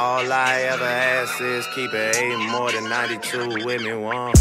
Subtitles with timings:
[0.00, 4.38] All I ever ask is keep it eight more than 92 with me 100.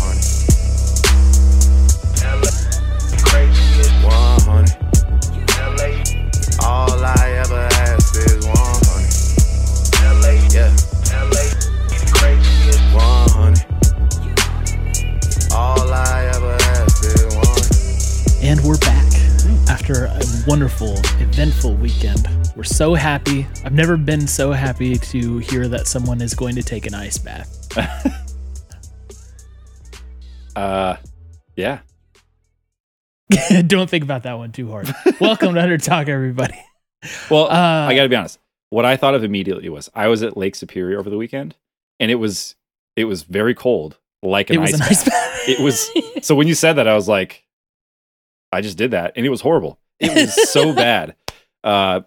[4.05, 4.77] 100.
[6.63, 8.53] All I ever ask is 100.
[10.53, 10.69] Yeah.
[12.93, 13.65] 100.
[15.55, 18.43] All I ever ask is 100.
[18.43, 19.11] And we're back
[19.67, 22.36] after a wonderful, eventful weekend.
[22.57, 23.45] We're so happy.
[23.63, 27.19] I've never been so happy to hear that someone is going to take an ice
[27.19, 27.53] bath.
[30.55, 30.97] Uh,
[31.55, 31.81] yeah.
[33.67, 34.91] Don't think about that one too hard.
[35.21, 36.59] Welcome to Under Talk, everybody.
[37.29, 38.39] Well, Uh, I got to be honest.
[38.71, 41.55] What I thought of immediately was I was at Lake Superior over the weekend,
[41.99, 42.55] and it was
[42.95, 45.13] it was very cold, like an ice an ice bath.
[45.13, 45.47] bath.
[45.47, 45.91] It was
[46.23, 47.45] so when you said that, I was like,
[48.51, 49.77] I just did that, and it was horrible.
[49.99, 51.15] It was so bad.
[51.63, 52.01] Uh,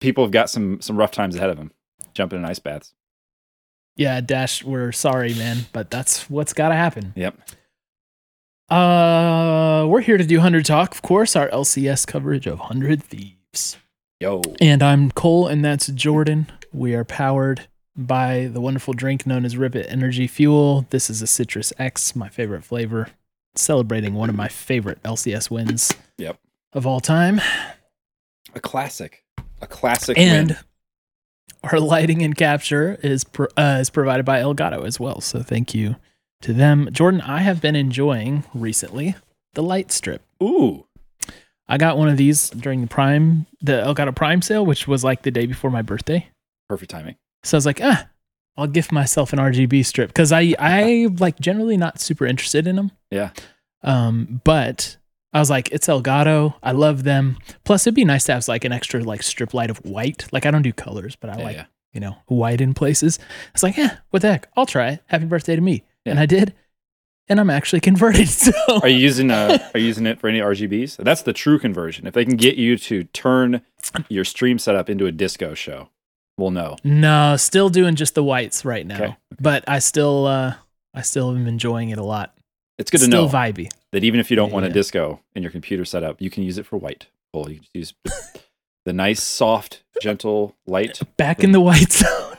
[0.00, 1.72] people have got some some rough times ahead of them
[2.14, 2.92] jumping in ice baths.
[3.96, 7.12] yeah, Dash, we're sorry, man, but that's what's got to happen.
[7.16, 7.38] Yep.
[8.68, 13.76] Uh, we're here to do 100 Talk, of course, our LCS coverage of 100 Thieves.
[14.20, 14.42] Yo.
[14.60, 16.46] And I'm Cole, and that's Jordan.
[16.72, 20.86] We are powered by the wonderful drink known as Rip It Energy Fuel.
[20.90, 23.08] This is a Citrus X, my favorite flavor,
[23.56, 26.38] celebrating one of my favorite LCS wins Yep.
[26.72, 27.40] of all time.
[28.54, 29.24] A classic.
[29.62, 30.16] A classic.
[30.18, 30.58] And win.
[31.64, 35.20] our lighting and capture is pro- uh, is provided by Elgato as well.
[35.20, 35.96] So thank you
[36.42, 36.88] to them.
[36.92, 39.16] Jordan, I have been enjoying recently
[39.54, 40.22] the light strip.
[40.42, 40.86] ooh,
[41.68, 45.22] I got one of these during the Prime, the Elgato Prime sale, which was like
[45.22, 46.26] the day before my birthday.
[46.68, 47.16] perfect timing.
[47.44, 48.08] So I was like, ah,
[48.56, 52.76] I'll gift myself an RGB strip because I I like generally not super interested in
[52.76, 52.90] them.
[53.10, 53.30] Yeah.
[53.82, 54.96] Um, but
[55.32, 56.54] I was like, it's Elgato.
[56.62, 57.38] I love them.
[57.64, 60.26] Plus, it'd be nice to have like an extra like strip light of white.
[60.32, 61.64] Like I don't do colors, but I Yeah, like yeah.
[61.92, 63.18] you know white in places.
[63.20, 64.48] I was like, yeah, what the heck?
[64.56, 65.02] I'll try it.
[65.06, 65.84] Happy birthday to me.
[66.06, 66.54] And I did,
[67.28, 68.28] and I'm actually converted.
[68.28, 68.50] So
[68.82, 70.96] Are you using uh are you using it for any RGBs?
[71.04, 72.06] That's the true conversion.
[72.06, 73.62] If they can get you to turn
[74.08, 75.90] your stream setup into a disco show,
[76.38, 76.76] we'll know.
[76.82, 78.96] no, still doing just the whites right now.
[79.02, 79.16] Okay.
[79.40, 80.54] But I still uh
[80.92, 82.34] I still am enjoying it a lot.
[82.78, 83.70] It's good to still know vibey.
[83.92, 86.58] That even if you don't want a disco in your computer setup, you can use
[86.58, 87.06] it for white.
[87.32, 87.94] Well, you can use
[88.84, 91.00] the nice, soft, gentle light.
[91.16, 92.36] Back in the white zone.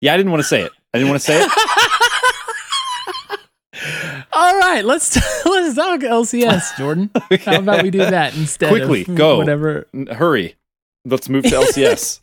[0.00, 0.72] Yeah, I didn't want to say it.
[0.94, 1.50] I didn't want to say it.
[4.32, 5.16] All right, let's
[5.46, 7.10] let's talk LCS, Jordan.
[7.40, 8.68] How about we do that instead?
[8.68, 9.38] Quickly, of go.
[9.38, 9.88] Whatever.
[10.12, 10.54] Hurry.
[11.04, 12.20] Let's move to LCS.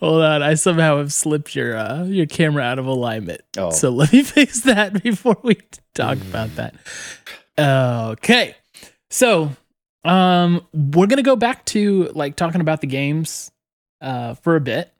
[0.00, 3.42] Hold on, I somehow have slipped your uh, your camera out of alignment.
[3.58, 3.70] Oh.
[3.70, 5.58] So let me fix that before we
[5.94, 6.74] talk about that.
[7.58, 8.54] Okay,
[9.10, 9.50] so
[10.04, 13.50] um, we're gonna go back to like talking about the games
[14.00, 14.92] uh for a bit,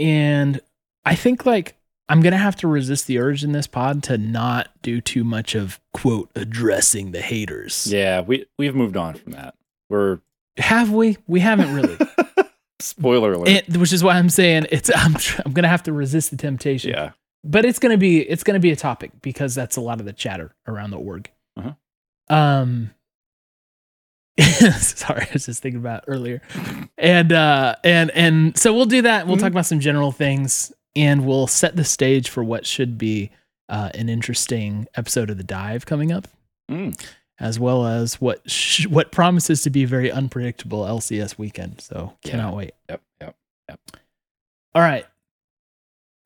[0.00, 0.60] and
[1.04, 1.76] I think like
[2.08, 5.54] I'm gonna have to resist the urge in this pod to not do too much
[5.54, 7.86] of quote addressing the haters.
[7.90, 9.54] yeah, we we've moved on from that.
[9.88, 10.18] We're
[10.58, 11.18] Have we?
[11.26, 11.96] We haven't really.
[12.80, 13.48] spoiler alert.
[13.48, 15.14] it, which is why I'm saying it's I'm
[15.46, 16.90] I'm gonna have to resist the temptation.
[16.90, 17.12] yeah.
[17.44, 20.12] but it's gonna be it's gonna be a topic because that's a lot of the
[20.12, 21.30] chatter around the org.
[21.56, 21.74] Uh-huh.
[22.32, 22.90] Um.
[24.78, 26.40] sorry, I was just thinking about earlier,
[26.96, 29.26] and uh, and and so we'll do that.
[29.26, 33.30] We'll talk about some general things, and we'll set the stage for what should be
[33.68, 36.28] uh, an interesting episode of the dive coming up,
[36.70, 36.98] Mm.
[37.38, 41.82] as well as what sh- what promises to be a very unpredictable LCS weekend.
[41.82, 42.72] So cannot wait.
[42.88, 43.36] Yep, yep.
[43.68, 43.80] Yep.
[44.74, 45.04] All right.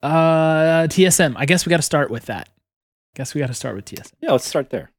[0.01, 1.33] Uh TSM.
[1.35, 2.47] I guess we got to start with that.
[3.15, 4.13] Guess we got to start with TSM.
[4.21, 4.91] Yeah, let's start there.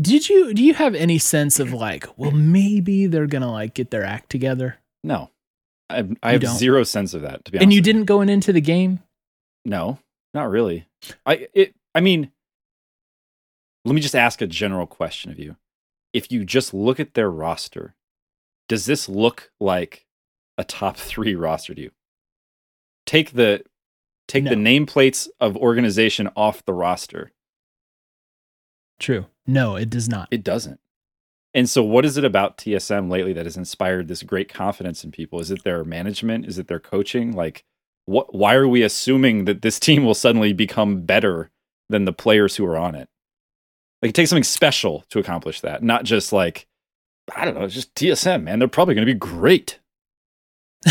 [0.00, 3.74] Did you do you have any sense of like, well, maybe they're going to like
[3.74, 4.78] get their act together?
[5.02, 5.30] No.
[5.88, 6.56] I have, I have don't?
[6.56, 7.64] zero sense of that, to be honest.
[7.64, 9.00] And you didn't go into the game?
[9.64, 9.98] No,
[10.32, 10.86] not really.
[11.26, 12.30] I it I mean
[13.84, 15.56] let me just ask a general question of you.
[16.12, 17.94] If you just look at their roster,
[18.68, 20.06] does this look like
[20.56, 21.90] a top 3 roster to you?
[23.06, 23.64] Take the
[24.28, 27.32] take the nameplates of organization off the roster.
[29.00, 29.26] True.
[29.46, 30.28] No, it does not.
[30.30, 30.78] It doesn't.
[31.52, 35.10] And so what is it about TSM lately that has inspired this great confidence in
[35.10, 35.40] people?
[35.40, 36.46] Is it their management?
[36.46, 37.32] Is it their coaching?
[37.32, 37.64] Like
[38.04, 41.50] what why are we assuming that this team will suddenly become better
[41.88, 43.08] than the players who are on it?
[44.02, 46.68] Like it takes something special to accomplish that, not just like
[47.34, 48.58] I don't know, it's just TSM, man.
[48.58, 49.78] They're probably going to be great.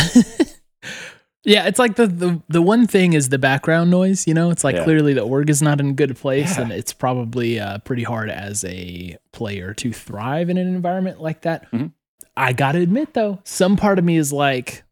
[1.45, 4.49] yeah, it's like the, the the one thing is the background noise, you know?
[4.51, 4.83] It's like Yeah.
[4.83, 6.63] clearly the org is not in a good place Yeah.
[6.63, 11.41] and it's probably uh, pretty hard as a player to thrive in an environment like
[11.41, 11.71] that.
[11.71, 11.93] Mhm.
[12.37, 14.83] I got to admit though, some part of me is like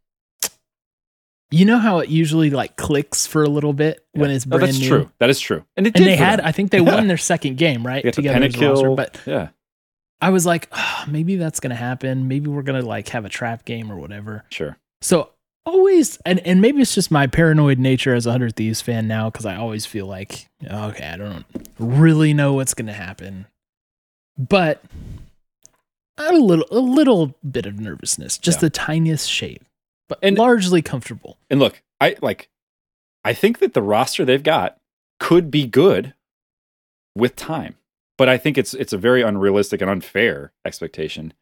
[1.49, 4.67] you know how it usually like clicks for a little bit when it's No, brand
[4.73, 4.88] that's new.
[4.89, 5.11] true.
[5.19, 5.63] That is true.
[5.77, 6.45] And it And they had, them.
[6.45, 8.03] I think they won their second game, right?
[8.03, 9.47] They got the Together as a roster, But yeah,
[10.19, 12.27] I was like, "Ah, maybe that's gonna happen.
[12.27, 14.43] Maybe we're gonna like have a trap game or whatever.
[14.50, 14.77] sure.
[15.01, 15.29] So
[15.67, 19.29] always, and and maybe it's just my paranoid nature as a Hundred Thieves fan now,
[19.29, 21.45] because I always feel like, okay, I don't
[21.77, 23.45] really know what's gonna happen,
[24.37, 24.81] but
[26.17, 28.61] a little a little bit of nervousness, just Yeah.
[28.61, 29.61] the tiniest shade,
[30.09, 31.37] but And- largely comfortable.
[31.49, 32.49] And look, I like
[33.23, 34.77] I think that the roster they've got
[35.19, 36.13] could be good
[37.15, 37.75] with time.
[38.17, 41.33] But I think it's it's a very unrealistic and unfair expectation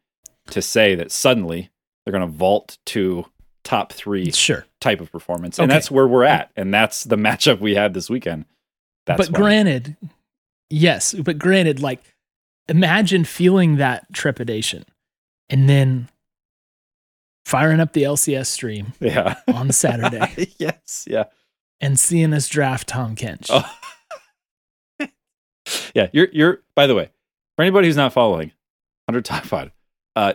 [0.50, 1.70] to say that suddenly
[2.04, 3.26] they're going to vault to
[3.66, 5.58] top 3 Sure, type of performance.
[5.58, 5.76] And Okay.
[5.76, 8.46] that's where we're at and that's the matchup we had this weekend.
[9.06, 9.38] That's but why.
[9.38, 9.96] granted,
[10.70, 12.02] yes, but granted, like
[12.68, 14.84] imagine feeling that trepidation
[15.50, 16.08] and then
[17.44, 19.36] firing up the LCS stream yeah.
[19.52, 21.24] on Saturday yes, yeah.
[21.80, 23.46] and seeing us draft Tahm Kench.
[23.50, 23.64] Oh.
[25.94, 26.62] yeah, you're you're.
[26.74, 27.10] By the way,
[27.56, 28.52] for anybody who's not following,
[29.08, 29.72] hundred top pod,
[30.14, 30.34] uh,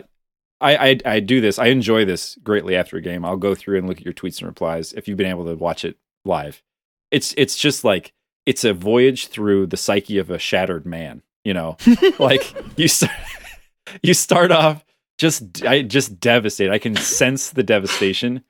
[0.62, 1.58] I, I I do this.
[1.58, 3.24] I enjoy this greatly after a game.
[3.24, 5.54] I'll go through and look at your tweets and replies if you've been able to
[5.54, 6.62] watch it live.
[7.10, 8.12] It's it's just like
[8.46, 11.22] it's a voyage through the psyche of a shattered man.
[11.44, 11.76] You know,
[12.18, 13.12] like you start
[14.02, 14.84] you start off
[15.18, 16.72] just I just devastated.
[16.72, 18.42] I can sense the devastation.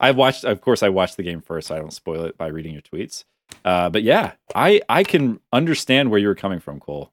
[0.00, 1.68] I watched, of course, I watched the game first.
[1.68, 3.24] So I don't spoil it by reading your tweets.
[3.64, 7.12] Uh, but yeah, I I can understand where you were coming from, Cole.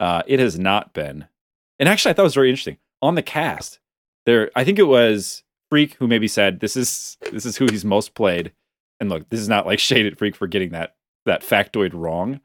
[0.00, 1.26] Uh, it has not been,
[1.78, 3.78] and actually, I thought it was very interesting on the cast.
[4.26, 5.42] There, I think it was
[5.72, 8.52] Phreak who maybe said this is this is who he's most played.
[9.00, 10.94] And look, this is not like shaded Phreak for getting that
[11.26, 12.40] that factoid wrong,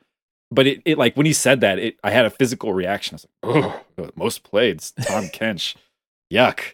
[0.51, 3.15] but it, it like when he said that, it I had a physical reaction.
[3.15, 5.75] I was like, oh, most played, Tahm Kench,
[6.31, 6.73] yuck.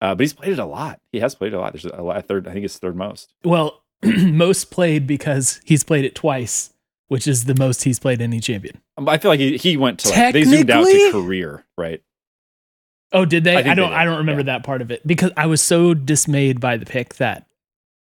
[0.00, 1.00] Uh, but he's played it a lot.
[1.12, 1.72] He has played it a lot.
[1.72, 2.48] There's a lot, third.
[2.48, 3.32] I think it's third most.
[3.44, 6.74] Well, most played because he's played it twice,
[7.06, 8.80] which is the most he's played any champion.
[8.96, 12.02] Um, I feel like he, he went to like, they zoomed out to career, right?
[13.12, 13.56] Oh, did they?
[13.56, 13.90] I I, don't.
[13.90, 16.86] did, I don't remember that part of it because I was so dismayed by the
[16.86, 17.46] pick that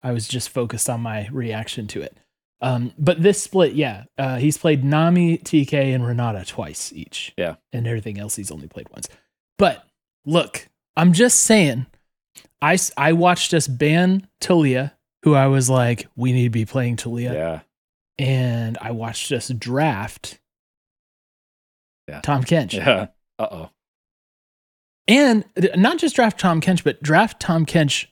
[0.03, 2.17] I was just focused on my reaction to it.
[2.61, 7.33] Um, but this split, yeah, uh, he's played Nami, TK, and Renata twice each.
[7.37, 7.55] Yeah.
[7.73, 9.09] and everything else he's only played once.
[9.59, 9.85] But
[10.27, 11.87] look, I'm just saying,
[12.61, 14.91] I I watched us ban Taliyah,
[15.23, 17.61] who I was like, we need to be playing Taliyah, Yeah.
[18.19, 20.39] and I watched us draft.
[22.09, 22.21] Yeah.
[22.23, 22.73] Tahm Kench.
[22.75, 23.07] Yeah.
[23.39, 23.71] Uh oh.
[25.09, 25.45] And
[25.75, 28.07] not just draft Tahm Kench, but draft Tahm Kench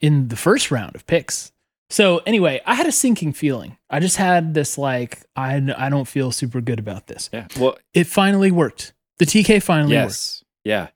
[0.00, 1.50] in the first round of picks.
[1.90, 3.78] So anyway, I had a sinking feeling.
[3.88, 7.30] I just had this like I I don't feel super good about this.
[7.32, 7.46] Yeah.
[7.58, 8.92] Well, It finally worked.
[9.18, 10.08] The TK finally worked.
[10.10, 10.44] yes.
[10.64, 10.88] Yeah.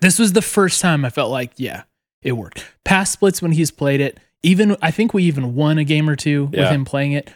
[0.00, 1.82] This was the first time I felt like yeah,
[2.22, 2.64] it worked.
[2.84, 6.14] Past splits when he's played it, even I think we even won a game or
[6.14, 7.28] two with him playing it.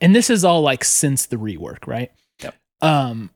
[0.00, 2.10] And this is all like since the rework, right?
[2.42, 2.54] Yep.
[2.80, 3.30] Um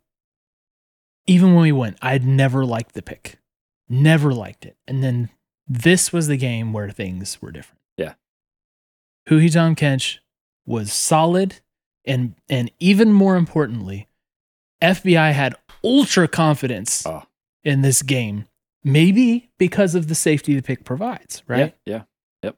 [1.26, 3.38] even when we went, I'd never liked the pick.
[3.88, 4.76] Never liked it.
[4.86, 5.30] And then
[5.66, 7.80] this was the game where things were different.
[7.96, 8.14] Yeah.
[9.28, 10.18] Huhi Tahm Kench
[10.66, 11.60] was solid
[12.06, 14.08] and and even more importantly,
[14.82, 17.22] FBI had ultra confidence Oh.
[17.62, 18.46] in this game.
[18.82, 21.74] Maybe because of the safety the pick provides, right?
[21.86, 22.02] Yeah.
[22.42, 22.50] Yeah.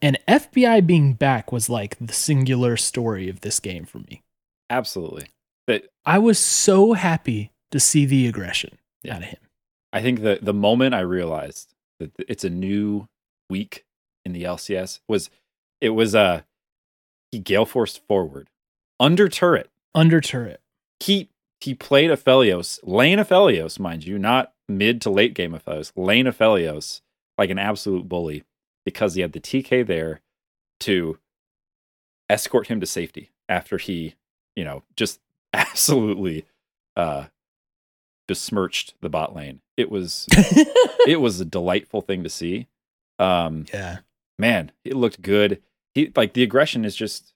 [0.00, 4.22] And FBI being back was like the singular story of this game for me.
[4.70, 5.26] Absolutely.
[5.66, 9.16] But I was so happy to see the aggression Yeah.
[9.16, 9.40] out of him.
[9.92, 13.08] I think the the moment I realized that it's a new
[13.50, 13.84] week
[14.24, 15.30] in the LCS was
[15.80, 16.42] it was uh
[17.30, 18.48] he gale forced forward
[19.00, 19.70] under turret.
[19.94, 20.60] Under turret.
[21.00, 21.30] He
[21.60, 27.00] he played Aphelios, lane Aphelios, mind you, not mid to late game Aphelios, lane Aphelios
[27.38, 28.44] like an absolute bully
[28.84, 30.20] because he had the TK there
[30.80, 31.18] to
[32.28, 34.14] escort him to safety after he,
[34.56, 35.20] you know, just
[35.52, 36.44] absolutely
[36.96, 37.26] uh
[38.26, 39.60] besmirched the bot lane.
[39.76, 40.26] It was
[41.06, 42.68] it was a delightful thing to see.
[43.18, 43.98] Um yeah.
[44.38, 45.62] man, it looked good.
[45.94, 47.32] He like the aggression is just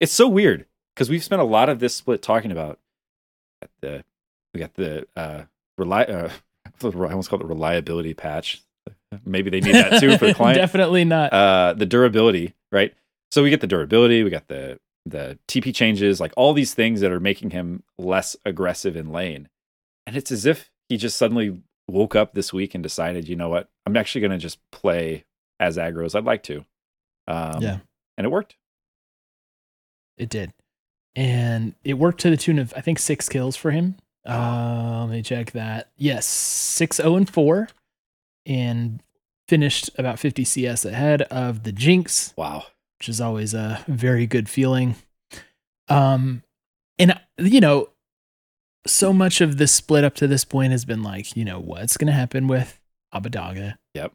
[0.00, 2.78] it's so weird because we've spent a lot of this split talking about
[3.80, 4.04] the
[4.52, 5.42] we got the uh
[5.78, 6.30] rely uh
[6.82, 8.62] I almost called it reliability patch.
[9.24, 10.56] Maybe they need that too for the client.
[10.58, 11.32] Definitely not.
[11.32, 12.92] uh the durability, right?
[13.30, 17.00] So we get the durability, we got the the TP changes, like all these things
[17.00, 19.48] that are making him less aggressive in lane.
[20.06, 23.48] And it's as if he just suddenly woke up this week and decided, you know
[23.48, 25.24] what, I'm actually going to just play
[25.60, 26.64] as aggro as I'd like to.
[27.26, 27.78] Um, Yeah.
[28.16, 28.56] and it worked.
[30.16, 30.52] It did.
[31.16, 33.96] And it worked to the tune of, I think, six kills for him.
[34.26, 35.90] Uh, let me check that.
[35.96, 37.68] Yes, six, zero, and four.
[38.46, 39.02] And
[39.48, 42.64] finished about 50 CS ahead of the Jinx, Wow.
[42.98, 44.96] which is always a very good feeling.
[45.88, 46.42] Um,
[46.98, 47.88] and you know,
[48.86, 51.96] so much of the split up to this point has been like, you know, what's
[51.96, 52.78] going to happen with
[53.14, 53.74] Abbedagge?
[53.94, 54.12] Yep.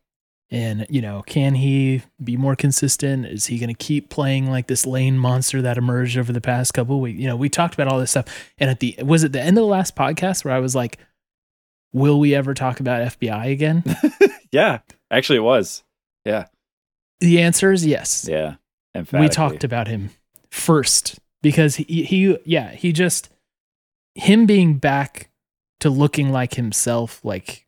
[0.52, 3.28] And you know, can he be more consistent?
[3.28, 6.74] Is he going to keep playing like this lane monster that emerged over the past
[6.74, 7.20] couple of weeks?
[7.20, 8.26] You know, we talked about all this stuff,
[8.58, 10.98] and at the was it the end of the last podcast where I was like,
[11.94, 13.84] "Will we ever talk about FBI again?"
[14.52, 14.80] Yeah.
[15.12, 15.84] Actually, it was.
[16.26, 16.46] Yeah.
[17.20, 18.28] the answer is yes.
[18.28, 18.56] Yeah.
[19.14, 20.10] we talked about him
[20.50, 23.30] first because he, he yeah he just
[24.16, 25.30] him being back
[25.80, 27.66] to looking like himself like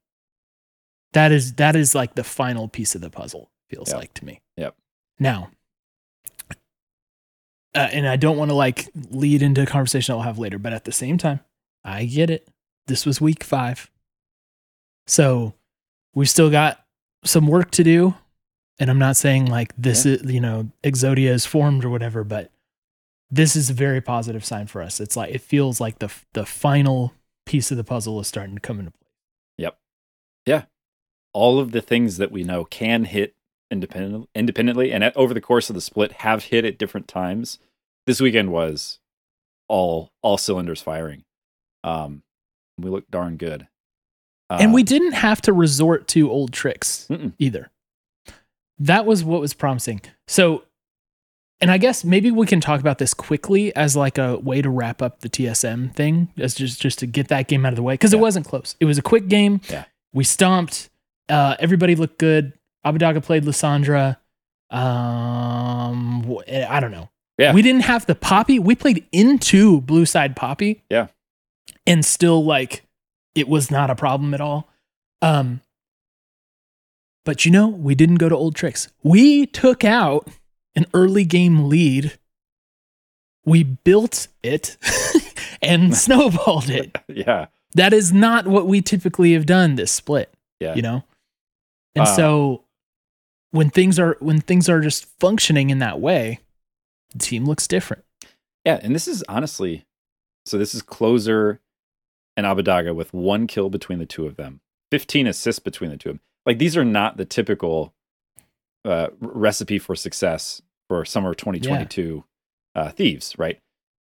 [1.13, 3.97] that is that is like the final piece of the puzzle feels Yep.
[3.97, 4.75] like to me Yep.
[5.19, 5.49] now
[7.75, 10.73] uh, and i don't want to like lead into a conversation i'll have later but
[10.73, 11.39] at the same time
[11.85, 12.47] i get it
[12.87, 13.89] this was week five
[15.07, 15.53] so
[16.13, 16.83] we've still got
[17.23, 18.13] some work to do
[18.79, 22.51] and i'm not saying like this is you know exodia is formed or whatever but
[23.31, 26.45] this is a very positive sign for us it's like it feels like the the
[26.45, 27.13] final
[27.45, 29.07] piece of the puzzle is starting to come into play
[29.57, 29.77] Yep.
[30.45, 30.63] Yeah.
[31.33, 33.35] all of the things that we know can hit
[33.69, 37.57] independent, independently and at, over the course of the split have hit at different times.
[38.05, 38.99] This weekend was
[39.69, 41.23] all all cylinders firing.
[41.83, 42.23] Um,
[42.77, 43.67] we look darn good.
[44.49, 47.31] Uh, and we didn't have to resort to old tricks Mm-mm.
[47.39, 47.71] either.
[48.79, 50.01] That was what was promising.
[50.27, 50.63] So,
[51.61, 54.69] and I guess maybe we can talk about this quickly as like a way to
[54.69, 57.83] wrap up the TSM thing, as just just to get that game out of the
[57.83, 58.75] way because it wasn't close.
[58.79, 59.61] It was a quick game.
[59.69, 59.85] Yeah.
[60.13, 60.89] we stomped.
[61.29, 62.53] Uh, everybody looked good.
[62.85, 64.17] Abbedagge played Lissandra.
[64.71, 67.09] Um, I don't know.
[67.37, 67.53] Yeah.
[67.53, 68.59] we didn't have the poppy.
[68.59, 70.83] We played into Blue Side Poppy.
[70.89, 71.07] Yeah.
[71.87, 72.83] and still like
[73.35, 74.69] it was not a problem at all.
[75.21, 75.61] Um,
[77.23, 78.89] but you know, we didn't go to old tricks.
[79.03, 80.27] We took out
[80.75, 82.17] an early game lead.
[83.45, 84.77] We built it
[85.61, 86.97] and snowballed it.
[87.07, 91.03] yeah, That is not what we typically have done this split, yeah, you know?
[91.95, 92.63] And Uh, so
[93.51, 96.39] when things are when things are just functioning in that way,
[97.11, 98.03] the team looks different.
[98.65, 98.79] yeah.
[98.81, 99.85] And this is honestly,
[100.45, 101.59] so this is closer
[102.37, 104.61] and Abbedagge with one kill between the two of them,
[104.91, 106.21] fifteen assists between the two of them.
[106.45, 107.93] Like these are not the typical
[108.85, 112.23] uh, recipe for success for summer 2022
[112.75, 113.59] uh, thieves, right?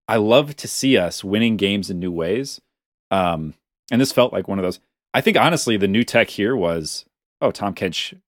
[0.07, 2.59] I love to see us winning games in new ways.
[3.11, 3.53] Um,
[3.91, 4.79] and this felt like one of those.
[5.13, 7.05] I think honestly, the new tech here was,
[7.41, 8.19] oh, Tahm Kench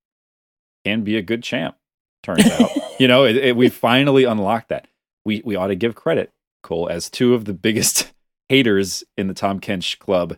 [0.86, 1.75] can be a good champ.
[2.24, 4.88] Turns out, you know, it, it, we finally unlocked that.
[5.25, 6.31] We we ought to give credit,
[6.63, 8.12] Cole, as two of the biggest
[8.50, 10.38] haters in the Tahm Kench club,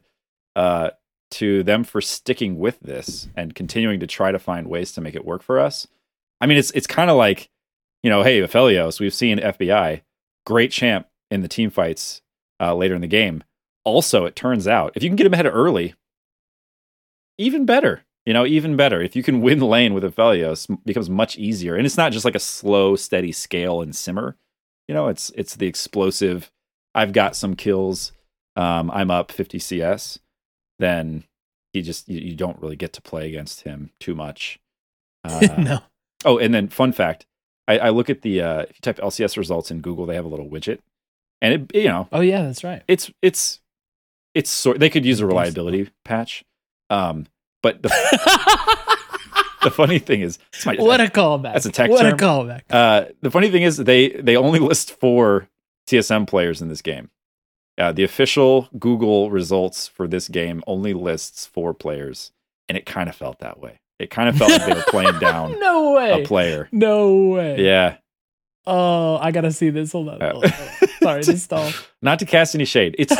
[0.56, 0.92] uh,
[1.32, 5.16] to them for sticking with this and continuing to try to find ways to make
[5.16, 5.88] it work for us.
[6.44, 7.50] I mean, it's it's kind of like,
[8.04, 10.02] you know, hey, Aphelios, we've seen FBI,
[10.46, 12.22] great champ in the team fights
[12.60, 13.46] uh, later in the game.
[13.86, 15.96] Also, it turns out if you can get him ahead early,
[17.38, 18.04] even better.
[18.26, 19.02] You know, even better.
[19.02, 21.76] If you can win lane with Aphelios, it becomes much easier.
[21.76, 24.36] And it's not just like a slow, steady scale and simmer.
[24.90, 26.52] You know, it's it's the explosive.
[26.94, 28.12] I've got some kills.
[28.58, 30.20] Um, I'm up 50 CS.
[30.78, 31.24] Then
[31.72, 34.60] he just you, you don't really get to play against him too much.
[35.26, 35.80] Uh, no.
[36.26, 37.26] Oh, and then fun fact:
[37.68, 40.26] I, I look at the uh, if you type LCS results in Google, they have
[40.26, 40.80] a little widget,
[41.42, 42.84] and it you know Oh yeah, that's right.
[42.88, 43.60] it's it's
[44.34, 46.44] it's sort they could use a reliability patch,
[46.90, 47.28] um,
[47.62, 47.90] but the,
[49.64, 51.54] the funny thing is, it's my, what a callback.
[51.54, 52.14] That's a tech What term.
[52.14, 52.62] a callback.
[52.70, 55.48] uh, the funny thing is they they only list four
[55.88, 57.10] TSM players in this game.
[57.78, 62.32] Uh, the official Google results for this game only lists four players,
[62.70, 63.80] and it kind of felt that way.
[64.00, 66.22] It kind of felt like they were playing down no way.
[66.24, 66.68] a player.
[66.72, 67.64] No way.
[67.64, 67.98] Yeah,
[68.66, 69.92] Oh, I gotta see this.
[69.92, 70.22] Hold on.
[70.22, 70.88] Uh, Hold on, hold on.
[71.04, 71.72] Sorry to stall.
[72.02, 72.96] not to cast any shade.
[72.98, 73.14] It's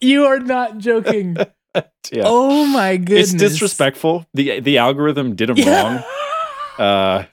[0.00, 1.36] you are not joking.
[2.10, 2.22] yeah.
[2.24, 3.32] Oh my goodness.
[3.32, 4.26] it's disrespectful.
[4.34, 5.82] the The algorithm did him Yeah.
[5.82, 6.04] wrong.
[6.78, 7.24] Uh,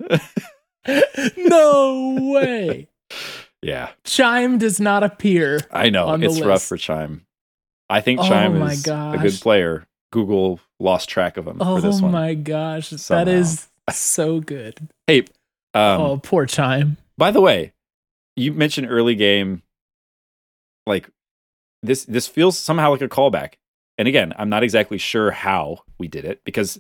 [1.38, 2.88] no way.
[3.62, 5.60] yeah, Chime does not appear.
[5.72, 7.26] I know it's rough for Chime.
[7.90, 9.86] I think Oh Chime is a good player.
[10.14, 12.12] Google lost track of him Oh for this one.
[12.12, 12.90] my gosh.
[12.90, 13.26] Somehow.
[13.26, 14.88] That is so good.
[15.08, 15.22] Hey,
[15.74, 16.98] um, oh, poor Chime.
[17.18, 17.74] By the way,
[18.36, 19.64] you mentioned early game.
[20.86, 21.10] Like
[21.82, 23.54] this, this feels somehow like a callback.
[23.98, 26.80] And again, I'm not exactly sure how we did it because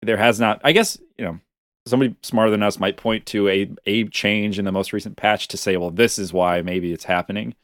[0.00, 0.62] there has not.
[0.64, 1.38] I guess you know
[1.86, 5.48] somebody smarter than us might point to a a change in the most recent patch
[5.48, 7.54] to say, well, this is why maybe it's happening.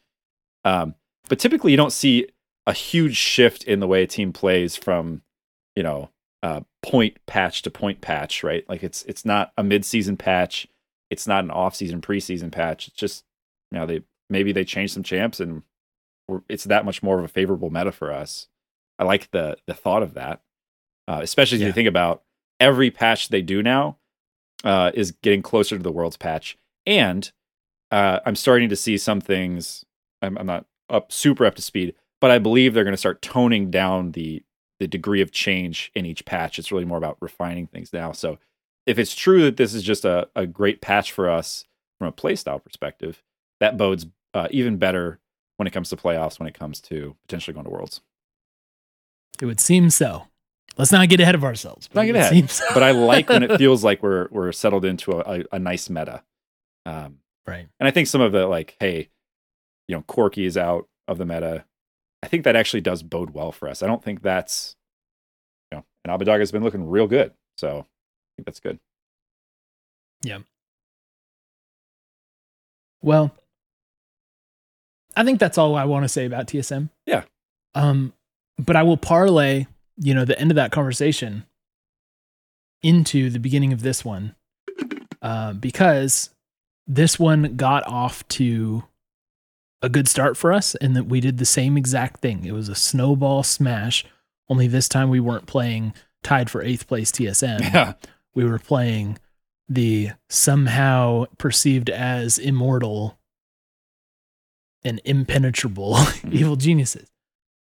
[0.66, 0.94] Um,
[1.30, 2.28] but typically, you don't see
[2.66, 5.22] a huge shift in the way a team plays from
[5.74, 6.10] you know,
[6.42, 8.68] uh, point patch to point patch, right?
[8.68, 10.66] Like it's it's not a mid-season patch,
[11.10, 12.88] it's not an off-season preseason patch.
[12.88, 13.24] It's just
[13.70, 15.62] you know they maybe they changed some champs and
[16.28, 18.48] we're, it's that much more of a favorable meta for us.
[18.98, 20.42] I like the the thought of that,
[21.08, 21.66] uh, especially if Yeah.
[21.68, 22.22] you think about
[22.60, 23.96] every patch they do now
[24.62, 27.32] uh, is getting closer to the world's patch, and
[27.90, 29.84] uh, I'm starting to see some things.
[30.20, 33.20] I'm, I'm not up super up to speed, but I believe they're going to start
[33.20, 34.42] toning down the
[34.78, 36.58] the degree of change in each patch.
[36.58, 38.12] It's really more about refining things now.
[38.12, 38.38] So
[38.86, 41.66] if it's true that this is just a, a great patch for us
[41.98, 43.22] from a playstyle perspective,
[43.60, 45.20] that bodes uh, even better
[45.56, 48.00] when it comes to playoffs, when it comes to potentially going to worlds.
[49.40, 50.26] It would seem so.
[50.76, 51.88] Let's not get ahead of ourselves.
[51.88, 52.50] but Not get ahead.
[52.50, 52.64] so.
[52.74, 55.90] But I like when it feels like we're we're settled into a, a, a nice
[55.90, 56.22] meta.
[56.86, 57.68] Um, right.
[57.78, 59.10] And I think some of the like, hey,
[59.86, 61.64] you know, Corky is out of the meta.
[62.22, 63.82] I think that actually does bode well for us.
[63.82, 64.76] I don't think that's,
[65.70, 67.32] you know, and Abbedagge has been looking real good.
[67.56, 68.78] So I think that's good.
[70.22, 70.38] Yeah.
[73.02, 73.34] Well,
[75.16, 76.90] I think that's all I want to say about TSM.
[77.06, 77.24] Yeah.
[77.74, 78.12] Um,
[78.58, 81.44] but I will parlay, you know, the end of that conversation
[82.82, 84.34] into the beginning of this one,
[85.20, 86.30] uh, because
[86.86, 88.84] this one got off to
[89.82, 92.44] a good start for us, and that we did the same exact thing.
[92.44, 94.04] It was a snowball smash.
[94.48, 97.94] Only this time we weren't playing tied for eighth place TSM Yeah.
[98.34, 99.18] we were playing
[99.68, 103.18] the somehow perceived as immortal
[104.84, 105.96] and impenetrable
[106.30, 107.10] evil geniuses.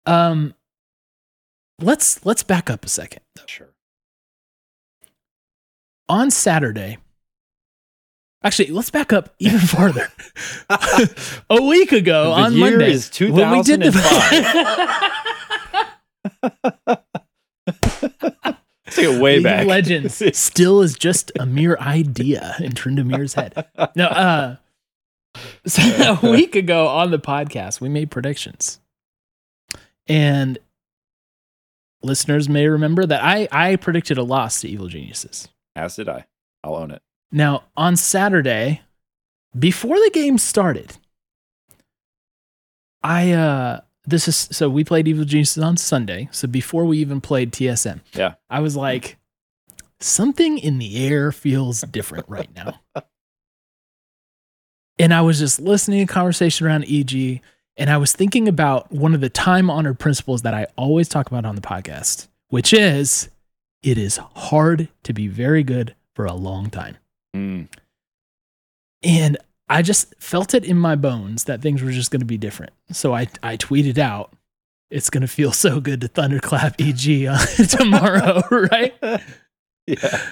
[0.06, 0.54] Um
[1.80, 3.22] let's let's back up a second.
[3.46, 3.68] Sure.
[6.08, 6.98] On Saturday,
[8.44, 10.08] actually, let's back up even farther.
[11.50, 13.92] a week ago The on year Monday, is when we did the
[18.94, 19.66] Let's take it way League back.
[19.66, 23.66] Legends still is just a mere idea in Tryndamere's head.
[23.96, 24.56] No, uh,
[25.66, 28.80] so a week ago on the podcast, we made predictions,
[30.06, 30.58] and
[32.02, 35.48] listeners may remember that I I predicted a loss to Evil Geniuses.
[35.74, 36.26] As did I.
[36.62, 37.02] I'll own it.
[37.32, 38.82] Now on Saturday,
[39.58, 40.96] before the game started,
[43.02, 46.28] I uh this is so we played Evil Geniuses on Sunday.
[46.30, 48.34] So before we even played TSM, Yeah.
[48.50, 49.16] I was like,
[50.00, 52.80] something in the air feels different right now.
[54.98, 57.40] and I was just listening to a conversation around EG,
[57.76, 61.28] and I was thinking about one of the time honored principles that I always talk
[61.28, 63.30] about on the podcast, which is
[63.82, 66.96] it is hard to be very good for a long time.
[69.02, 69.36] And
[69.68, 72.72] I just felt it in my bones that things were just going to be different.
[72.90, 74.34] So I, I tweeted out,
[74.90, 77.38] it's going to feel so good to thunderclap EG on
[77.68, 78.94] tomorrow, right?
[79.86, 80.30] Yeah.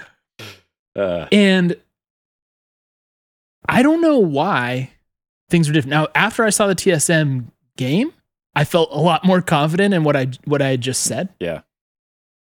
[0.95, 1.77] Uh, And
[3.69, 4.91] I don't know why
[5.49, 5.91] things were different.
[5.91, 8.13] Now, after I saw the TSM game,
[8.55, 11.29] I felt a lot more confident in what I what I had just said.
[11.39, 11.63] Yeah.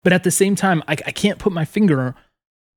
[0.03, 2.15] But at the same time, I, I can't put my finger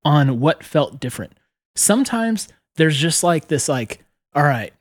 [0.05, 1.35] on what felt different.
[1.76, 4.03] Sometimes there's just like this, like,
[4.35, 4.73] all right,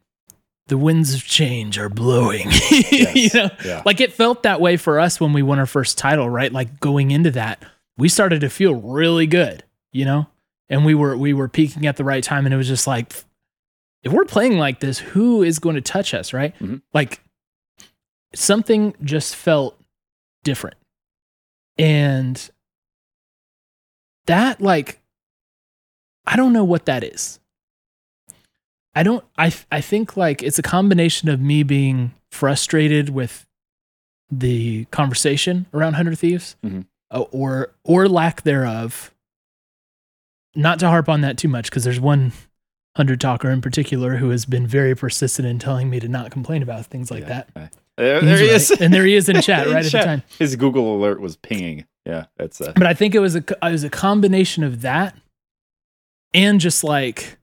[0.68, 2.50] the winds of change are blowing.
[2.72, 3.82] you know, yeah.
[3.86, 6.52] like it felt that way for us when we won our first title, right?
[6.52, 7.62] Like going into that,
[7.98, 10.28] we started to feel really good, you know?
[10.70, 13.12] And we were we were peaking at the right time and it was just like
[14.04, 16.58] if we're playing like this, who is going to touch us, right?
[16.60, 16.82] Mhm.
[16.94, 17.22] Like
[18.34, 19.78] something just felt
[20.46, 20.78] different.
[21.78, 22.50] And
[24.28, 25.02] that like
[26.26, 27.41] I don't know what that is.
[28.96, 33.46] I don't I I think like it's a combination of me being frustrated with
[34.30, 36.86] the conversation around Hundred Thieves Mhm.
[37.12, 39.14] uh, or or lack thereof.
[40.56, 42.34] Not to harp on that too much because there's one
[42.98, 46.62] hundred talker in particular who has been very persistent in telling me to not complain
[46.62, 47.44] about things like Yeah.
[47.56, 47.74] that.
[47.98, 48.42] There, he right.
[48.42, 48.72] is.
[48.72, 50.24] and there he is in chat In right at the time.
[50.40, 51.86] His Google alert was pinging.
[52.06, 55.16] Yeah, that's uh, But I think it was a it was a combination of that
[56.34, 57.38] and just like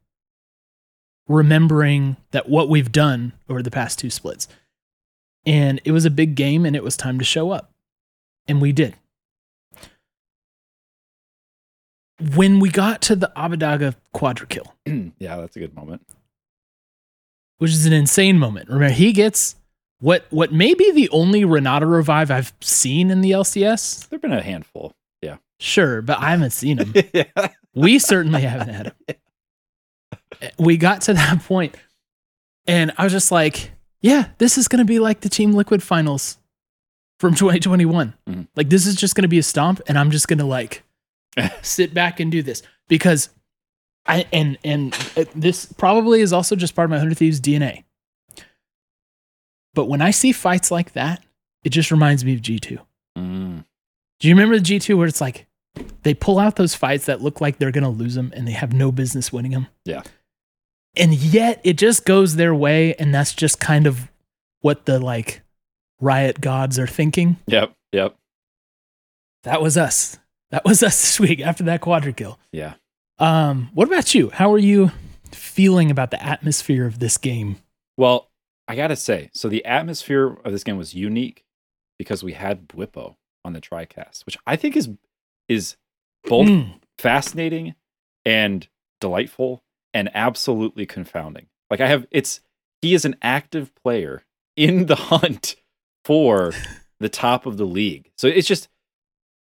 [1.29, 4.49] remembering that what we've done over the past two splits.
[5.47, 7.71] And it was a big game and it was time to show up.
[8.47, 8.97] And we did.
[12.35, 16.03] When we got to the Abbedagge quadra kill, yeah, that's a good moment.
[17.59, 18.69] which is an insane moment.
[18.69, 19.55] Remember, he gets
[20.01, 24.09] what what may be the only Renata revive I've seen in the LCS.
[24.09, 24.95] There've been a handful.
[25.23, 25.37] Yeah.
[25.61, 26.93] Sure, but I haven't seen him.
[27.15, 27.49] yeah.
[27.75, 29.17] We certainly haven't had him.
[30.59, 31.75] We got to that point,
[32.67, 35.83] and I was just like, "Yeah, this is going to be like the Team Liquid
[35.83, 36.39] finals
[37.21, 38.15] from 2021.
[38.29, 38.49] Mhm.
[38.57, 40.83] Like this is just going to be a stomp, and I'm just going to like
[41.63, 43.31] sit back and do this because
[44.07, 47.85] I and and uh, this probably is also just part of my Hundred Thieves DNA.
[49.75, 51.23] But when I see fights like that,
[51.63, 52.79] it just reminds me of G2.
[53.17, 53.65] Mm.
[54.19, 55.47] Do you remember the G2 where it's like
[56.03, 58.53] they pull out those fights that look like they're going to lose them and they
[58.53, 59.69] have no business winning them?
[59.85, 60.03] Yeah.
[60.99, 64.11] And yet it just goes their way and that's just kind of
[64.61, 65.43] what the like
[66.01, 67.37] riot gods are thinking.
[67.47, 67.73] Yep.
[67.93, 68.17] Yep.
[69.45, 70.19] That was us.
[70.51, 72.39] That was us this week after that quadra kill.
[72.53, 72.75] Yeah.
[73.19, 74.31] Um, what about you?
[74.31, 74.93] How are you
[75.33, 77.57] feeling about the atmosphere of this game?
[77.97, 78.29] Well,
[78.69, 81.45] I gotta say, so the atmosphere of this game was unique
[81.99, 84.89] because we had Bwippo on the TriCast, which I think is
[85.49, 85.77] is
[86.25, 86.75] both Mm.
[86.99, 87.75] fascinating
[88.25, 88.69] and
[89.01, 89.63] delightful
[89.99, 91.47] and absolutely confounding.
[91.71, 92.41] Like I have it's
[92.81, 94.23] he is an active player
[94.57, 95.57] in the hunt
[96.05, 96.53] for
[97.01, 98.11] the top of the league.
[98.17, 98.69] So it's just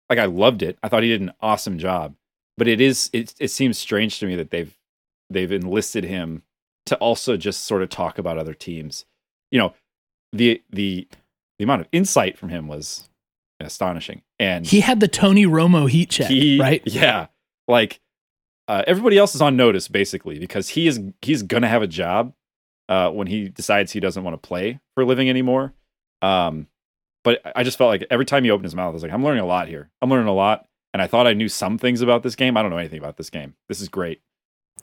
[0.09, 0.79] like I loved it.
[0.81, 2.15] I thought he did an awesome job.
[2.57, 4.75] But it is it it seems strange to me that they've
[5.29, 6.41] they've enlisted him
[6.87, 9.05] to also just sort of talk about other teams.
[9.51, 9.73] You know,
[10.33, 11.07] the the
[11.59, 13.07] the amount of insight from him was
[13.59, 14.23] astonishing.
[14.39, 16.81] And He had the Tony Romo heat check, he, right?
[16.85, 17.27] Yeah,
[17.67, 17.99] like
[18.71, 22.33] uh, everybody else is on notice basically because he is he's gonna have a job
[22.87, 25.73] uh, when he decides he doesn't want to play for a living anymore.
[26.21, 26.67] Um,
[27.23, 29.23] but I- just felt like every time he opened his mouth, I was like, I'm
[29.23, 29.89] learning a lot here.
[30.01, 32.55] I'm learning a lot, and I thought I knew some things about this game.
[32.55, 33.55] I don't know anything about this game.
[33.67, 34.21] This is great.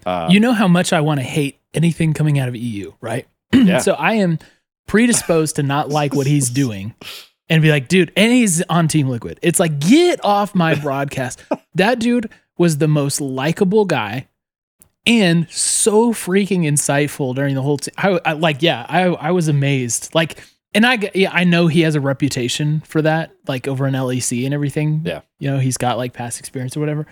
[0.05, 3.27] Uh, you know how much I want to hate anything coming out of EU, right?
[3.55, 3.79] Yeah.
[3.79, 4.39] so I am
[4.87, 6.95] predisposed to not like what he's doing
[7.49, 9.39] and be like, dude, and he's on Team Liquid.
[9.43, 11.43] It's like, get off my broadcast.
[11.75, 14.29] that dude was the most likable guy
[15.07, 17.79] and so freaking insightful during the whole.
[17.79, 20.15] T- I, I like, yeah, I I was amazed.
[20.15, 20.43] Like,
[20.75, 24.45] and I yeah, I know he has a reputation for that, like over in LEC
[24.45, 25.03] and everything.
[25.05, 25.23] Yeah.
[25.39, 27.07] you know, he's got like past experience or whatever.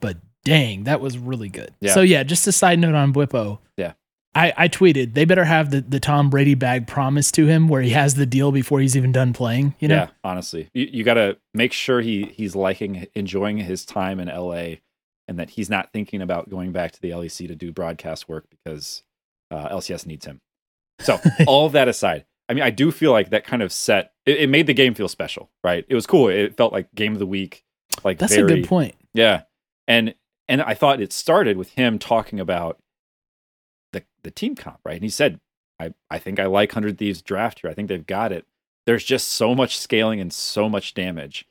[0.00, 1.74] But dang, that was really good.
[1.80, 1.92] Yeah.
[1.92, 3.58] So yeah, just a side note on Bwippo.
[3.76, 3.92] Yeah.
[4.34, 7.82] I, I tweeted they better have the, the Tom Brady bag promised to him where
[7.82, 9.74] he has the deal before he's even done playing.
[9.78, 13.84] You know, Yeah, honestly, you, you got to make sure he he's liking, enjoying his
[13.84, 14.76] time in LA,
[15.32, 18.44] and that he's not thinking about going back to the LEC to do broadcast work
[18.50, 19.02] because
[19.50, 20.42] uh, LCS needs him.
[21.00, 24.42] So all that aside, I mean, I do feel like that kind of set it,
[24.42, 25.86] it made the game feel special, right?
[25.88, 26.28] It was cool.
[26.28, 27.64] It felt like game of the week,
[28.04, 28.94] like that's very, a good point.
[29.14, 29.44] yeah,
[29.88, 30.14] and
[30.48, 32.78] and I thought it started with him talking about
[33.94, 34.96] the the team comp, right?
[34.96, 35.40] And he said,
[35.80, 37.70] "I I think I like Hundred Thieves draft here.
[37.70, 38.44] I think they've got it.
[38.84, 41.46] There's just so much scaling and so much damage,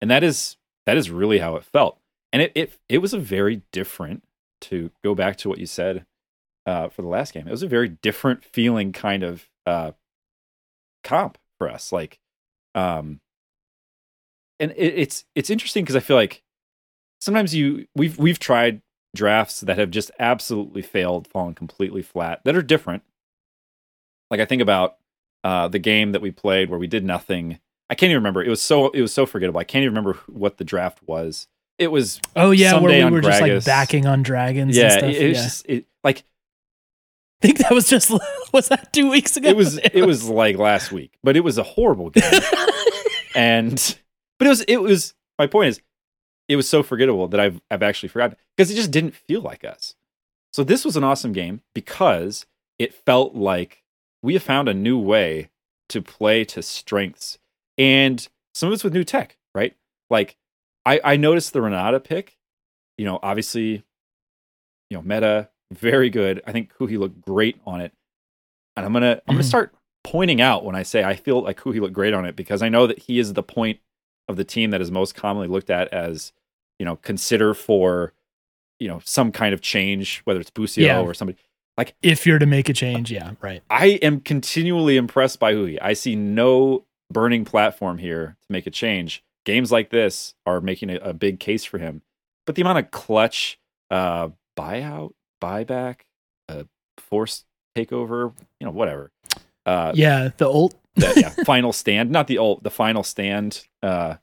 [0.00, 1.98] and that is that is really how it felt.
[2.36, 4.22] And it it it was a very different
[4.60, 6.04] to go back to what you said
[6.66, 7.48] uh, for the last game.
[7.48, 9.92] It was a very different feeling kind of uh,
[11.02, 11.92] comp for us.
[11.92, 12.18] Like,
[12.74, 13.20] um,
[14.60, 16.42] and it, it's it's interesting because I feel like
[17.22, 18.82] sometimes you we've we've tried
[19.14, 23.02] drafts that have just absolutely failed, fallen completely flat, that are different.
[24.30, 24.98] Like I think about
[25.42, 27.60] uh, the game that we played where we did nothing.
[27.88, 28.44] I can't even remember.
[28.44, 29.58] It was so it was so forgettable.
[29.58, 31.48] I can't even remember what the draft was.
[31.78, 34.76] It was Oh yeah, where we were just like backing on dragons.
[34.76, 34.84] yeah.
[34.84, 35.10] and stuff.
[35.10, 35.44] It, it was yeah.
[35.44, 36.24] just it, like
[37.42, 38.10] I think that was just
[38.52, 39.48] was that two weeks ago.
[39.48, 42.24] it was it was like last week, but it was a horrible game.
[43.34, 43.98] and
[44.38, 45.80] but it was it was my point is
[46.48, 49.64] it was so forgettable that I've I've actually forgotten because it just didn't feel like
[49.64, 49.94] us.
[50.52, 52.46] So this was an awesome game because
[52.78, 53.82] it felt like
[54.22, 55.50] we have found a new way
[55.90, 57.38] to play to strengths
[57.76, 59.76] and some of it's with new tech, right?
[60.08, 60.36] Like
[60.86, 62.38] I I noticed the Renata pick,
[62.96, 63.82] you know, obviously,
[64.88, 66.40] you know, meta very good.
[66.46, 67.92] I think Huhi looked great on it.
[68.76, 69.48] And I'm gonna I'm gonna Mhm.
[69.48, 72.62] start pointing out when I say I feel like Huhi looked great on it because
[72.62, 73.80] I know that he is the point
[74.28, 76.32] of the team that is most commonly looked at as,
[76.78, 78.12] you know, consider for,
[78.78, 81.00] you know, some kind of change, whether it's Busio Yeah.
[81.00, 81.38] or somebody.
[81.76, 83.62] Like if you're to make a change, yeah, right.
[83.68, 85.78] I am continually impressed by Huhi.
[85.82, 89.22] I see no burning platform here to make a change.
[89.46, 92.02] Games like this are making a, a big case for him.
[92.44, 93.58] But the amount of clutch,
[93.90, 94.28] uh,
[94.58, 96.00] buyout, buyback,
[96.50, 96.64] uh,
[96.98, 99.10] forced takeover, you know, whatever.
[99.64, 100.74] Uh, Yeah, the ult.
[100.96, 103.66] the- yeah, final stand, not the ult, the final stand.
[103.82, 104.16] Uh,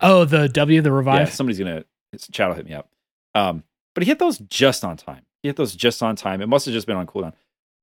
[0.00, 1.28] Oh, the W, the revive.
[1.28, 1.84] yeah, somebody's gonna
[2.32, 2.88] chat will hit me up.
[3.36, 3.62] Um,
[3.94, 5.22] but he hit those just on time.
[5.42, 6.40] He hit those just on time.
[6.40, 7.32] It must have just been on cooldown.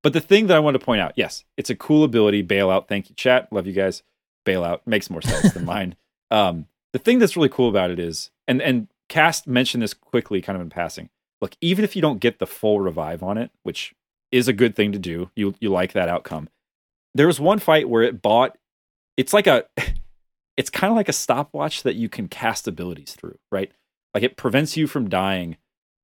[0.02, 2.42] But the thing that I wanted to point out, yes, it's a cool ability.
[2.42, 2.88] Bailout.
[2.88, 3.50] Thank you, chat.
[3.52, 4.02] Love you guys.
[4.46, 5.94] Bailout makes more sense than mine.
[6.30, 10.40] Um, the thing that's really cool about it is, and and Cast mentioned this quickly,
[10.40, 11.08] kind of in passing.
[11.40, 13.94] Look, even if you don't get the full revive on it, which
[14.30, 16.48] is a good thing to do, you you like that outcome.
[17.14, 18.56] There was one fight where it bought.
[19.16, 19.64] It's like a.
[20.56, 23.72] it's kind of like a stopwatch that you can cast abilities through, right?
[24.12, 25.56] Like it prevents you from dying.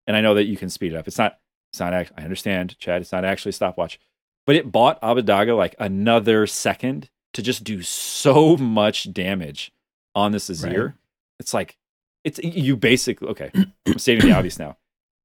[0.07, 1.07] And I know that you can speed it up.
[1.07, 1.39] It's not,
[1.73, 4.01] it's not, I understand, Chad, it's not actually a stopwatch,
[4.47, 9.73] but it bought Abbedagge like another second to just do so much damage
[10.17, 10.87] on this Azir.
[10.87, 10.95] Right.
[11.39, 11.77] It's like,
[12.25, 13.53] it's you basically, okay,
[13.87, 14.77] I'm stating the obvious now.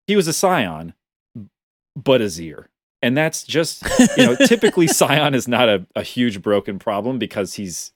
[0.06, 0.93] He was a Sion,
[1.95, 2.65] but Azir.
[3.01, 3.84] And that's just,
[4.15, 7.93] you know, typically Sion is not a, a huge broken problem because he's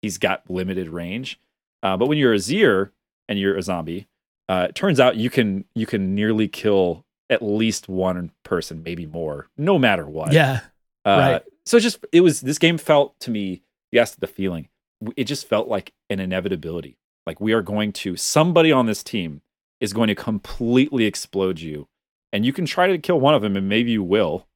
[0.00, 1.38] he's got limited range.
[1.82, 2.90] Uh, but when you're a Azir
[3.28, 4.06] and you're a zombie,
[4.48, 9.04] uh, it turns out you can you can nearly kill at least one person, maybe
[9.04, 10.32] more, no matter what.
[10.32, 10.60] Yeah.
[11.04, 11.42] Uh, right.
[11.66, 13.62] So just it was this game felt to me.
[13.92, 14.68] Yes, the feeling.
[15.16, 16.98] It just felt like an inevitability.
[17.26, 19.42] Like we are going to somebody on this team
[19.80, 21.88] is going to completely explode you,
[22.32, 24.46] and you can try to kill one of them, and maybe you will.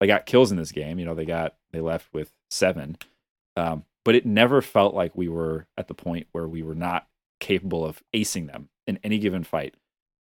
[0.00, 0.98] They got kills in this game.
[0.98, 2.96] You know, they got they left with seven,
[3.56, 7.06] um, but it never felt like we were at the point where we were not
[7.40, 9.74] capable of acing them in any given fight,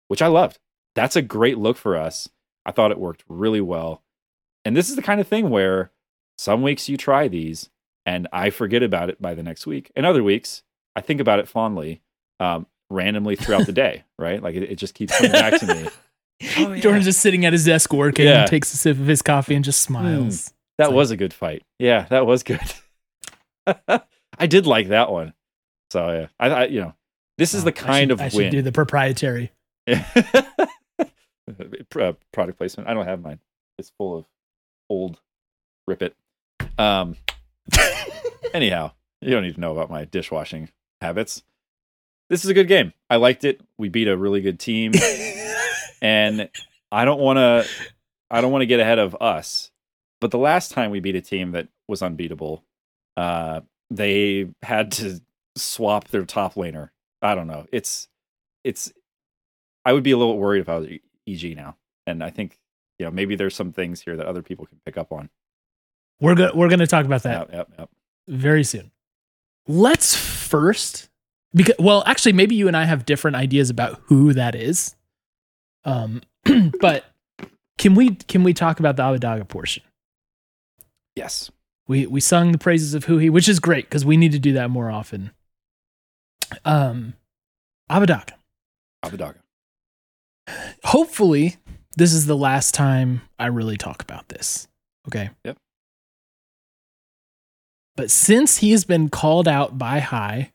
[0.07, 0.59] which I loved.
[0.95, 2.29] That's a great look for us.
[2.65, 4.03] I thought it worked really well.
[4.63, 5.91] And this is the kind of thing where
[6.37, 7.69] some weeks you try these
[8.05, 9.91] and I forget about it by the next week.
[9.95, 10.63] And other weeks
[10.95, 12.01] I think about it fondly,
[12.39, 14.41] um, randomly throughout the day, right?
[14.41, 15.89] Like it, it just keeps coming back to me.
[16.57, 16.81] Oh, yeah.
[16.81, 18.41] Jordan's just sitting at his desk working Yeah.
[18.41, 20.51] and takes a sip of his coffee and just smiles.
[20.77, 21.63] That like- was a good fight.
[21.79, 22.59] Yeah, that was good.
[23.87, 25.33] I did like that one.
[25.91, 26.93] So yeah, I, I you know,
[27.37, 28.51] this is Oh, the kind I of should, I should win.
[28.51, 29.51] do the proprietary.
[29.87, 30.03] uh,
[32.31, 32.89] product placement.
[32.89, 33.39] I don't have mine.
[33.77, 34.25] It's full of
[34.89, 35.19] old
[35.87, 36.15] rip it.
[36.77, 37.15] Um
[38.53, 40.69] anyhow, you don't need to know about my dishwashing
[41.01, 41.43] habits.
[42.29, 42.93] This is a good game.
[43.09, 43.61] I liked it.
[43.77, 44.93] We beat a really good team
[46.01, 46.49] and
[46.91, 47.65] I don't want to
[48.29, 49.71] I don't want to get ahead of us.
[50.19, 52.63] But the last time we beat a team that was unbeatable,
[53.17, 55.21] uh they had to
[55.55, 56.89] swap their top laner.
[57.21, 57.65] I don't know.
[57.71, 58.07] It's
[58.63, 58.91] it's
[59.85, 60.89] I would be a little worried if I was
[61.27, 61.77] EG now.
[62.07, 62.57] And I think
[62.99, 65.29] you know maybe there's some things here that other people can pick up on.
[66.23, 67.89] We're go- we're going to talk about that Yep, yep, yep.
[68.27, 68.91] very soon.
[69.67, 71.09] Let's first
[71.53, 74.95] because well, actually maybe you and I have different ideas about who that is.
[75.85, 76.21] Um
[76.79, 77.05] but
[77.77, 79.83] can we can we talk about the Abbedagge portion?
[81.15, 81.51] Yes.
[81.87, 84.53] We we sung the praises of Huhi, which is great because we need to do
[84.53, 85.31] that more often.
[86.65, 87.13] Um
[87.91, 88.31] Abbedagge.
[89.05, 89.35] Abbedagge.
[90.83, 91.57] hopefully
[91.95, 94.67] this is the last time I really talk about this.
[95.07, 95.29] Okay.
[95.45, 95.57] Yep.
[97.95, 100.51] But since he has been called out by High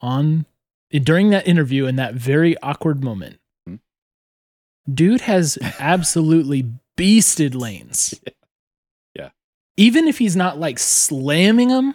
[0.00, 0.46] on
[0.92, 3.76] during that interview in that very awkward moment, Hmm.
[4.92, 8.14] dude has absolutely beasted lanes.
[9.14, 9.30] Yeah.
[9.76, 11.94] Even if he's not like slamming them,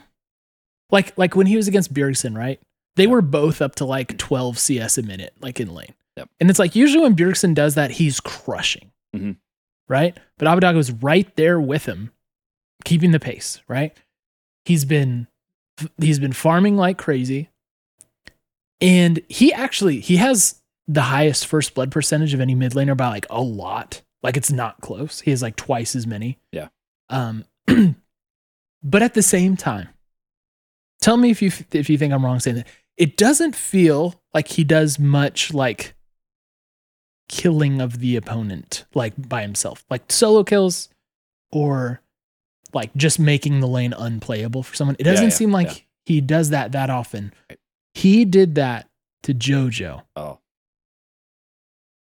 [0.92, 2.60] like like when he was against Bjergsen, right?
[2.98, 3.10] They Yeah.
[3.12, 5.94] were both up to like 12 CS a minute, like in lane.
[6.18, 6.30] Yep.
[6.42, 8.92] And it's like usually when Bjergsen does that, he's crushing.
[9.16, 9.38] Mhm.
[9.88, 10.18] Right?
[10.38, 12.12] But Abbedagge was right there with him,
[12.84, 13.96] keeping the pace, right?
[14.66, 15.28] He's been
[15.98, 17.50] he's been farming like crazy.
[18.82, 23.08] And he actually he has the highest first blood percentage of any mid laner by
[23.08, 24.02] like a lot.
[24.22, 25.22] Like it's not close.
[25.22, 26.40] He has like twice as many.
[26.52, 26.70] Yeah.
[27.10, 27.46] Um
[28.84, 29.90] but at the same time,
[31.02, 32.68] tell me if you if you think I'm wrong saying that.
[32.96, 35.96] It doesn't feel like he does much like
[37.28, 39.84] killing of the opponent like by himself.
[39.90, 40.90] Like solo kills
[41.52, 42.03] or
[42.74, 44.96] like just making the lane unplayable for someone.
[45.00, 45.84] It doesn't yeah, seem like yeah.
[46.06, 47.34] he does that that often.
[47.50, 47.60] Right.
[47.94, 48.90] He did that
[49.24, 50.40] to JoJo Oh,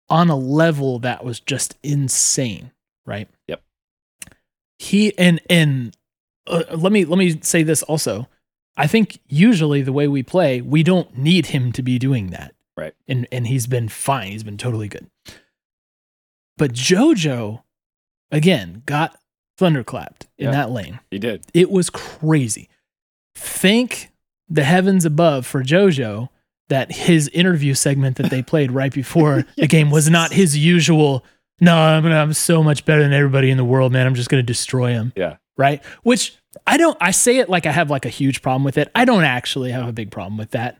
[0.09, 2.72] on a level that was just insane,
[3.06, 3.28] right?
[3.48, 3.62] Yep.
[4.78, 5.96] He and and
[6.46, 8.28] uh, let me let me say this also.
[8.76, 12.54] I think usually the way we play, we don't need him to be doing that.
[12.76, 12.94] Right.
[13.06, 14.33] And and he's been fine.
[14.33, 15.09] He's been totally good.
[16.56, 17.62] But JoJo
[18.30, 19.18] again got
[19.61, 21.01] thunderclapped in that lane.
[21.11, 21.44] he did.
[21.53, 22.68] It was crazy.
[23.35, 24.11] Thank
[24.49, 26.29] the heavens above for JoJo
[26.68, 31.25] that his interview segment that they played right before the game was not his usual.
[31.61, 34.07] No, I'm gonna, I'm so much better than everybody in the world, man.
[34.07, 35.12] I'm just gonna destroy him.
[35.14, 35.37] Yeah.
[35.57, 35.85] Right.
[36.03, 36.96] Which I don't.
[37.01, 38.90] I say it like I have like a huge problem with it.
[38.94, 40.79] I don't actually have a big problem with that.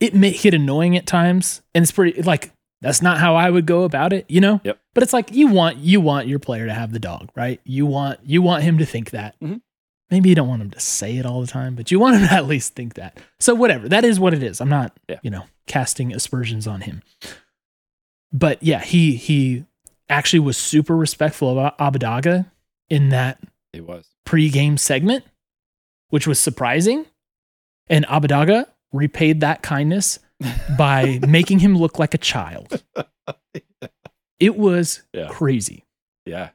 [0.00, 2.50] It may get annoying at times, and it's pretty like
[2.86, 4.60] that's not how I would go about it, you know.
[4.64, 4.78] Yep.
[4.94, 7.60] But it's like you want you want your player to have the dog, right?
[7.64, 9.38] You want you want him to think that.
[9.40, 9.60] Mhm.
[10.10, 12.28] Maybe you don't want him to say it all the time, but you want him
[12.28, 13.18] to at least think that.
[13.40, 14.60] So whatever, that is what it is.
[14.60, 15.18] I'm not, Yeah.
[15.22, 17.02] you know, casting aspersions on him.
[18.32, 19.64] But yeah, he he
[20.08, 22.46] actually was super respectful of Abbedagge
[22.88, 23.40] in that
[23.72, 24.06] He was.
[24.24, 25.24] pre-game segment,
[26.10, 27.06] which was surprising.
[27.88, 30.18] And Abbedagge repaid that kindness
[30.78, 32.82] by making him look like a child.
[34.38, 35.28] It was Yeah.
[35.30, 35.84] crazy.
[36.26, 36.50] Yeah.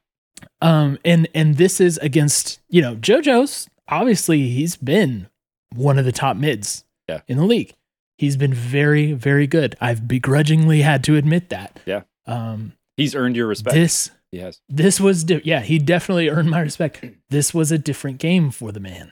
[0.62, 3.68] Um, and and this is against you know JoJo's.
[3.88, 5.28] Obviously, he's been
[5.74, 7.22] one of the top mids Yeah.
[7.28, 7.74] in the league.
[8.20, 9.76] He's been very very good.
[9.82, 11.80] I've begrudgingly had to admit that.
[11.88, 12.04] Yeah.
[12.28, 13.74] Um, He's earned your respect.
[13.74, 14.62] this has.
[14.70, 17.04] this was di- yeah he definitely earned my respect.
[17.32, 19.12] This was a different game for the man.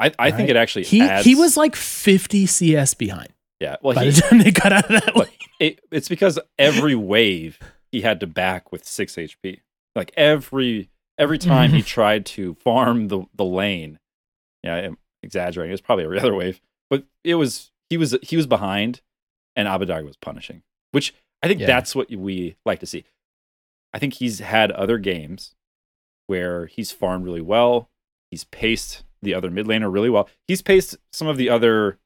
[0.00, 0.50] I, I think Right.
[0.50, 3.28] it actually He adds, he was like 50 CS behind
[3.60, 3.76] yeah.
[3.82, 5.28] Well, by he, the time they got out of that lane.
[5.60, 7.58] it, it's because every wave
[7.92, 9.60] he had to back with six HP.
[9.94, 11.86] Like every every time he mm-hmm.
[11.86, 13.98] tried to farm the the lane,
[14.62, 15.70] yeah, I'm exaggerating.
[15.70, 19.00] It was probably every other wave, but it was he was he was behind,
[19.54, 20.62] and Abbedagge was punishing,
[20.92, 21.66] which I think Yeah.
[21.66, 23.04] that's what we like to see.
[23.92, 25.54] I think he's had other games
[26.26, 27.90] where he's farmed really well.
[28.30, 30.28] He's paced the other mid laner really well.
[30.48, 31.98] He's paced some of the other,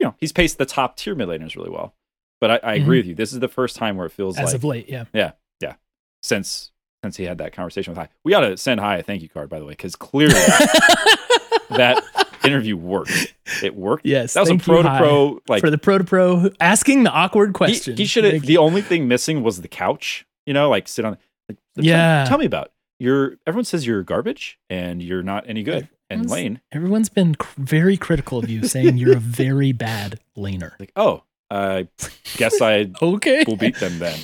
[0.00, 1.94] you know, he's paced the top tier mid laners really well.
[2.40, 3.14] But I, I agree with you.
[3.14, 4.44] This is the first time where it feels Mm-hmm.
[4.44, 5.04] As like of late, yeah.
[5.14, 5.74] Yeah, yeah.
[6.22, 6.70] Since
[7.02, 8.08] since he had that conversation with Hai.
[8.24, 10.34] We ought to send Hai a thank you card, by the way, because clearly
[11.70, 12.02] that
[12.44, 13.34] interview worked.
[13.62, 14.04] It worked.
[14.06, 15.40] yes, That was a pro to pro.
[15.48, 17.96] Like for the pro to pro asking the awkward question.
[17.96, 18.42] he should have.
[18.42, 20.26] The only thing missing was the couch.
[20.46, 21.16] You know, like sit on.
[21.48, 22.24] Like, tell- Yeah.
[22.28, 23.36] Tell, me about you're.
[23.46, 25.88] Everyone says you're garbage and you're not any good.
[26.08, 30.20] And Everyone's- Lane, Everyone's been cr- very critical of you, saying you're a very bad
[30.36, 30.78] laner.
[30.78, 31.88] like, oh, I
[32.36, 33.44] guess I Okay.
[33.46, 34.18] will beat them then.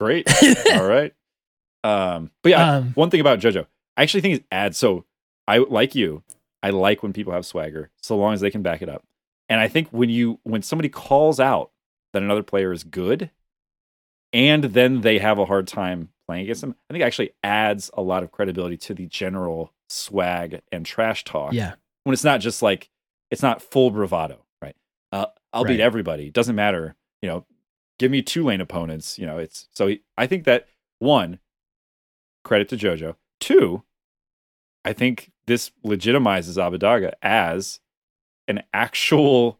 [0.00, 0.26] Great.
[0.74, 1.12] All right.
[1.84, 4.78] Um, but yeah, Um, one thing about JoJo, I actually think it adds.
[4.78, 5.04] So
[5.46, 6.22] I like you.
[6.62, 9.04] I like when people have swagger, so long as they can back it up.
[9.48, 11.70] And I think when you when somebody calls out
[12.12, 13.30] that another player is good,
[14.32, 17.90] and then they have a hard time playing against them, I think it actually adds
[17.94, 21.52] a lot of credibility to the general swag and trash talk.
[21.52, 21.74] yeah.
[22.04, 22.88] When it's not just like
[23.30, 24.76] it's not full bravado, right?
[25.12, 26.30] Uh, I'll beat everybody.
[26.30, 26.96] Doesn't matter.
[27.22, 27.46] You know,
[27.98, 29.18] give me two lane opponents.
[29.18, 30.66] You know, it's so he- I think that
[31.00, 31.38] one
[32.44, 33.16] credit to JoJo.
[33.40, 33.82] Two,
[34.84, 37.80] I think this legitimizes Abbedagge as
[38.46, 39.58] an actual,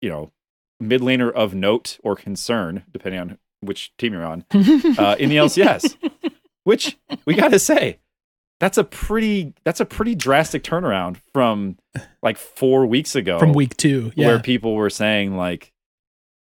[0.00, 0.30] you know,
[0.78, 5.36] mid laner of note or concern, depending on which team you're on, uh, in the
[5.36, 5.96] LCS.
[6.64, 7.98] which we got to say,
[8.60, 11.76] that's a pretty that's a pretty drastic turnaround from
[12.22, 14.12] like four weeks ago, From week two.
[14.14, 14.26] Yeah.
[14.28, 15.72] where people were saying like,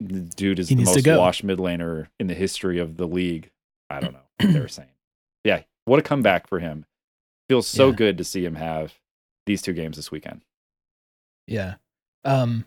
[0.00, 3.50] "The dude is He the most washed mid laner in the history of the league.
[3.90, 4.88] I don't know what they were saying.
[5.44, 6.84] Yeah, what a comeback for him.
[7.48, 7.94] Feels so Yeah.
[7.94, 8.94] good to see him have
[9.46, 10.42] these two games this weekend.
[11.46, 11.74] Yeah.
[12.24, 12.66] Um,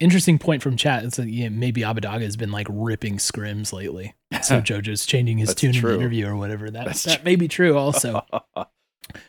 [0.00, 1.04] interesting point from chat.
[1.04, 4.14] It's like yeah, maybe Abbedagge has been like ripping scrims lately.
[4.42, 5.92] So JoJo's changing his That's tune in true.
[5.92, 6.70] the interview or whatever.
[6.70, 7.24] That That's that true.
[7.24, 8.24] may be true also.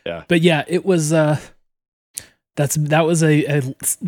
[0.06, 0.24] Yeah.
[0.28, 1.38] But yeah, it was uh
[2.56, 3.62] that's that was a, a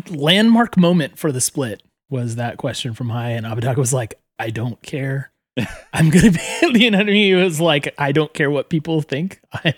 [0.09, 4.49] landmark moment for the split was that question from Hai and Abbedagge was like, I
[4.51, 5.31] don't care.
[5.93, 6.37] I'm gonna be
[6.73, 9.41] the enemy He was like, I don't care what people think.
[9.51, 9.73] I'm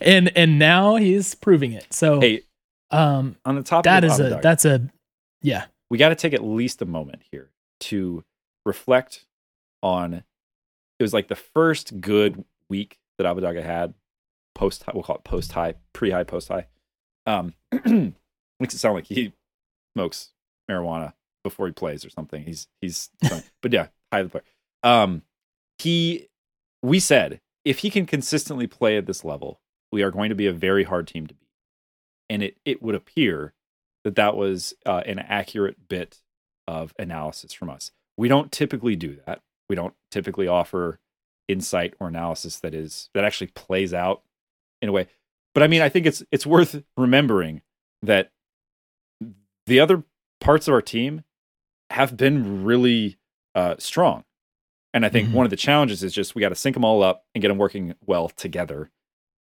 [0.00, 1.92] and and now he's proving it.
[1.92, 2.42] So hey,
[2.90, 4.88] um on the topic that of is a that's a
[5.44, 5.66] yeah.
[5.90, 8.24] We got to take at least a moment here to
[8.64, 9.26] reflect
[9.82, 10.14] on
[10.98, 13.92] it was like the first good week that Abbedagge had
[14.54, 16.66] post we'll call it post high pre high post high.
[17.26, 17.54] Um
[18.58, 19.34] makes it sound like he
[19.94, 20.30] smokes
[20.70, 22.42] marijuana before he plays or something.
[22.42, 23.10] He's he's
[23.62, 24.44] but yeah Hai the player
[24.82, 25.22] um
[25.78, 26.28] he
[26.82, 29.60] we said if he can consistently play at this level
[29.92, 31.48] we are going to be a very hard team to beat.
[32.30, 33.52] And it it would appear
[34.04, 36.20] that that was uh, an accurate bit
[36.68, 37.90] of analysis from us.
[38.16, 39.40] We don't typically do that.
[39.68, 41.00] We don't typically offer
[41.48, 44.22] insight or analysis that is that actually plays out
[44.80, 45.08] in a way.
[45.54, 47.62] But I mean, I think it's it's worth remembering
[48.02, 48.30] that
[49.66, 50.04] the other
[50.40, 51.24] parts of our team
[51.90, 53.16] have been really
[53.54, 54.24] uh, strong.
[54.92, 55.32] And I think Mhm.
[55.32, 57.48] one of the challenges is just we got to sync them all up and get
[57.48, 58.90] them working well together.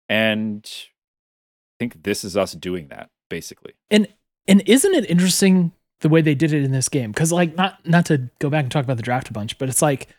[0.09, 3.73] And I think this is us doing that basically.
[3.89, 4.07] and
[4.47, 5.71] isn't it interesting
[6.01, 7.11] the way they did it in this game?
[7.11, 9.69] Because like not not to go back and talk about the draft a bunch but
[9.69, 10.09] it's like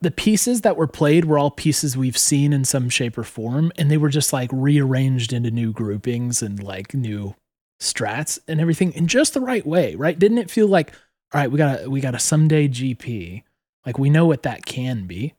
[0.00, 3.70] the pieces that were played were all pieces we've seen in some shape or form
[3.76, 7.34] and they were just like rearranged into new groupings and like new
[7.80, 10.18] strats and everything in just the right way right?
[10.18, 10.92] Didn't it feel like
[11.32, 13.42] all right we got a we got a Ssumday gp
[13.86, 15.34] like we know what that can be.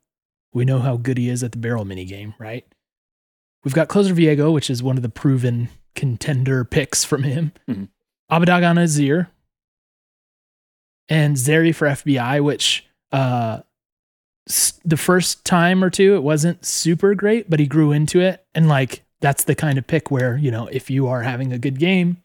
[0.53, 2.65] We know how good he is at the barrel mini game right?
[3.63, 7.89] We've got closer viego which is one of the proven contender picks from him Mhm.
[8.31, 9.27] Azir
[11.09, 13.61] and Zeri for FBI, which uh,
[14.47, 18.45] s- the first time or two it wasn't super great, but he grew into it.
[18.55, 21.59] And like that's the kind of pick where, you know, if you are having a
[21.59, 22.23] good game,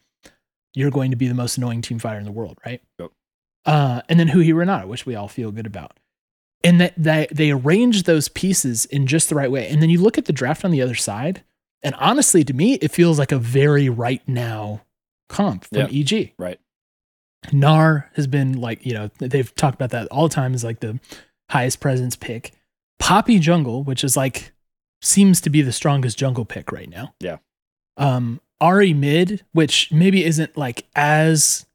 [0.74, 2.80] you're going to be the most annoying team fighter in the world, right?
[3.00, 3.10] Yep.
[3.64, 5.98] Uh, and then Huhi Renata, which we all feel good about.
[6.62, 9.68] And that, that they arrange those pieces in just the right way.
[9.68, 11.42] And then you look at the draft on the other side,
[11.87, 14.82] and honestly, to me, it feels like a very right now
[15.28, 15.82] comp from.
[15.82, 16.32] EG.
[16.37, 16.59] Right.
[17.47, 20.80] Gnar has been like, you know, they've talked about that all the time is like
[20.80, 20.99] the
[21.49, 22.51] highest presence pick.
[22.99, 24.51] Poppy Jungle, which is like
[25.01, 27.14] seems to be the strongest jungle pick right now.
[27.20, 27.37] Yeah.
[27.97, 31.66] Um Ahri mid, which maybe isn't like as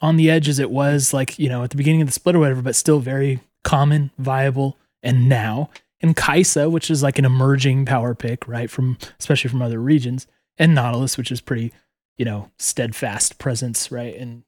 [0.00, 2.34] on the edge as it was like, you know, at the beginning of the split
[2.34, 5.68] or whatever, but still very common, viable, and now.
[6.02, 8.70] And Kai'Sa, which is like an emerging power pick, right?
[8.70, 10.26] From especially from other regions.
[10.58, 11.72] And Nautilus, which is pretty,
[12.16, 14.14] you know, steadfast presence, right?
[14.14, 14.44] In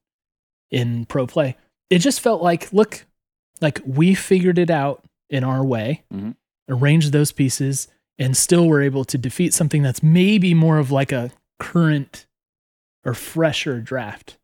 [0.71, 1.55] in pro play.
[1.91, 3.05] It just felt like, look,
[3.61, 6.35] like we figured it out in our way, Mhm.
[6.67, 7.87] arranged those pieces,
[8.17, 12.25] and still were able to defeat something that's maybe more of like a current
[13.05, 14.37] or fresher draft,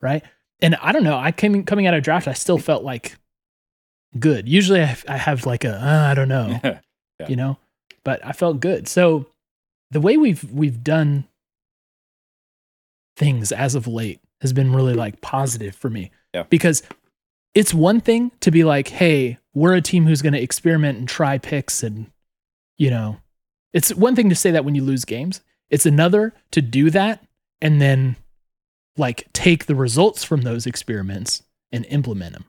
[0.00, 0.24] right?
[0.60, 1.16] And I don't know.
[1.16, 3.16] I came coming out of draft, I still felt like
[4.18, 4.48] good.
[4.48, 6.60] Usually, I, I have like a uh, I don't know,
[7.20, 7.28] Yeah.
[7.28, 7.58] you know,
[8.04, 8.86] but I felt good.
[8.88, 9.26] So
[9.90, 11.24] the way we've we've done
[13.16, 16.10] things as of late has been really like positive for me.
[16.34, 16.44] Yeah.
[16.48, 16.82] Because
[17.54, 21.08] it's one thing to be like, hey, we're a team who's going to experiment and
[21.08, 22.10] try picks and
[22.76, 23.16] you know,
[23.72, 25.40] it's one thing to say that when you lose games.
[25.68, 27.24] It's another to do that
[27.60, 28.16] and then
[28.96, 31.42] like take the results from those experiments
[31.72, 32.44] and implement them.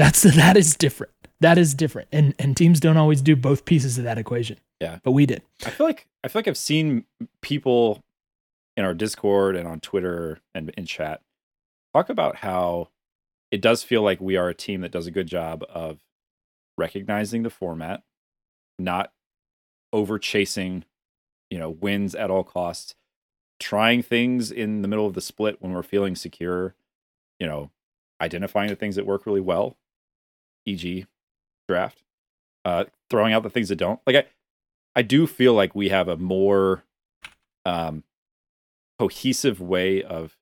[0.00, 1.12] That's that is different.
[1.40, 2.08] That is different.
[2.10, 4.58] And and teams don't always do both pieces of that equation.
[4.80, 4.98] Yeah.
[5.02, 5.42] But we did.
[5.64, 7.04] I feel like I feel like I've seen
[7.42, 8.02] people
[8.76, 11.20] in our Discord and on Twitter and in chat
[11.92, 12.88] talk about how
[13.50, 15.98] it does feel like we are a team that does a good job of
[16.78, 18.02] recognizing the format,
[18.78, 19.12] not
[19.92, 20.84] over chasing,
[21.50, 22.94] you know, wins at all costs,
[23.58, 26.74] trying things in the middle of the split when we're feeling secure,
[27.38, 27.70] you know,
[28.20, 29.76] identifying the things that work really well,
[30.70, 31.06] e.g.,
[31.68, 32.02] draft,
[32.64, 34.00] uh, throwing out the things that don't.
[34.06, 34.24] Like I,
[34.96, 36.84] I do feel like we have a more
[37.64, 38.04] um,
[38.98, 40.36] cohesive way of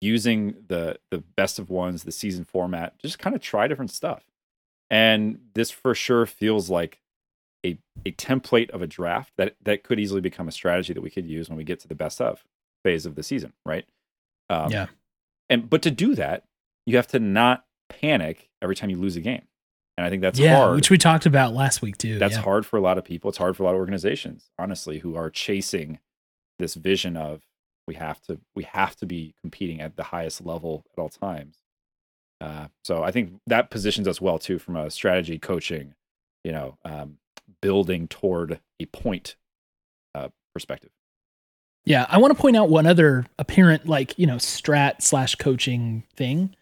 [0.00, 4.24] using the the best of ones, the season format, just kind of try different stuff.
[4.90, 7.00] And this for sure feels like
[7.64, 11.10] a a template of a draft that that could easily become a strategy that we
[11.10, 12.44] could use when we get to the best of
[12.84, 13.86] phase of the season, right?
[14.50, 14.86] Um, Yeah.
[15.48, 16.44] And but to do that,
[16.86, 19.46] you have to not panic every time you lose a game.
[19.96, 22.18] And I think that's yeah, hard which we talked about last week too.
[22.18, 22.42] that's yeah.
[22.42, 23.30] hard for a lot of people.
[23.30, 25.98] It's hard for a lot of organizations, honestly, who are chasing
[26.58, 27.42] this vision of
[27.86, 31.58] we have to we have to be competing at the highest level at all times.
[32.40, 35.94] Uh, so I think that positions us well too from a strategy coaching,
[36.44, 37.18] you know, um,
[37.62, 39.36] building toward a point
[40.14, 40.90] uh, perspective.
[41.86, 46.02] Yeah, I want to point out one other apparent, like you know, strat slash coaching
[46.16, 46.54] thing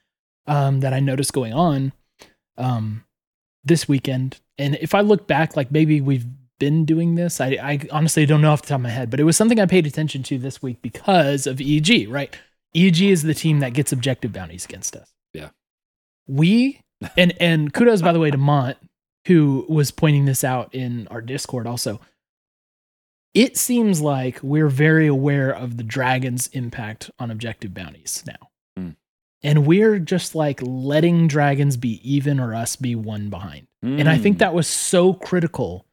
[0.47, 1.93] um, that I noticed going on
[2.59, 3.04] um,
[3.65, 4.41] this weekend.
[4.59, 6.27] And if I look back, like maybe we've
[6.59, 7.41] been doing this.
[7.41, 9.61] I, I honestly don't know off the top of my head, but it was something
[9.61, 12.09] I paid attention to this week because of EG.
[12.09, 12.35] Right,
[12.75, 15.12] EG is the team that gets objective bounties against us.
[15.33, 15.51] Yeah.
[16.27, 16.81] we
[17.17, 18.77] and and kudos by the way to Mont
[19.27, 22.01] who was pointing this out in our Discord also
[23.35, 28.49] it seems like we're very aware of the dragon's impact on objective bounties now.
[29.45, 29.49] Hmm.
[29.51, 33.66] And we're just like letting dragons be even or us be one behind.
[33.82, 35.84] And I think Mm, that was so critical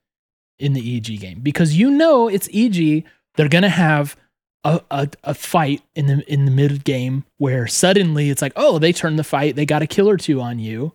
[0.58, 3.04] in the EG game because you know it's EG.
[3.36, 4.16] They're gonna have
[4.64, 8.80] a, a, a fight in the in the mid game where suddenly it's like, oh,
[8.80, 10.94] they turned the fight, they got a kill or two on you,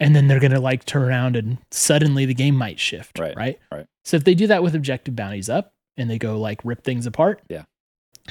[0.00, 3.18] and then they're gonna like turn around and suddenly the game might shift.
[3.18, 3.58] Right, Right.
[3.70, 3.86] right.
[4.04, 7.06] So if they do that with objective bounties up and they go like rip things
[7.06, 7.62] apart, Yeah.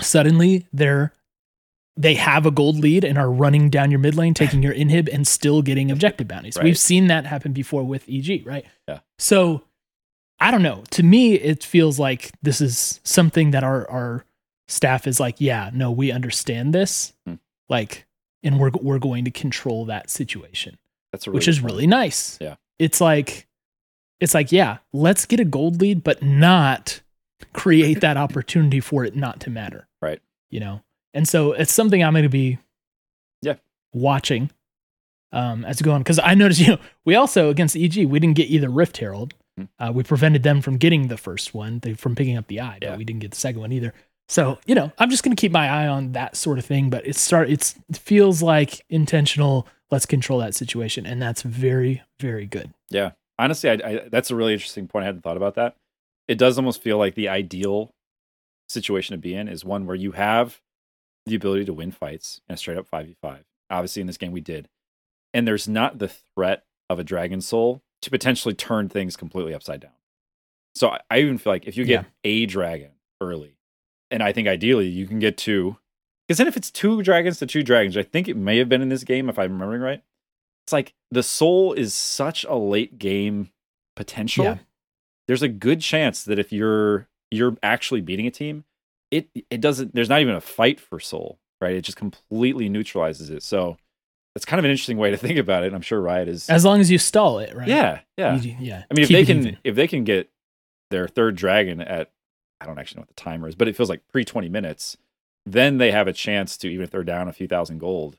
[0.02, 1.14] Suddenly they're
[1.98, 5.10] they have a gold lead and are running down your mid lane, taking your inhib
[5.12, 6.56] and still getting objective bounties.
[6.56, 6.64] Right.
[6.64, 8.66] We've seen that happen before with EG, right?
[8.88, 9.00] Yeah.
[9.18, 9.64] So
[10.40, 10.84] I don't know.
[10.92, 14.26] To me, it feels like this is something that our our
[14.68, 17.14] staff is like, yeah, no, we understand this.
[17.26, 17.36] Hmm.
[17.68, 18.06] Like,
[18.44, 20.78] and we're we're going to control that situation
[21.12, 21.74] that's really which is point.
[21.74, 22.38] really nice.
[22.40, 22.56] Yeah.
[22.78, 23.48] It's like
[24.20, 27.02] it's like, yeah, let's get a gold lead, but not
[27.54, 29.88] create that opportunity for it not to matter.
[30.02, 30.20] Right.
[30.50, 30.84] You know?
[31.14, 32.60] And so it's something I'm gonna be
[33.42, 33.56] Yeah.
[33.94, 34.52] watching
[35.32, 36.04] um as we go on.
[36.04, 39.34] Cause I noticed, you know, we also against EG, we didn't get either Rift Herald.
[39.58, 39.64] Hmm.
[39.80, 42.78] Uh, we prevented them from getting the first one, they from picking up the eye,
[42.80, 42.98] but Yeah.
[42.98, 43.94] we didn't get the second one either.
[44.30, 47.08] So, you know, I'm just gonna keep my eye on that sort of thing, but
[47.08, 51.06] it start it's it feels like intentional, let's control that situation.
[51.06, 52.74] And that's very, very good.
[52.90, 55.04] Yeah, honestly, I, I, that's a really interesting point.
[55.04, 55.76] I hadn't thought about that.
[56.28, 57.92] It does almost feel like the ideal
[58.68, 60.60] situation to be in is one where you have
[61.28, 63.40] the ability to win fights in a straight up 5v5.
[63.70, 64.70] Obviously, in this game, we did.
[65.34, 69.82] And there's not the threat of a Dragon Soul to potentially turn things completely upside
[69.82, 69.92] down.
[70.76, 72.10] So I, I even feel like if you get Yeah.
[72.24, 73.58] a dragon early,
[74.12, 75.78] and I think ideally you can get two,
[76.28, 78.82] because then if it's two dragons to two dragons, I think it may have been
[78.82, 80.04] in this game if I'm remembering right.
[80.66, 83.50] It's like the soul is such a late game
[83.96, 84.46] potential.
[84.46, 84.58] Yeah.
[85.28, 88.64] There's a good chance that if you're you're actually beating a team,
[89.12, 89.94] it it doesn't.
[89.96, 91.76] There's not even a fight for soul, right?
[91.76, 93.44] It just completely neutralizes it.
[93.44, 93.78] So
[94.36, 95.74] it's kind of an interesting way to think about it.
[95.74, 96.50] I'm sure Riot is.
[96.50, 97.68] As long as you stall it, right?
[97.68, 98.36] Yeah, yeah.
[98.38, 98.84] You- yeah.
[98.90, 99.58] I mean, if Keep they can, even.
[99.64, 100.30] if they can get
[100.92, 102.12] their third dragon at,
[102.62, 104.98] I don't actually know what the timer is, but it feels like pre twenty minutes,
[105.46, 108.18] then they have a chance to even if they're down a few thousand gold,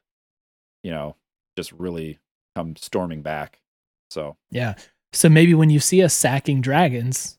[0.82, 1.16] you know,
[1.56, 2.18] just really
[2.56, 3.60] come storming back.
[4.10, 4.74] So Yeah.
[5.12, 7.38] So maybe when you see us sacking dragons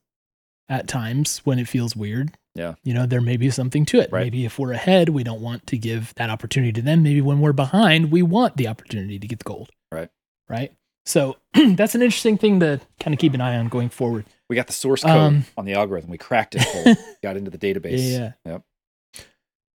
[0.69, 2.73] at times when it feels weird, Yeah.
[2.83, 4.11] you know, there may be something to it.
[4.11, 4.23] Right.
[4.25, 7.03] Maybe if we're ahead, we don't want to give that opportunity to them.
[7.03, 9.69] Maybe when we're behind, we want the opportunity to get the gold.
[9.91, 10.09] Right.
[10.49, 10.73] Right.
[11.05, 14.25] So that's an interesting thing to kind of keep an eye on going forward.
[14.49, 16.09] we got the source code Um, on the algorithm.
[16.11, 18.11] We cracked it, got into the database.
[18.11, 18.33] Yeah.
[18.45, 18.63] Yep.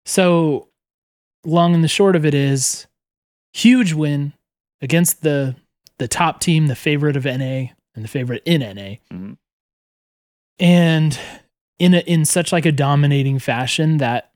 [0.06, 0.68] So
[1.46, 2.88] long and the short of it is
[3.54, 4.34] huge win
[4.82, 5.56] against the
[6.00, 8.96] the top team, the favorite of NA and the favorite in NA.
[9.12, 9.38] Mhm.
[10.60, 11.20] And
[11.80, 14.32] in a, in such like a dominating fashion that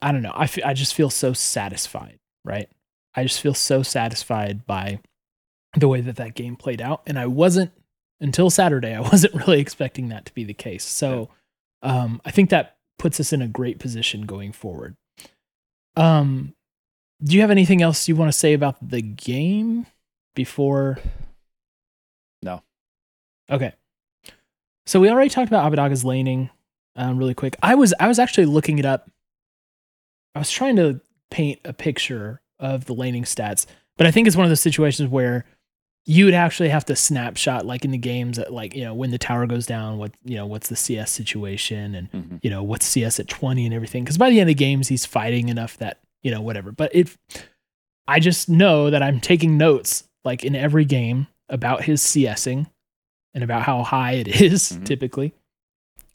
[0.00, 2.68] I don't know, I I just feel so satisfied, right?
[3.14, 5.00] I just feel so satisfied by
[5.76, 7.72] the way that that game played out and I wasn't
[8.20, 10.84] until Saturday I wasn't really expecting that to be the case.
[10.84, 11.30] So
[11.82, 14.96] um I think that puts us in a great position going forward.
[15.96, 16.54] Um,
[17.22, 19.86] do you have anything else you want to say about the game
[20.34, 20.98] before?
[22.42, 22.62] No.
[23.50, 23.72] Okay.
[24.88, 26.48] So we already talked about Abbedagge's laning
[26.96, 27.56] um, really quick.
[27.62, 29.10] I was I was actually looking it up.
[30.34, 33.66] I was trying to paint a picture of the laning stats,
[33.98, 35.44] but I think it's one of those situations where
[36.06, 39.10] you would actually have to snapshot like in the games that like you know when
[39.10, 42.40] the tower goes down what you know what's the cs situation and Mhm.
[42.42, 45.04] you know what's cs at 20 and everything because by the end of games he's
[45.04, 47.18] fighting enough that you know whatever but if
[48.06, 52.66] i just know that i'm taking notes like in every game about his csing
[53.34, 54.84] and about how high it is Mhm.
[54.84, 55.32] typically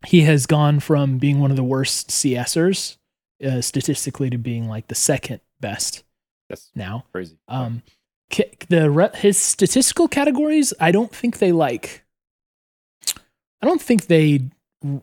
[0.05, 2.97] he has gone from being one of the worst csers
[3.45, 6.03] uh, statistically to being like the second best
[6.49, 7.37] That's now crazy.
[7.47, 7.83] um,
[8.69, 12.03] the re- his statistical categories, I don't think they like.
[13.61, 14.41] I don't think they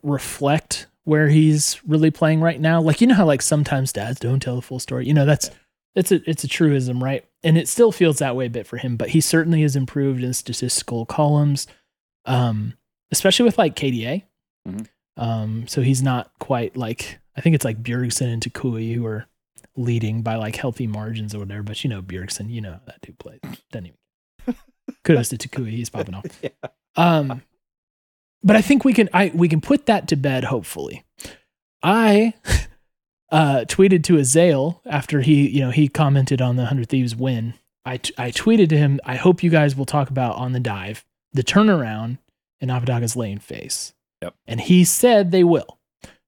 [0.02, 2.80] reflect where he's really playing right now.
[2.80, 5.06] Like you know how like sometimes dads don't tell the full story.
[5.06, 5.50] You know that's
[5.94, 7.24] it's a it's a truism, right?
[7.42, 10.22] And it still feels that way a bit for him, but he certainly has improved
[10.22, 11.66] in statistical columns,
[12.30, 12.74] um,
[13.10, 14.22] especially with like KDA.
[14.66, 14.86] Mhm.
[15.16, 19.26] Um, so he's not quite like I think it's like Bjergsen and Toucouille who are
[19.76, 21.62] leading by like healthy margins or whatever.
[21.62, 23.40] But you know Bjergsen, you know how that dude plays.
[23.72, 23.92] Doesn't
[24.46, 24.56] even.
[25.04, 26.24] Kudos to Toucouille, he's popping off.
[26.42, 26.50] Yeah.
[26.96, 27.42] Um,
[28.42, 30.44] but I think we can I we can put that to bed.
[30.44, 31.04] Hopefully,
[31.82, 32.34] I
[33.30, 37.54] uh, tweeted to Azael after he you know he commented on the Hundred Thieves win.
[37.84, 38.98] I t- I tweeted to him.
[39.04, 42.18] I hope you guys will talk about on the dive the turnaround
[42.60, 43.94] in Abbedagge's lane face.
[44.22, 44.34] Yep.
[44.46, 45.78] And he said they will.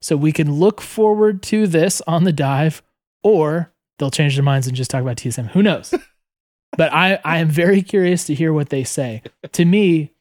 [0.00, 2.82] So we can look forward to this on the dive,
[3.22, 5.48] or they'll change their minds and just talk about TSM.
[5.50, 5.94] Who knows?
[6.76, 9.22] but I, I am very curious to hear what they say.
[9.52, 10.12] to me,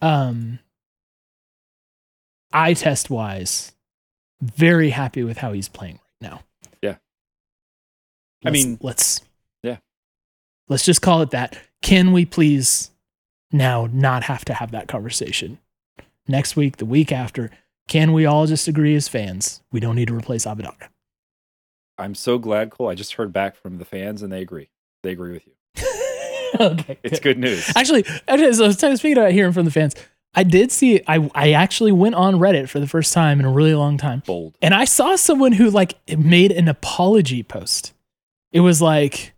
[0.00, 0.58] um,
[2.52, 3.72] eye test wise,
[4.40, 6.40] very happy with how he's playing right now.
[6.82, 6.96] Yeah.
[8.44, 9.20] I Let's- mean- let's
[9.62, 9.76] Yeah.
[10.68, 11.56] let's just call it that.
[11.82, 12.90] Can we please
[13.52, 15.58] now not have to have that conversation
[16.28, 17.50] next week, the week after?
[17.88, 20.88] Can we all just agree as fans we don't need to replace Abbedagge?
[21.98, 22.88] I'm so glad, Cole.
[22.88, 24.70] I just heard back from the fans and they agree.
[25.02, 25.52] They agree with you.
[26.60, 27.70] okay, It's good news.
[27.76, 29.94] Actually, actually, so speaking about hearing from the fans,
[30.34, 31.00] I did see.
[31.08, 34.22] I I actually went on Reddit for the first time in a really long time,
[34.24, 34.56] Bold.
[34.62, 37.92] and I saw someone who like made an apology post.
[38.52, 39.34] It was like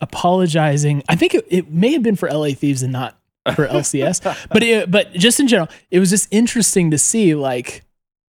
[0.00, 1.02] apologizing.
[1.08, 3.18] I think it, it may have been for LA Thieves and not
[3.54, 7.84] for LCS, but it, but just in general, it was just interesting to see like.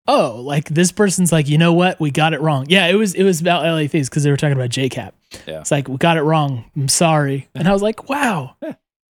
[0.09, 1.99] Oh, like this person's like, you know what?
[1.99, 2.65] We got it wrong.
[2.69, 5.11] Yeah, it was it was about LA Thieves because they were talking about JCap.
[5.45, 5.59] Yeah.
[5.59, 6.63] It's like we got it wrong.
[6.77, 7.49] I'm sorry.
[7.55, 8.55] And I was like, wow.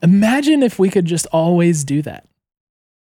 [0.03, 2.27] Imagine if we could just always do that.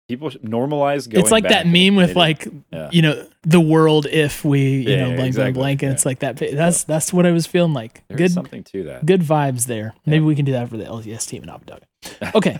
[0.08, 2.88] People normalize going it's like that meme with like, Yeah.
[2.90, 5.52] you know, the world if we, you Yeah, know, yeah, blank, blank, exactly.
[5.52, 5.94] blank, and Yeah.
[5.94, 6.36] it's like that.
[6.36, 8.02] That's that's what I was feeling like.
[8.08, 9.06] There's good, something to that.
[9.06, 9.94] good vibes there.
[10.04, 11.82] Maybe we can do that for the LCS team in Abu Dhabi.
[12.34, 12.58] Okay,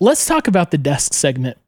[0.00, 1.58] let's talk about the desk segment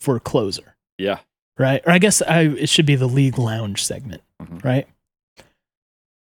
[0.00, 1.18] for closer, Yeah.
[1.58, 1.82] right?
[1.86, 4.64] Or I guess I, it should be the league lounge segment, Mhm.
[4.64, 4.88] right?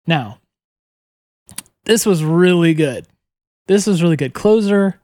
[0.07, 0.39] Now,
[1.85, 3.05] this was really good.
[3.67, 4.33] This was really good.
[4.33, 4.99] Closer,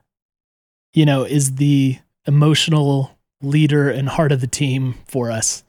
[0.94, 5.64] you know, is the emotional leader and heart of the team for us.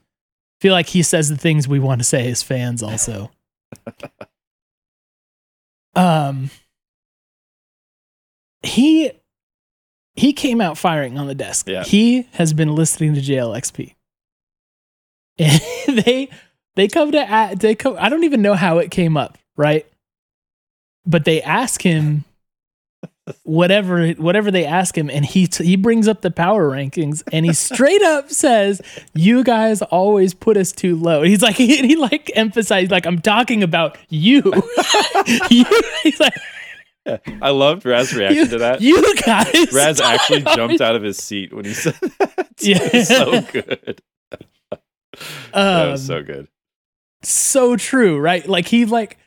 [0.60, 3.30] feel like he says the things we want to say as fans also.
[5.94, 6.50] um
[8.62, 9.12] he
[10.14, 11.68] he came out firing on the desk.
[11.68, 11.84] Yeah.
[11.84, 13.94] He has been listening to JLXP.
[15.40, 16.28] And they
[16.74, 19.86] they come to they come I don't even know how it came up, right?
[21.06, 22.24] But they ask him
[23.44, 27.44] whatever whatever they ask him and he t- he brings up the power rankings and
[27.44, 28.80] he straight up says
[29.14, 33.06] you guys always put us too low and he's like he, he like emphasized like
[33.06, 34.42] i'm talking about you,
[35.50, 35.64] you
[36.02, 36.34] he's like
[37.42, 38.80] I loved Raz's reaction you, to that.
[38.80, 42.48] you guys Raz actually jumped out of his seat when he said that.
[42.60, 43.02] Yeah.
[43.04, 44.02] So good.
[44.70, 44.80] that
[45.52, 46.48] um, was so good.
[47.22, 49.18] so true right like he like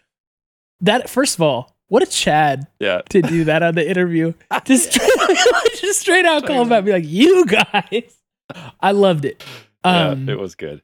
[0.81, 3.01] that first of all what a chad Yeah.
[3.09, 4.33] to do that on the interview.
[4.63, 5.09] Just straight,
[5.81, 8.17] just straight out call him out, be like, "You guys."
[8.79, 9.43] I loved it.
[9.83, 10.81] Um, yeah, it was good.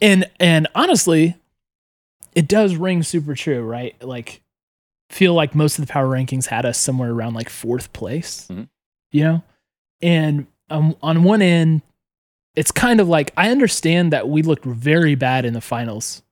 [0.00, 1.36] and and honestly,
[2.34, 3.94] it does ring super true, right?
[4.02, 4.42] Like,
[5.10, 8.68] feel like most of the power rankings had us somewhere around like fourth place, Mhm.
[9.12, 9.42] you know.
[10.00, 11.82] And um, on one end,
[12.56, 16.22] it's kind of like I understand that we looked very bad in the finals.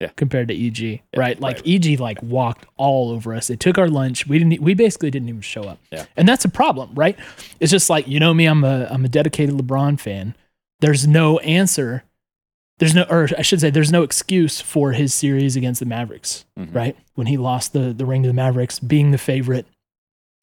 [0.00, 0.08] Yeah.
[0.16, 1.40] Compared to EG, Yeah, right?
[1.40, 1.66] Like right.
[1.86, 3.46] EG like walked all over us.
[3.46, 4.26] They took our lunch.
[4.26, 4.60] We didn't.
[4.60, 5.78] We basically didn't even show up.
[5.92, 6.04] Yeah.
[6.16, 7.16] And that's a problem, right?
[7.60, 8.46] It's just like you know me.
[8.46, 10.34] I'm a I'm a dedicated LeBron fan.
[10.80, 12.02] There's no answer.
[12.78, 16.44] There's no, or I should say, there's no excuse for his series against the Mavericks,
[16.58, 16.74] Mhm.
[16.74, 16.96] right?
[17.14, 19.66] When he lost the the ring to the Mavericks, being the favorite,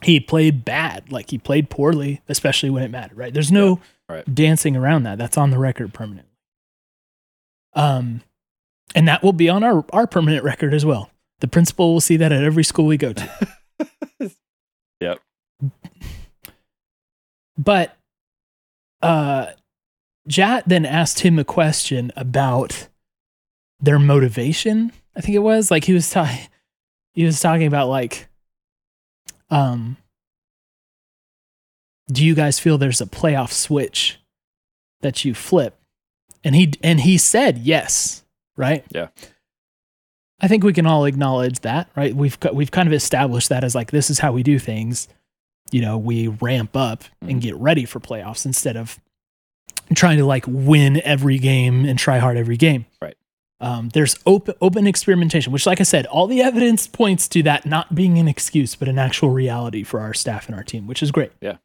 [0.03, 1.11] he played bad.
[1.11, 3.33] Like he played poorly, especially when it mattered, right?
[3.33, 4.23] There's no right.
[4.33, 5.17] dancing around that.
[5.17, 6.31] That's on the record permanently.
[7.73, 8.21] Um,
[8.95, 11.09] and that will be on our our permanent record as well.
[11.41, 13.47] The principal will see that at every school we go to.
[15.01, 15.19] Yep.
[17.57, 17.97] But
[19.01, 19.47] uh
[20.27, 22.87] Jatt then asked him a question about
[23.79, 24.91] their motivation.
[25.15, 26.47] I think it was like he was talking
[27.13, 28.27] he was talking about like
[29.49, 29.97] um
[32.11, 34.19] do you guys feel there's a playoff switch
[35.01, 35.77] that you flip?
[36.43, 38.23] And he and he said yes,
[38.57, 38.83] right?
[38.91, 39.07] Yeah.
[40.43, 42.15] I think we can all acknowledge that, right?
[42.15, 45.07] We've we've kind of established that as like this is how we do things.
[45.71, 47.41] You know, we ramp up and Mhm.
[47.41, 48.99] get ready for playoffs instead of
[49.95, 52.85] trying to like win every game and try hard every game.
[53.01, 53.15] Right.
[53.59, 57.65] Um, there's open open experimentation, which, like I said, all the evidence points to that
[57.65, 61.03] not being an excuse, but an actual reality for our staff and our team, which
[61.03, 61.31] is great.
[61.41, 61.57] Yeah.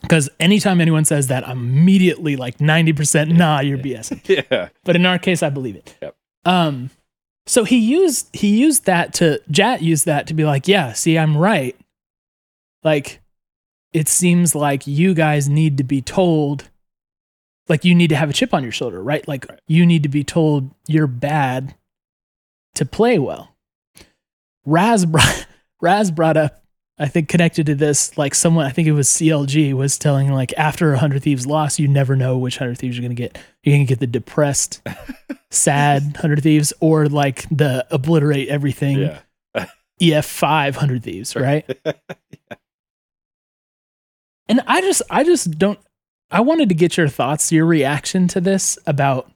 [0.00, 4.20] Because anytime anyone says that, I'm immediately like 90% nah, you're BSing
[4.50, 4.68] Yeah.
[4.84, 5.96] but in our case, I believe it.
[6.00, 6.14] Yep.
[6.44, 6.90] Um,
[7.46, 11.18] so he used he used that to Jatt used that to be like, yeah, see,
[11.18, 11.74] I'm right.
[12.84, 13.20] Like,
[13.92, 16.68] it seems like you guys need to be told,
[17.68, 19.26] like you need to have a chip on your shoulder, right?
[19.28, 21.74] Like you need to be told you're bad
[22.74, 23.54] to play well.
[24.64, 25.46] Raz brought
[25.80, 26.62] Raz brought up,
[26.98, 30.52] I think connected to this, like someone I think it was CLG was telling like
[30.56, 33.38] after a hundred thieves loss, you never know which hundred thieves you're gonna get.
[33.62, 34.82] You're gonna get the depressed,
[35.50, 38.98] sad hundred thieves, or like the obliterate everything
[39.54, 39.66] Yeah.
[40.00, 41.64] EF five hundred thieves, right?
[44.48, 45.78] And I just I just don't
[46.30, 49.30] I wanted to get your thoughts, your reaction to this about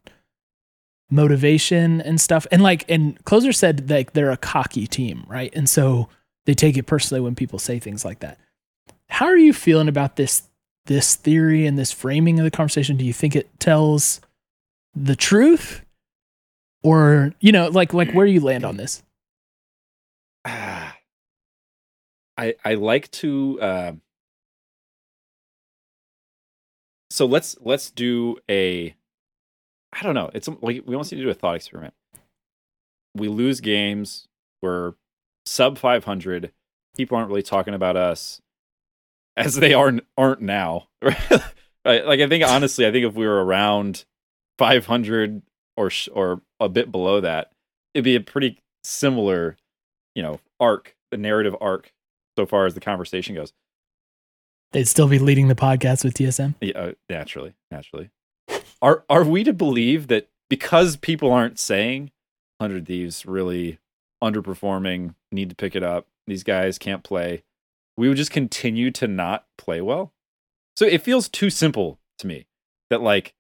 [1.10, 2.46] motivation and stuff.
[2.50, 5.52] And like and closer said like they're a cocky team, right?
[5.54, 6.08] And so
[6.46, 8.38] they take it personally when people say things like that.
[9.08, 10.42] How are you feeling about this
[10.86, 12.96] this theory and this framing of the conversation?
[12.96, 14.20] Do you think it tells
[14.94, 15.82] the truth?
[16.82, 19.02] Or, you know, like like where you land on this?
[20.44, 20.94] I
[22.36, 23.92] I like to uh,
[27.12, 28.94] so let's let's do a
[29.92, 30.30] I don't know.
[30.32, 31.94] It's like we almost need to do a thought experiment.
[33.14, 34.26] We lose games.
[34.62, 34.94] We're
[35.44, 36.52] sub 500.
[36.96, 38.40] People aren't really talking about us
[39.36, 40.88] as they aren't aren't now.
[41.02, 42.06] right?
[42.06, 44.06] Like I think honestly, I think if we were around
[44.58, 45.42] 500
[45.76, 47.52] or sh- or a bit below that,
[47.92, 49.58] it'd be a pretty similar,
[50.14, 51.92] you know, arc, the narrative arc
[52.38, 53.52] so far as the conversation goes.
[54.72, 56.54] They'd still be leading the podcast with TSM.
[56.60, 58.10] Yeah, uh, naturally, naturally.
[58.80, 62.10] Are are we to believe that because people aren't saying
[62.60, 63.78] Hundred Thieves really
[64.22, 67.44] underperforming, need to pick it up, these guys can't play,
[67.96, 70.12] we would just continue to not play well?
[70.76, 72.46] So it feels too simple to me
[72.90, 73.34] that like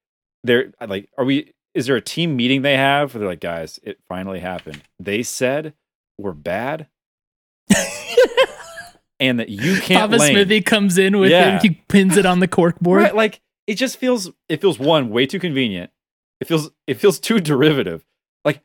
[0.44, 3.80] there like are we is there a team meeting they have where they're like, guys,
[3.82, 4.82] it finally happened.
[5.00, 5.72] They said
[6.18, 6.88] we're bad
[9.22, 10.34] and that you can't Papa lane.
[10.34, 11.56] Smithy comes in with Yeah.
[11.56, 11.62] it.
[11.62, 13.02] He pins it on the cork board.
[13.02, 15.90] Right, like it just feels it feels one way too convenient.
[16.40, 18.04] It feels it feels too derivative.
[18.44, 18.60] Like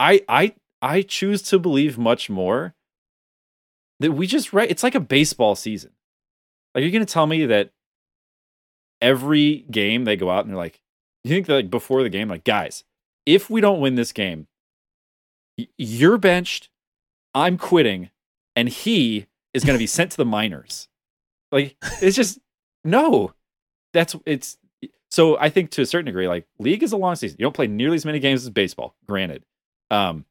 [0.00, 2.74] I I I choose to believe much more
[4.00, 4.70] that we just right.
[4.70, 5.90] It's like a baseball season.
[6.74, 7.70] Like you're gonna tell me that
[9.02, 10.80] every game they go out and they're like,
[11.24, 12.84] you think that like before the game, like guys,
[13.26, 14.46] if we don't win this game,
[15.76, 16.70] you're benched,
[17.34, 18.08] I'm quitting,
[18.56, 20.88] and he is gonna be sent to the minors.
[21.52, 22.38] Like it's just
[22.84, 23.32] no.
[23.92, 24.56] That's it's
[25.10, 27.36] so I think to a certain degree, like league is a long season.
[27.38, 29.44] You don't play nearly as many games as baseball, granted.
[29.90, 30.24] Um,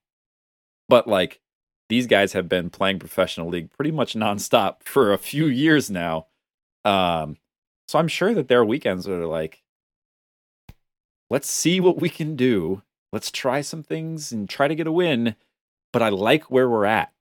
[0.87, 1.41] but like
[1.89, 6.27] these guys have been playing professional league pretty much nonstop for a few years now.
[6.85, 7.37] Um,
[7.87, 9.63] so I'm sure that there are weekends they're like,
[11.29, 12.83] let's see what we can do.
[13.11, 15.35] Let's try some things and try to get a win.
[15.91, 17.11] But I like where we're at.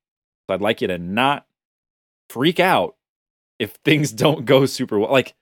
[0.46, 1.46] So I'd like you to not
[2.30, 2.96] freak out
[3.58, 5.10] if things don't go super well.
[5.10, 5.34] Like,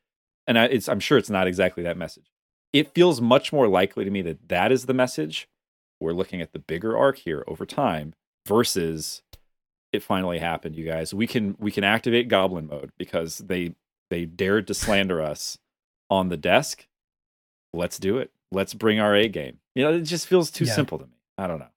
[0.46, 2.26] and I, it's I'm sure it's not exactly that message.
[2.72, 5.48] It feels much more likely to me that that is the message.
[6.00, 8.12] We're looking at the bigger arc here over time
[8.46, 9.22] versus
[9.92, 11.14] it finally happened, you guys.
[11.14, 13.74] We can we can activate goblin mode because they
[14.10, 15.56] they dared to slander us
[16.10, 16.86] on the desk.
[17.72, 18.30] Let's do it.
[18.52, 19.58] Let's bring our A game.
[19.74, 20.74] You know, it just feels too Yeah.
[20.74, 21.12] simple to me.
[21.38, 21.68] I don't know.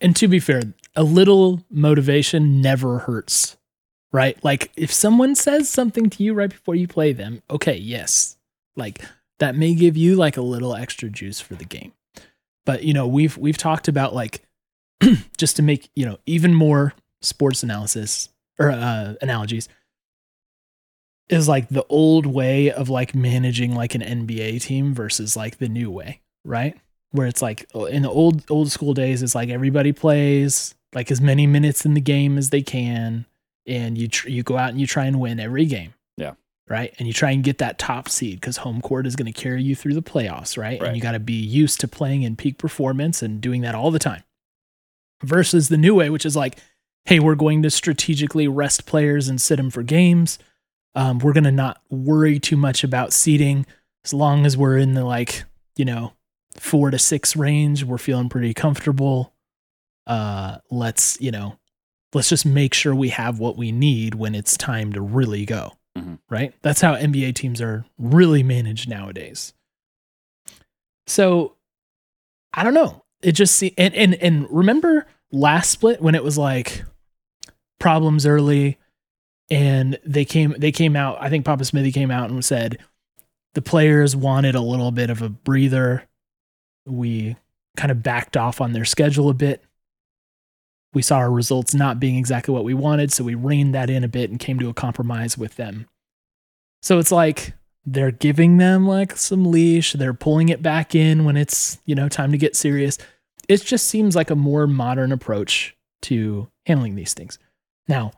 [0.00, 0.62] And to be fair,
[0.94, 3.56] a little motivation never hurts,
[4.12, 4.42] right?
[4.44, 8.36] Like if someone says something to you right before you play them, okay, yes,
[8.76, 9.00] like
[9.38, 11.92] that may give you like a little extra juice for the game.
[12.64, 14.42] But you know, we've we've talked about like
[15.36, 18.28] just to make you know even more sports analysis
[18.58, 19.68] or uh, analogies
[21.28, 25.68] is like the old way of like managing like an NBA team versus like the
[25.68, 26.76] new way, right?
[27.10, 31.20] Where it's like in the old old school days, it's like everybody plays like as
[31.20, 33.26] many minutes in the game as they can,
[33.66, 35.94] and you tr- you go out and you try and win every game.
[36.16, 36.34] Yeah.
[36.68, 36.94] Right.
[36.98, 39.62] And you try and get that top seed because home court is going to carry
[39.62, 40.80] you through the playoffs, right?
[40.80, 40.88] Right.
[40.88, 43.90] And you got to be used to playing in peak performance and doing that all
[43.90, 44.24] the time.
[45.22, 46.58] Versus the new way, which is like,
[47.04, 50.38] hey, we're going to strategically rest players and sit them for games.
[50.94, 53.64] Um, we're going to not worry too much about seeding
[54.04, 55.44] as long as we're in the like,
[55.76, 56.14] you know,
[56.58, 57.84] four to six range.
[57.84, 59.32] We're feeling pretty comfortable.
[60.06, 61.58] Uh, let's, you know,
[62.16, 65.72] let's just make sure we have what we need when it's time to really go.
[65.96, 66.18] Mhm.
[66.28, 66.52] Right.
[66.62, 69.54] That's how NBA teams are really managed nowadays.
[71.06, 71.54] So
[72.52, 73.04] I don't know.
[73.22, 76.84] It just see and and and remember last split when it was like
[77.78, 78.78] problems early
[79.50, 82.78] and they came they came out I think Papa Smithy came out and said
[83.54, 86.04] the players wanted a little bit of a breather.
[86.86, 87.36] We
[87.76, 89.62] kind of backed off on their schedule a bit.
[90.96, 94.02] We saw our results not being exactly what we wanted, so we reined that in
[94.02, 95.86] a bit and came to a compromise with them.
[96.80, 97.52] So it's like
[97.84, 102.08] they're giving them like some leash, they're pulling it back in when it's, you know,
[102.08, 102.96] time to get serious.
[103.46, 107.38] It just seems like a more modern approach to handling these things.
[107.86, 108.12] Now,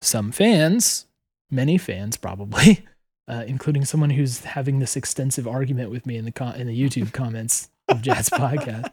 [0.00, 1.06] some fans,
[1.50, 2.86] many fans probably,
[3.26, 6.80] uh, including someone who's having this extensive argument with me in the con- in the
[6.80, 8.92] YouTube comments of Jatt's podcast,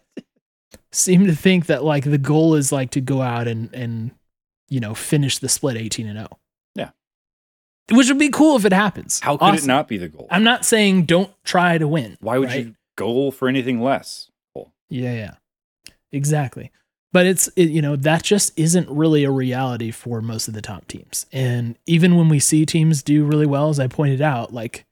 [0.91, 4.11] seem to think that like the goal is like to go out and and
[4.69, 6.27] you know finish the split 18 and 0.
[6.75, 6.89] Yeah.
[7.91, 9.19] Which would be cool if it happens.
[9.19, 9.65] How could Awesome.
[9.65, 10.27] it not be the goal?
[10.29, 12.17] I'm not saying don't try to win.
[12.21, 12.65] Why would right?
[12.65, 14.29] you goal for anything less?
[14.55, 14.71] Cool.
[14.89, 15.33] Yeah, yeah.
[16.11, 16.71] Exactly.
[17.13, 20.61] But it's it, you know, that just isn't really a reality for most of the
[20.61, 21.25] top teams.
[21.31, 24.85] And even when we see teams do really well as I pointed out, like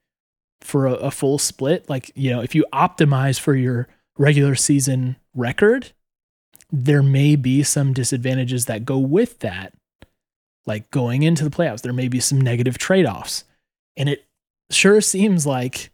[0.60, 3.88] for a, a full split, like, you know, if you optimize for your
[4.18, 5.92] regular season record,
[6.70, 9.72] there may be some disadvantages that go with that.
[10.66, 13.44] Like going into the playoffs, there may be some negative trade-offs.
[13.96, 14.26] And it
[14.70, 15.90] sure seems like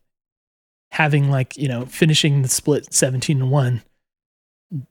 [0.91, 3.83] having like, you know, finishing the split 17 to 1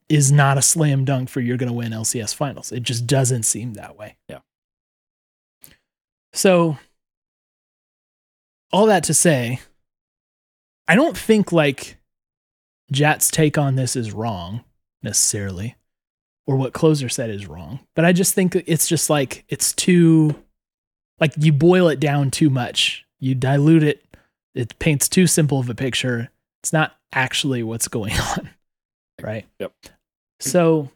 [0.08, 2.72] is not a slam dunk for you're going to win LCS finals.
[2.72, 4.16] It just doesn't seem that way.
[4.30, 4.40] Yeah.
[6.34, 6.78] So,
[8.72, 9.60] all that to say,
[10.88, 11.95] I don't think like
[12.92, 14.64] Jatt's take on this is wrong
[15.02, 15.76] necessarily,
[16.46, 17.80] or what Closer said is wrong.
[17.96, 20.36] But I just think it's just like it's too,
[21.20, 23.06] like you boil it down too much.
[23.20, 24.04] You dilute it.
[24.54, 26.30] It paints too simple of a picture.
[26.64, 28.50] It's not actually what's going on,
[29.22, 29.46] right?
[29.60, 29.74] Yep.
[30.40, 30.90] So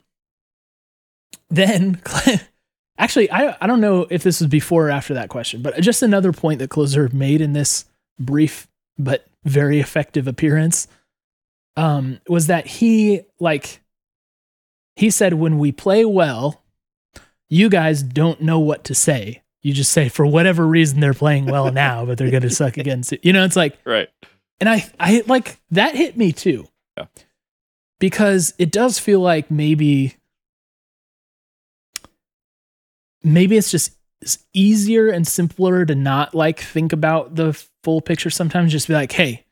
[1.49, 2.01] then,
[2.97, 6.03] actually, I I don't know if this was before or after that question, but just
[6.03, 7.85] another point that Closer made in this
[8.19, 8.67] brief
[8.97, 10.87] but very effective appearance
[11.75, 13.81] um, was that he like
[14.95, 16.63] he said when we play well,
[17.49, 19.43] you guys don't know what to say.
[19.61, 23.13] You just say for whatever reason they're playing well now, but they're gonna suck against
[23.13, 23.23] it.
[23.23, 24.09] You know, it's like Right.
[24.59, 26.67] and I I like that hit me too.
[26.97, 27.05] Yeah.
[27.99, 30.15] Because it does feel like maybe
[33.23, 33.95] maybe it's just
[34.53, 37.53] easier and simpler to not like think about the
[37.83, 39.45] full picture sometimes just be like, "Hey,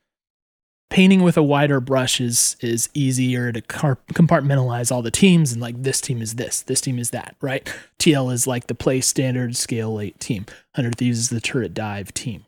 [0.89, 5.83] painting with a wider brush is is easier to compartmentalize all the teams and like
[5.83, 7.67] this team is this, this team is that, right?
[7.99, 10.45] TL is like the play standard scale 8 team.
[10.75, 12.45] 100 Thieves is the turret dive team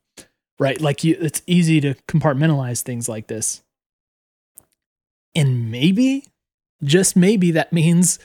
[0.59, 0.79] right?
[0.79, 3.63] Like you, it's easy to compartmentalize things like this.
[5.33, 6.25] And maybe,
[6.83, 8.19] just maybe, that means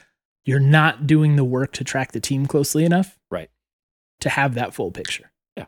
[0.45, 3.51] you're not doing the work to track the team closely enough, Right.
[4.21, 5.31] To have that full picture.
[5.57, 5.67] Yeah.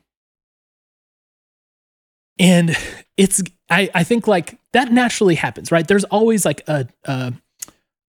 [2.39, 2.77] And
[3.17, 5.87] it's, I, I think like that naturally happens, right?
[5.87, 7.33] There's always like a, a,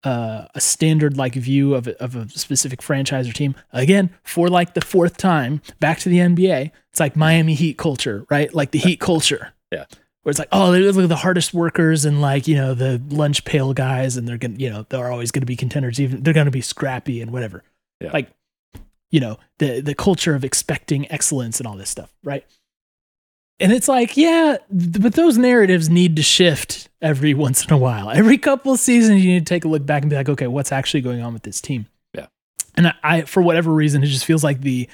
[0.04, 3.56] a, a standard like view of a, of a specific franchise or team.
[3.74, 8.26] Again, for like the fourth time, back to the NBA, it's like Miami Heat culture,
[8.30, 8.54] right?
[8.54, 9.54] Like the Heat culture.
[9.72, 9.86] Yeah.
[10.24, 13.46] Where it's like, oh, they're like the hardest workers and like, you know, the lunch
[13.46, 16.52] pail guys and they're gonna, you know, they're always gonna be contenders, even they're gonna
[16.52, 17.64] be scrappy and whatever.
[18.02, 18.12] Yeah.
[18.12, 18.30] Like,
[19.10, 22.46] you know, the the culture of expecting excellence and all this stuff, right?
[23.60, 27.78] And it's like, yeah, th- but those narratives need to shift every once in a
[27.78, 28.12] while.
[28.12, 30.48] Every couple of seasons, you need to take a look back and be like, okay,
[30.48, 31.88] what's actually going on with this team?
[32.14, 32.28] Yeah.
[32.76, 34.88] And I, I for whatever reason, it just feels like the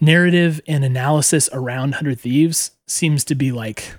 [0.00, 3.96] narrative and analysis around 100 Thieves seems to be like,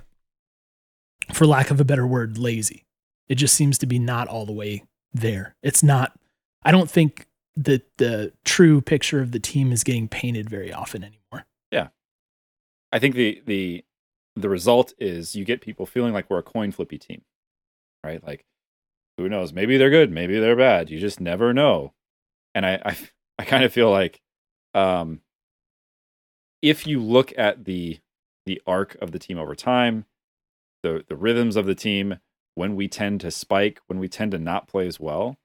[1.32, 2.86] for lack of a better word, lazy.
[3.28, 5.54] It just seems to be not all the way there.
[5.62, 6.18] It's not,
[6.62, 7.26] I don't think
[7.56, 11.46] that the true picture of the team is getting painted very often anymore.
[11.70, 11.88] Yeah.
[12.92, 13.84] I think the the
[14.36, 17.22] the result is you get people feeling like we're a coin flippy team,
[18.04, 18.24] right?
[18.24, 18.44] Like,
[19.16, 19.52] who knows?
[19.52, 20.90] Maybe they're good, maybe they're bad.
[20.90, 21.92] You just never know.
[22.54, 22.96] And I I,
[23.38, 24.20] I kind of feel like,
[24.74, 25.20] um,
[26.62, 27.98] if you look at the
[28.46, 30.04] the arc of the team over time,
[30.82, 32.18] the the rhythms of the team,
[32.54, 35.36] when we tend to spike, when we tend to not play as well,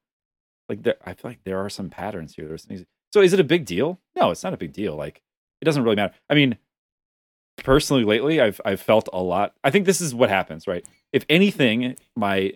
[0.70, 2.48] like there, I feel like there are some patterns here.
[2.48, 2.68] There's.
[3.14, 4.00] So is it a big deal?
[4.16, 4.96] No, it's not a big deal.
[4.96, 5.22] Like
[5.62, 6.14] it doesn't really matter.
[6.30, 6.58] I mean,
[7.58, 9.54] personally lately I've I've felt a lot.
[9.64, 10.86] I think this is what happens, right?
[11.12, 12.54] If anything, my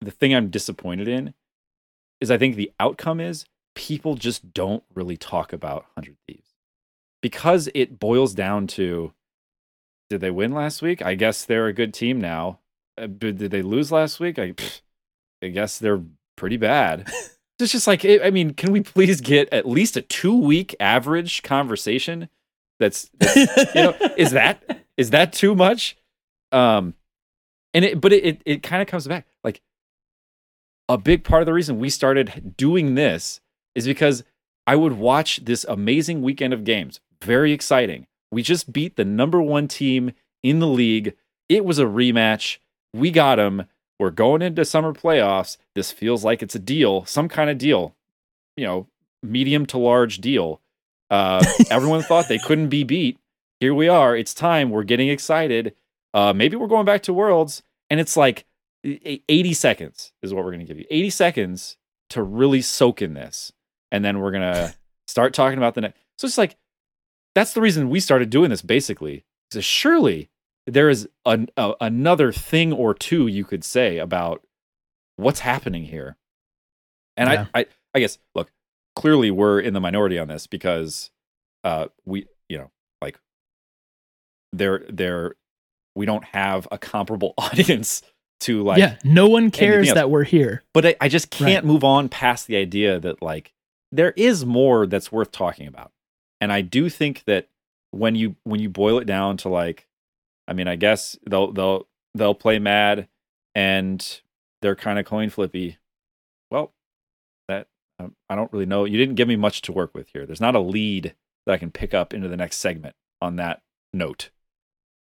[0.00, 1.34] the thing I'm disappointed in
[2.20, 6.54] is I think the outcome is people just don't really talk about 100 Thieves.
[7.22, 9.12] Because it boils down to
[10.08, 11.02] did they win last week?
[11.02, 12.60] I guess they're a good team now.
[12.96, 14.38] Uh, did they lose last week?
[14.38, 14.80] I pff,
[15.42, 16.02] I guess they're
[16.36, 17.10] pretty bad.
[17.58, 21.42] It's just like I mean, can we please get at least a 2 week average
[21.42, 22.28] conversation
[22.78, 25.96] that's, that's you know is that is that too much?
[26.52, 26.94] Um
[27.74, 29.26] and it but it it, it kind of comes back.
[29.44, 29.60] Like
[30.88, 33.40] a big part of the reason we started doing this
[33.74, 34.24] is because
[34.66, 37.00] i would watch this amazing weekend of games.
[37.22, 38.06] Very exciting.
[38.30, 40.12] We just beat the number one team
[40.42, 41.16] in the league.
[41.48, 42.58] It was a rematch.
[42.92, 43.66] We got them
[43.98, 45.56] we're going into summer playoffs.
[45.74, 47.94] This feels like it's a deal some kind of deal
[48.56, 48.86] you know
[49.22, 50.60] medium to large deal
[51.10, 53.18] uh, everyone thought they couldn't be beat.
[53.60, 54.16] Here we are.
[54.16, 54.70] It's time.
[54.70, 55.74] We're getting excited.
[56.12, 58.44] Uh, maybe we're going back to Worlds, and it's like
[58.84, 60.86] 80 seconds is what we're going to give you.
[60.90, 61.76] 80 seconds
[62.10, 63.52] to really soak in this,
[63.90, 64.74] and then we're gonna
[65.06, 65.98] start talking about the next.
[66.18, 66.56] So it's like
[67.34, 68.62] that's the reason we started doing this.
[68.62, 70.30] Basically, so surely
[70.66, 74.44] there is an, a, another thing or two you could say about
[75.16, 76.16] what's happening here.
[77.16, 77.46] And Yeah.
[77.54, 78.50] I, I, I guess, look,
[78.96, 81.10] clearly we're in the minority on this because
[81.64, 82.70] uh we you know
[83.02, 83.18] like
[84.52, 85.34] they're they're
[85.94, 88.02] we don't have a comparable audience
[88.40, 90.62] to like yeah, no one cares that we're here.
[90.74, 91.72] but I, I just can't Right.
[91.72, 93.52] move on past the idea that like
[93.92, 95.92] there is more that's worth talking about
[96.40, 97.48] and i do think that
[97.92, 99.86] when you when you boil it down to like
[100.48, 103.08] i mean i guess they'll they'll they'll play mad
[103.54, 104.20] and
[104.60, 105.78] they're kind of coin flippy
[108.28, 108.84] i don't really know.
[108.84, 110.26] You didn't give me much to work with here.
[110.26, 111.14] There's not a lead
[111.46, 114.30] that i can pick up into the next segment on that note.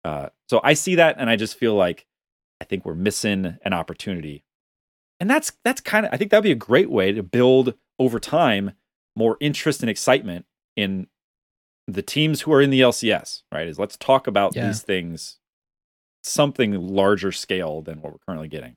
[0.04, 2.06] Uh, so i see that and i just feel like
[2.62, 4.44] i think we're missing an opportunity.
[5.20, 8.20] And that's that's kind of i think that'd be a great way to build over
[8.20, 8.72] time
[9.16, 10.46] more interest and excitement
[10.78, 11.08] in
[11.88, 13.68] the teams who are in the lcs right?
[13.68, 14.68] Is let's talk about Yeah.
[14.68, 15.38] these things
[16.24, 18.76] something larger scale than what we're currently getting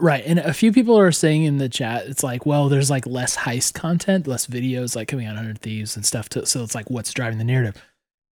[0.00, 0.22] Right.
[0.24, 3.36] And a few people are saying in the chat, it's like, well, there's like less
[3.36, 6.28] heist content, less videos like coming out 100 Thieves and stuff.
[6.30, 7.74] To, so it's like, what's driving the narrative?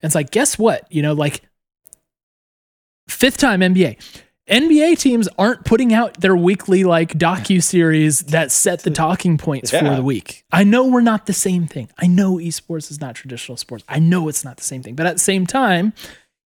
[0.00, 0.86] And it's like, guess what?
[0.92, 1.42] You know, like
[3.08, 3.98] fifth time NBA.
[4.48, 9.72] NBA teams aren't putting out their weekly like docu series that set the talking points
[9.72, 10.44] for the week.
[10.52, 11.90] I know we're not the same thing.
[11.98, 13.84] I know esports is not traditional sports.
[13.88, 14.94] I know it's not the same thing.
[14.94, 15.94] But at the same time,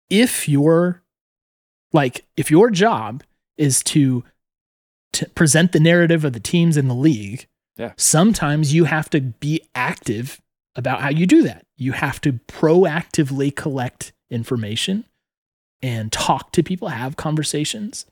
[0.09, 1.03] if your
[1.91, 3.22] like if your job
[3.57, 4.24] is to
[5.14, 7.47] to present the narrative of the teams in the league,
[7.78, 7.93] Yeah.
[7.97, 10.39] sometimes you have to be active
[10.76, 11.66] about how you do that.
[11.78, 15.05] You have to proactively collect information
[15.82, 18.05] and talk to people, have conversations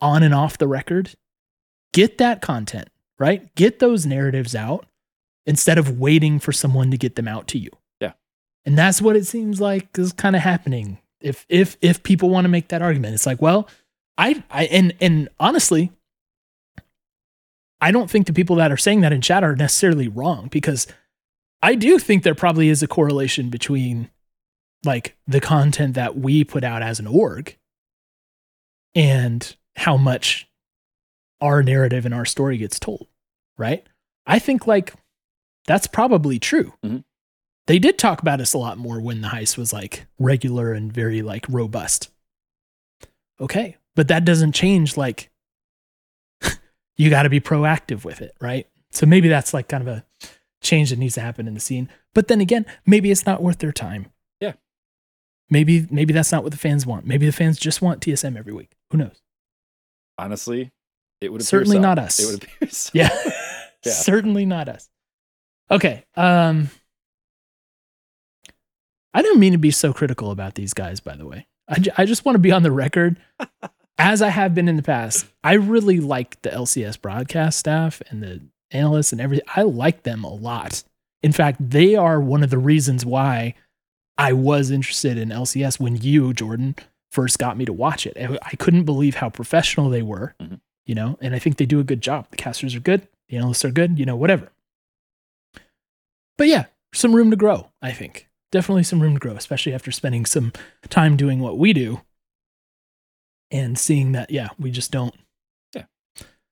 [0.00, 1.14] on and off the record.
[1.92, 3.54] Get that content, right?
[3.54, 4.86] Get those narratives out
[5.44, 7.70] instead of waiting for someone to get them out to you.
[8.00, 8.12] Yeah.
[8.64, 10.98] And that's what it seems like is kind of happening.
[11.20, 13.68] If if if people want to make that argument, it's like, well,
[14.16, 15.92] I I and and honestly,
[17.82, 20.86] I don't think the people that are saying that in chat are necessarily wrong because
[21.60, 24.08] I do think there probably is a correlation between
[24.84, 27.58] like the content that we put out as an org
[28.94, 30.48] and how much
[31.40, 33.08] our narrative and our story gets told,
[33.58, 33.84] right?
[34.26, 34.94] I think like
[35.66, 36.74] that's probably true.
[36.84, 37.02] Mhm.
[37.66, 40.92] They did talk about us a lot more when the heist was like regular and
[40.92, 42.10] very like robust.
[43.40, 45.30] Okay, but that doesn't change like
[46.96, 48.66] you got to be proactive with it, right?
[48.90, 50.04] So maybe that's like kind of a
[50.60, 51.88] change that needs to happen in the scene.
[52.14, 54.06] But then again, maybe it's not worth their time.
[54.40, 54.52] Yeah.
[55.50, 57.06] Maybe maybe that's not what the fans want.
[57.06, 58.72] Maybe the fans just want TSM every week.
[58.90, 59.22] Who knows?
[60.18, 60.72] Honestly,
[61.20, 61.80] it would appear Certainly so.
[61.82, 62.20] not us.
[62.20, 62.90] It would appear so.
[62.94, 63.08] Yeah.
[63.84, 63.92] Yeah.
[63.94, 64.88] Certainly not us.
[65.68, 66.04] Okay.
[66.14, 66.70] Um
[69.14, 71.48] I don't mean to be so critical about these guys, by the way.
[71.68, 73.18] I, I just want to be on the record,
[73.98, 75.26] as I have been in the past.
[75.44, 78.40] I really like the LCS broadcast staff and the
[78.70, 79.46] analysts and everything.
[79.54, 80.82] I like them a lot.
[81.22, 83.54] In fact, they are one of the reasons why
[84.18, 86.74] I was interested in LCS when you, Jordan,
[87.10, 88.16] first got me to watch it.
[88.18, 90.60] I couldn't believe how professional they were, Mhm.
[90.86, 92.26] you know, and I think they do a good job.
[92.30, 94.50] The casters are good, the analysts are good, you know, whatever.
[96.38, 98.28] But yeah, some room to grow, I think.
[98.50, 100.52] Definitely some room to grow, especially after spending some
[100.88, 102.00] time doing what we do
[103.52, 105.14] and seeing that, yeah, we just don't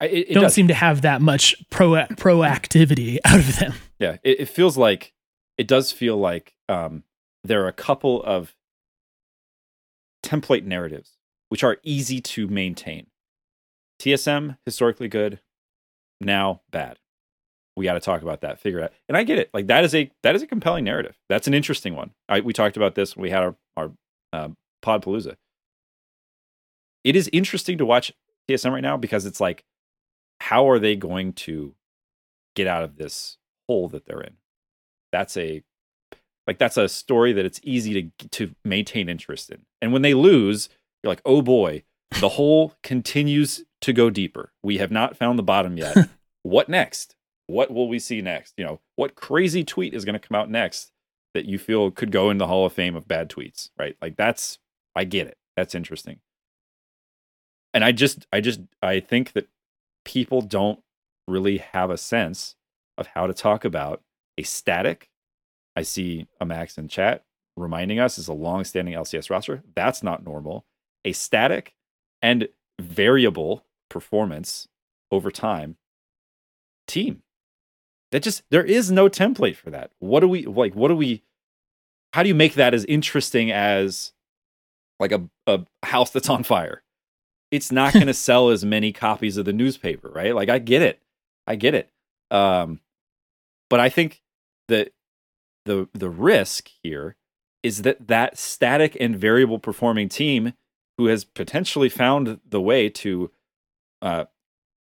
[0.02, 0.54] I- It, it don't does.
[0.54, 3.74] seem to have that much pro proactivity out of them.
[3.98, 5.12] Yeah, it, it feels like
[5.58, 7.02] it does feel like um,
[7.44, 8.54] there are a couple of
[10.24, 11.16] template narratives
[11.50, 13.08] which are easy to maintain.
[14.00, 15.40] TSM historically good,
[16.20, 16.98] now bad.
[17.76, 18.58] We got to talk about that.
[18.58, 19.50] Figure out, and I get it.
[19.52, 21.18] Like that is a that is a compelling narrative.
[21.28, 22.12] That's an interesting one.
[22.28, 23.92] I, we talked about this when we had our our
[24.32, 25.36] um, Podpalooza.
[27.04, 28.12] It is interesting to watch
[28.48, 29.64] TSM right now because it's like,
[30.40, 31.74] how are they going to
[32.54, 33.38] get out of this
[33.68, 34.34] hole that they're in.
[35.12, 35.62] That's a
[36.46, 39.62] like that's a story that it's easy to to maintain interest in.
[39.80, 40.68] And when they lose,
[41.02, 41.84] you're like, "Oh boy,
[42.20, 44.52] the hole continues to go deeper.
[44.62, 45.96] We have not found the bottom yet.
[46.42, 47.16] what next?
[47.46, 48.54] What will we see next?
[48.56, 50.92] You know, what crazy tweet is going to come out next
[51.34, 53.96] that you feel could go in the Hall of Fame of bad tweets, right?
[54.02, 54.58] Like that's
[54.96, 55.38] I get it.
[55.56, 56.18] That's interesting.
[57.72, 59.48] And I just I just I think that
[60.04, 60.80] people don't
[61.28, 62.56] really have a sense
[62.98, 64.02] of how to talk about
[64.36, 65.10] a static.
[65.76, 67.24] I see a Max in chat
[67.56, 69.62] reminding us is a long-standing LCS roster.
[69.74, 70.64] That's not normal.
[71.04, 71.74] A static
[72.22, 72.48] and
[72.80, 74.68] variable performance
[75.10, 75.76] over time
[76.86, 77.22] team.
[78.12, 79.92] That just there is no template for that.
[79.98, 81.22] What do we like what do we
[82.12, 84.12] how do you make that as interesting as
[84.98, 86.82] like a, a house that's on fire?
[87.50, 90.34] It's not going to sell as many copies of the newspaper, right?
[90.34, 91.00] Like I get it.
[91.46, 91.90] I get it.
[92.30, 92.80] Um
[93.68, 94.22] but I think
[94.68, 94.92] that
[95.64, 97.16] the the risk here
[97.62, 100.54] is that that static and variable performing team
[100.98, 103.30] who has potentially found the way to
[104.02, 104.24] uh,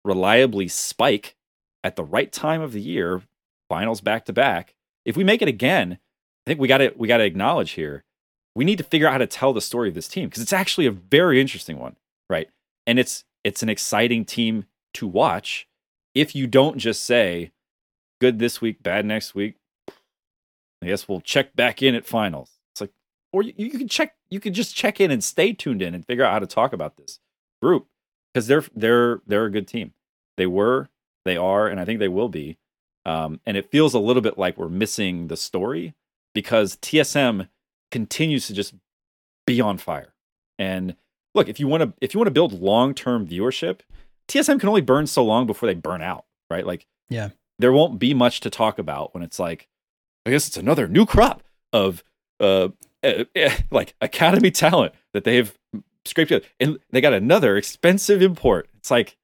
[0.04, 1.36] reliably spike
[1.84, 3.22] at the right time of the year,
[3.70, 4.76] finals back to back.
[5.06, 8.04] If we make it again, I think we got to we got to acknowledge here.
[8.56, 10.54] We need to figure out how to tell the story of this team because it's
[10.54, 11.96] actually a very interesting one,
[12.32, 12.50] right?
[12.88, 14.66] And it's it's an exciting team
[14.96, 15.68] to watch
[16.16, 17.52] if you don't just say
[18.20, 19.56] good this week, bad next week.
[20.82, 22.50] I guess we'll check back in at finals.
[22.74, 22.92] It's like,
[23.32, 26.06] or you, you can check, you can just check in and stay tuned in and
[26.06, 27.20] figure out how to talk about this
[27.62, 27.88] group
[28.34, 29.94] because they're they're they're a good team.
[30.38, 30.90] They were,
[31.26, 32.58] they are, and I think they will be.
[33.06, 35.96] Um, and it feels a little bit like we're missing the story
[36.34, 37.50] because TSM
[37.90, 38.76] continues to just
[39.46, 40.14] be on fire.
[40.60, 40.96] And
[41.36, 43.80] look, if you want to if you want to build long term viewership,
[44.28, 46.66] TSM can only burn so long before they burn out, right?
[46.66, 47.30] Like, Yeah.
[47.60, 49.68] there won't be much to talk about when it's like,
[50.26, 52.04] I guess it's another new crop of
[52.40, 52.70] uh,
[53.04, 53.24] eh,
[53.72, 55.58] like academy talent that they've
[56.06, 58.70] scraped together, and they got another expensive import.
[58.78, 59.18] It's like,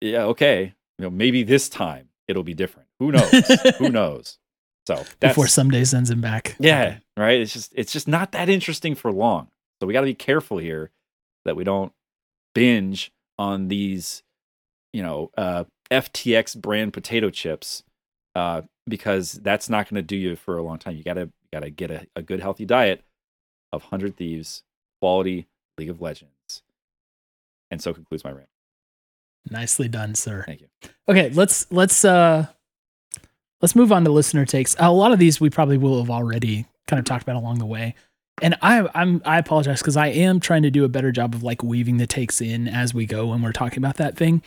[0.00, 2.88] yeah, okay, you know, maybe this time it'll be different.
[2.98, 3.30] Who knows?
[3.78, 4.38] Who knows?
[4.86, 6.56] So that's Before someday sends him back.
[6.58, 7.40] yeah, right.
[7.40, 9.48] It's just it's just not that interesting for long.
[9.80, 10.90] So we got to be careful here
[11.44, 11.92] that we don't
[12.54, 14.22] binge on these,
[14.92, 17.82] you know, uh, FTX brand potato chips,
[18.34, 20.96] uh, because that's not going to do you for a long time.
[20.96, 23.02] You gotta you gotta get a, a good healthy diet
[23.72, 24.62] of Hundred Thieves,
[25.00, 26.62] quality League of Legends,
[27.70, 28.48] and so concludes my rant.
[29.50, 30.44] Nicely done, sir.
[30.46, 30.68] Thank you.
[31.08, 32.46] Okay, let's let's uh
[33.60, 34.76] let's move on to listener takes.
[34.78, 37.66] A lot of these we probably will have already kind of talked about along the
[37.66, 37.94] way.
[38.40, 41.42] And I I'm I apologize because I am trying to do a better job of
[41.42, 44.42] like weaving the takes in as we go when we're talking about that thing.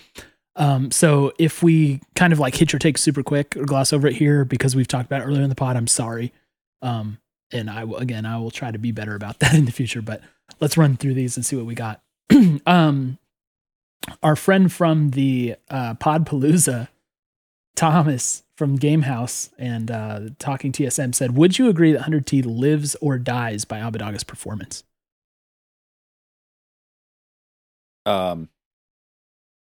[0.55, 4.07] Um, so if we kind of like hit your take super quick or gloss over
[4.07, 6.31] it here because we've talked about earlier in the pod, I'm sorry.
[6.81, 7.19] Um,
[7.51, 10.01] and I will again I will try to be better about that in the future.
[10.01, 10.21] But
[10.59, 12.01] let's run through these and see what we got.
[12.65, 13.17] um,
[14.23, 16.87] our friend from the uh, Podpalooza,
[17.75, 23.17] Thomas from Gamehouse and uh, Talking TSM said, "Would you agree that 100T lives or
[23.17, 24.83] dies by Abbedagge's performance?"
[28.05, 28.49] Um,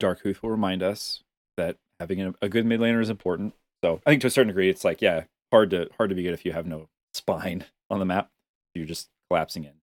[0.01, 1.23] will remind us
[1.55, 3.53] that having a, a good mid laner is important.
[3.83, 6.23] So I think to a certain degree, it's like yeah, hard to hard to be
[6.23, 8.29] good if you have no spine on the map.
[8.75, 9.73] You're just collapsing in.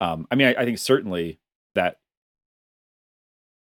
[0.00, 1.38] Um, I mean, I, I think certainly
[1.74, 1.98] that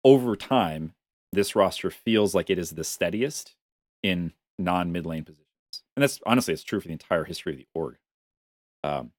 [0.04, 0.94] over time,
[1.32, 3.56] this roster feels like it is the steadiest
[4.02, 5.48] in non mid lane positions,
[5.96, 7.98] and that's honestly it's true for the entire history of the org.
[8.84, 9.12] Um,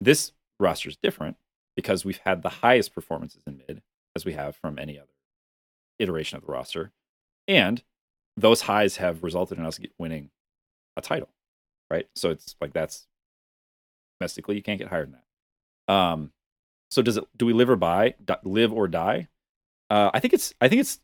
[0.00, 1.36] this roster is different
[1.76, 3.82] because we've had the highest performances in mid
[4.14, 5.08] as we have from any other
[5.98, 6.92] iteration of the roster.
[7.48, 7.82] And
[8.36, 10.30] those highs have resulted in us winning
[10.96, 11.28] a title,
[11.90, 12.06] right?
[12.14, 13.06] So it's like that's
[14.18, 15.16] domestically you can't get higher than
[15.88, 15.92] that.
[15.92, 16.32] Um,
[16.90, 17.24] so does it?
[17.36, 18.14] Do we live or buy?
[18.44, 19.28] Live or die?
[19.90, 20.54] Uh, I think it's.
[20.60, 21.00] I think it's.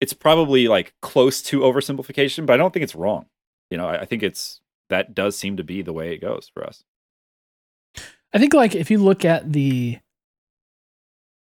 [0.00, 3.26] It's probably like close to oversimplification, but I don't think it's wrong.
[3.70, 6.50] You know, I, I think it's that does seem to be the way it goes
[6.52, 6.84] for us.
[8.32, 9.98] I think like if you look at the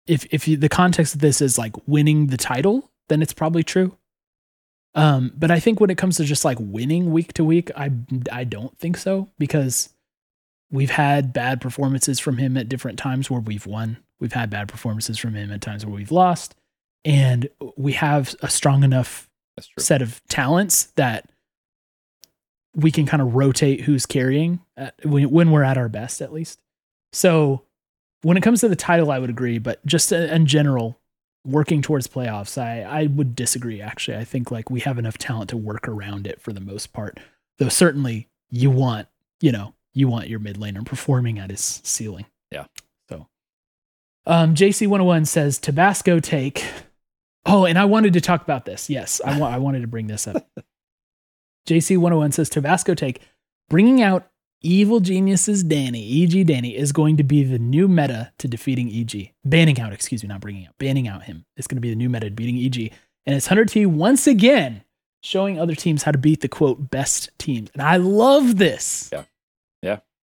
[0.06, 3.62] if if you, the context of this is like winning the title, then it's probably
[3.62, 3.96] true.
[4.94, 7.90] Um, but I think when it comes to just like winning week to week, I
[8.30, 9.90] I don't think so because
[10.70, 13.98] we've had bad performances from him at different times where we've won.
[14.20, 16.54] We've had bad performances from him at times where we've lost,
[17.04, 19.28] and we have a strong enough
[19.78, 21.28] set of talents that
[22.74, 26.32] we can kind of rotate who's carrying at, when, when we're at our best, at
[26.32, 26.60] least.
[27.12, 27.62] So
[28.22, 30.98] when it comes to the title, I would agree, but just in general,
[31.44, 33.80] working towards playoffs, I, I would disagree.
[33.80, 36.92] Actually, I think like we have enough talent to work around it for the most
[36.92, 37.18] part.
[37.58, 39.08] Though certainly you want,
[39.40, 42.26] you know, you want your mid laner performing at his ceiling.
[42.50, 42.66] Yeah.
[43.08, 43.26] So,
[44.26, 46.64] um, JC101 says Tabasco take.
[47.44, 48.88] Oh, and I wanted to talk about this.
[48.88, 50.46] Yes, I, wa- I wanted to bring this up.
[51.68, 53.20] JC101 says Tabasco take
[53.68, 54.28] bringing out
[54.64, 59.32] Evil geniuses Danny, EG Danny, is going to be the new meta to defeating EG.
[59.44, 61.44] Banning out, excuse me, not bringing out, banning out him.
[61.56, 62.92] It's going to be the new meta to beating EG.
[63.26, 64.84] And it's 100T once again
[65.20, 67.70] showing other teams how to beat the quote best teams.
[67.72, 69.10] And I love this.
[69.12, 69.24] Yeah.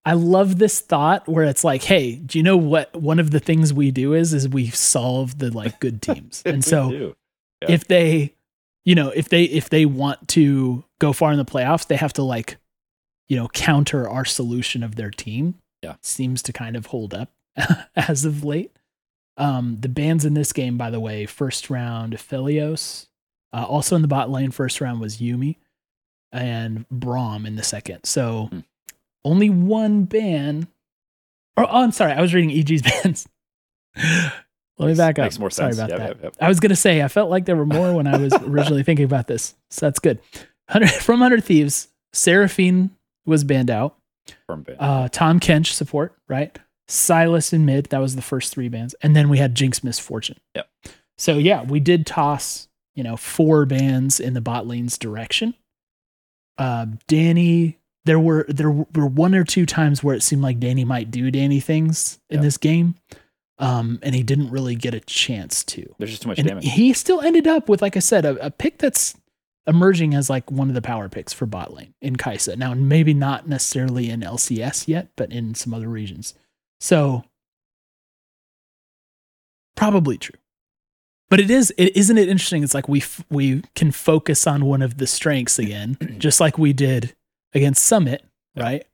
[0.06, 3.40] I love this thought where it's like, hey, do you know what one of the
[3.40, 6.42] things we do is is we solve the like good teams.
[6.46, 6.90] and so.
[7.62, 7.68] Yeah.
[7.68, 8.34] if they
[8.86, 12.14] you know if they if they want to go far in the playoffs they have
[12.14, 12.56] to like
[13.28, 15.96] you know counter our solution of their team Yeah.
[16.00, 17.34] seems to kind of hold up
[17.98, 18.72] as of late
[19.36, 23.08] um the bands in this game by the way first round Philios
[23.52, 25.58] uh, also in the bot lane first round was Yuumi
[26.32, 28.60] and Braum in the second so Hmm.
[29.30, 30.68] Only one ban
[31.58, 33.28] or oh, I'm sorry I was reading EG's bans
[34.80, 35.78] let me back up Makes more sorry sense.
[35.78, 36.36] about Yep, that yep, yep.
[36.42, 39.06] I was gonna say I felt like there were more when I was originally thinking
[39.06, 40.20] about this, so that's good.
[40.72, 42.92] 100, from Hundred Thieves, Seraphine
[43.26, 43.98] was banned out.
[44.46, 44.78] From ban.
[44.80, 46.58] Uh, Tahm Kench support, right?
[46.88, 47.88] Sylas in mid.
[47.88, 50.38] That was the first three bans, and then we had Jinx Miss Fortune.
[50.56, 50.70] Yep.
[51.18, 55.56] So yeah, we did toss you know four bans in the bot lane's direction.
[56.58, 57.79] Uh, Danny,
[58.10, 61.30] there were there were one or two times where it seemed like Danny might do
[61.30, 62.42] Danny things in Yeah.
[62.42, 62.96] this game,
[63.60, 66.66] um, and he didn't really get a chance to There's just too much and damage.
[66.72, 69.16] he still ended up with, like I said, a, a pick that's
[69.68, 72.58] emerging as like one of the power picks for bot lane in Kai'Sa.
[72.58, 76.34] Now, maybe not necessarily in LCS yet, but in some other regions.
[76.80, 77.24] So
[79.76, 80.36] probably true.
[81.30, 82.64] But it is, it isn't it interesting?
[82.64, 86.58] It's like we f- we can focus on one of the strengths again, just like
[86.58, 87.14] we did
[87.54, 88.24] against Summit,
[88.56, 88.64] Yeah.
[88.64, 88.86] right?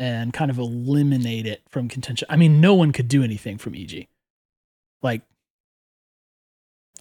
[0.00, 2.24] and kind of eliminate it from contention.
[2.30, 4.06] I mean, no one could do anything from EG.
[5.02, 5.22] Like,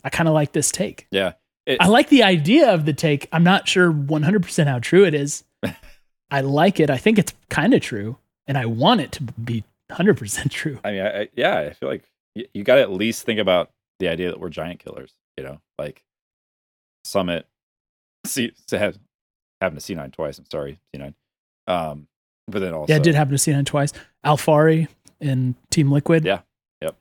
[0.04, 1.06] I kind of like this take.
[1.12, 1.34] Yeah.
[1.68, 3.28] It, I like the idea of the take.
[3.32, 5.44] I'm not sure 100% how true it is.
[6.32, 6.90] I like it.
[6.90, 8.18] I think it's kind of true,
[8.48, 10.80] and I want it to be 100% true.
[10.84, 13.40] I mean, I, I, yeah, I feel like you, you got to at least think
[13.40, 15.14] about the idea that we're giant killers.
[15.38, 16.04] You know, like
[17.04, 17.46] Summit,
[18.26, 18.98] see, have
[19.62, 20.38] happened to C9 twice.
[20.38, 21.14] I'm sorry, C9.
[21.68, 22.08] Um,
[22.48, 23.94] but then also, Yeah, it did happen to C9 twice.
[24.26, 24.88] Alphari
[25.20, 26.26] in Team Liquid.
[26.26, 26.42] Yeah.
[26.82, 26.96] Yep.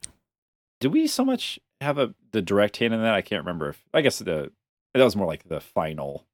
[0.80, 3.14] Did we so much have a the direct hand in that?
[3.14, 3.70] I can't remember.
[3.70, 4.50] If, I guess the
[4.94, 6.24] that was more like the final.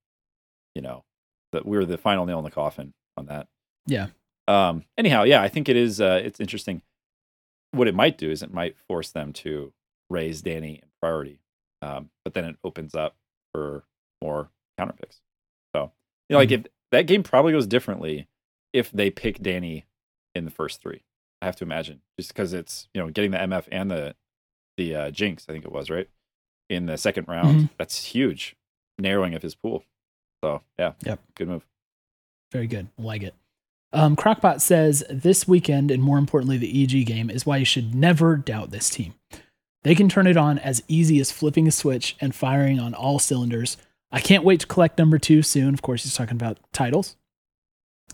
[0.74, 1.04] You know,
[1.52, 3.48] that we were the final nail in the coffin on that.
[3.86, 4.06] Yeah.
[4.48, 4.84] Um.
[4.96, 6.00] Anyhow, yeah, I think it is.
[6.00, 6.82] Uh, it's interesting.
[7.72, 9.72] What it might do is it might force them to
[10.10, 11.38] raise Danny in priority,
[11.82, 13.16] um, but then it opens up
[13.52, 13.84] for
[14.22, 15.20] more counter picks.
[16.32, 18.28] Know, like if that game probably goes differently
[18.72, 19.86] if they pick Danny
[20.34, 21.02] in the first three.
[21.40, 24.14] I have to imagine just because it's you know getting the MF and the
[24.76, 26.08] the uh, Jinx, I think it was right
[26.70, 27.60] in the second round.
[27.62, 27.70] Mhm.
[27.78, 28.56] That's huge,
[28.98, 29.84] narrowing of his pool.
[30.42, 31.20] So yeah, Yep.
[31.34, 31.66] good move.
[32.52, 32.88] Very good.
[32.98, 33.34] Like it.
[33.94, 37.94] Um, Crockpot says this weekend, and more importantly, the EG game, is why you should
[37.94, 39.14] never doubt this team.
[39.82, 43.18] They can turn it on as easy as flipping a switch and firing on all
[43.18, 43.76] cylinders.
[44.12, 45.72] I can't wait to collect number two soon.
[45.74, 47.16] Of course, he's talking about titles.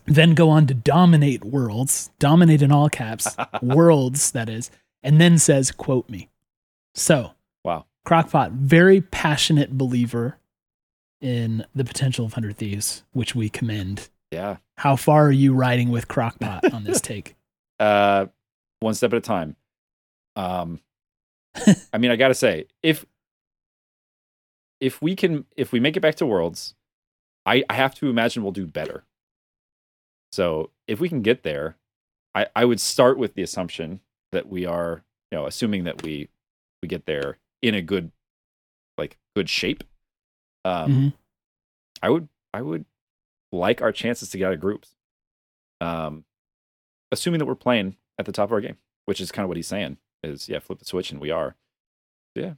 [0.07, 4.70] Then go on to dominate worlds, dominate in all caps, worlds, that is,
[5.03, 6.29] and then says, quote me.
[6.95, 7.33] So,
[7.65, 7.85] Wow.
[8.07, 10.39] Crockpot, very passionate believer
[11.20, 14.09] in the potential of 100 Thieves, which we commend.
[14.31, 14.59] Yeah.
[14.79, 17.35] How far are you riding with Crockpot on this take?
[17.79, 18.27] Uh,
[18.81, 19.57] one step at a time.
[20.37, 20.81] Um,
[21.93, 23.05] I mean, I gotta say, if
[24.80, 26.74] if we can, if we make it back to Worlds,
[27.46, 29.05] I I have to imagine we'll do better.
[30.32, 31.76] So if we can get there,
[32.34, 34.00] I I would start with the assumption
[34.32, 36.28] that we are, you know, assuming that we
[36.82, 38.12] we get there in a good,
[38.96, 39.82] like good shape.
[40.64, 41.12] Um, Mhm.
[42.02, 42.84] I would I would
[43.50, 44.94] like our chances to get out of groups.
[45.80, 46.24] Um,
[47.10, 48.76] assuming that we're playing at the top of our game,
[49.06, 51.56] which is kind of what he's saying is yeah, flip the switch and we are.
[52.34, 52.55] Yeah.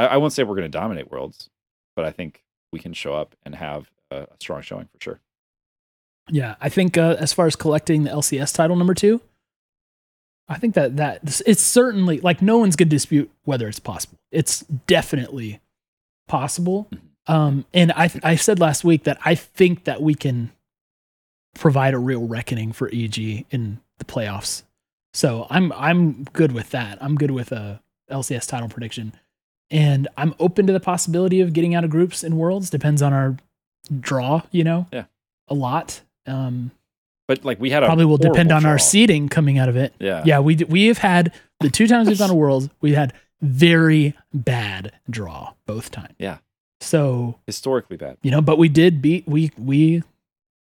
[0.00, 1.50] I, I won't say we're gonna dominate worlds,
[1.94, 5.20] but I think we can show up and have a, a strong showing for sure.
[6.30, 9.20] Yeah, I think uh, as far as collecting the LCS title number two,
[10.48, 14.18] I think that that it's certainly like no one's gonna dispute whether it's possible.
[14.30, 15.60] It's definitely
[16.28, 16.88] possible.
[17.26, 20.50] Um, and I I said last week that I think that we can
[21.54, 24.62] provide a real reckoning for EG in the playoffs.
[25.12, 26.98] So I'm I'm good with that.
[27.02, 29.12] I'm good with a LCS title prediction,
[29.70, 32.70] and I'm open to the possibility of getting out of groups in worlds.
[32.70, 33.36] Depends on our
[34.00, 34.86] draw, you know.
[34.92, 35.04] Yeah.
[35.48, 36.00] a lot.
[36.26, 36.70] Um,
[37.26, 39.76] But like we had a probably will depend on horrible our seeding coming out of
[39.76, 39.94] it.
[39.98, 40.22] Yeah.
[40.24, 44.14] Yeah, we we have had the two times we've gone to worlds, we had very
[44.34, 46.14] bad draw both times.
[46.18, 46.38] Yeah.
[46.80, 48.16] So Historically bad.
[48.22, 50.02] you know, but we did beat we we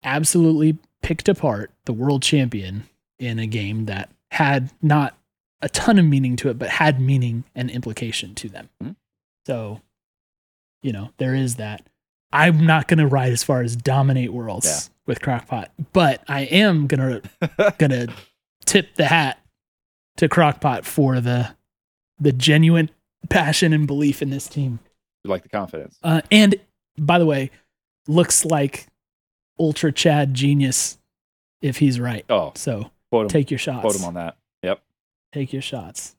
[0.03, 2.83] absolutely picked apart the world champion
[3.19, 5.15] in a game that had not
[5.61, 8.69] a ton of meaning to it, but had meaning and implication to them.
[8.83, 8.95] Mhm.
[9.45, 9.81] So,
[10.81, 11.87] you know, there is that.
[12.31, 14.93] I'm not gonna ride as far as dominate worlds Yeah.
[15.07, 17.21] with Crockpot, but I am gonna
[17.79, 18.07] gonna
[18.65, 19.39] tip the hat
[20.17, 21.55] to Crockpot for the
[22.19, 22.89] the genuine
[23.29, 24.79] passion and belief in this team.
[25.23, 25.97] You like the confidence.
[26.03, 26.55] Uh, and
[26.97, 27.51] by the way,
[28.07, 28.87] looks like
[29.59, 30.97] Ultra Chad genius
[31.61, 32.25] if he's right.
[32.29, 32.91] Oh, So
[33.29, 33.81] take your shots.
[33.81, 34.36] quote him on that.
[35.33, 36.15] Take your shots.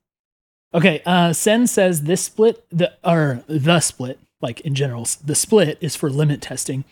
[0.74, 5.78] Okay, uh, Sen says this split, the or the split, like in general, the split
[5.80, 6.85] is for limit testing.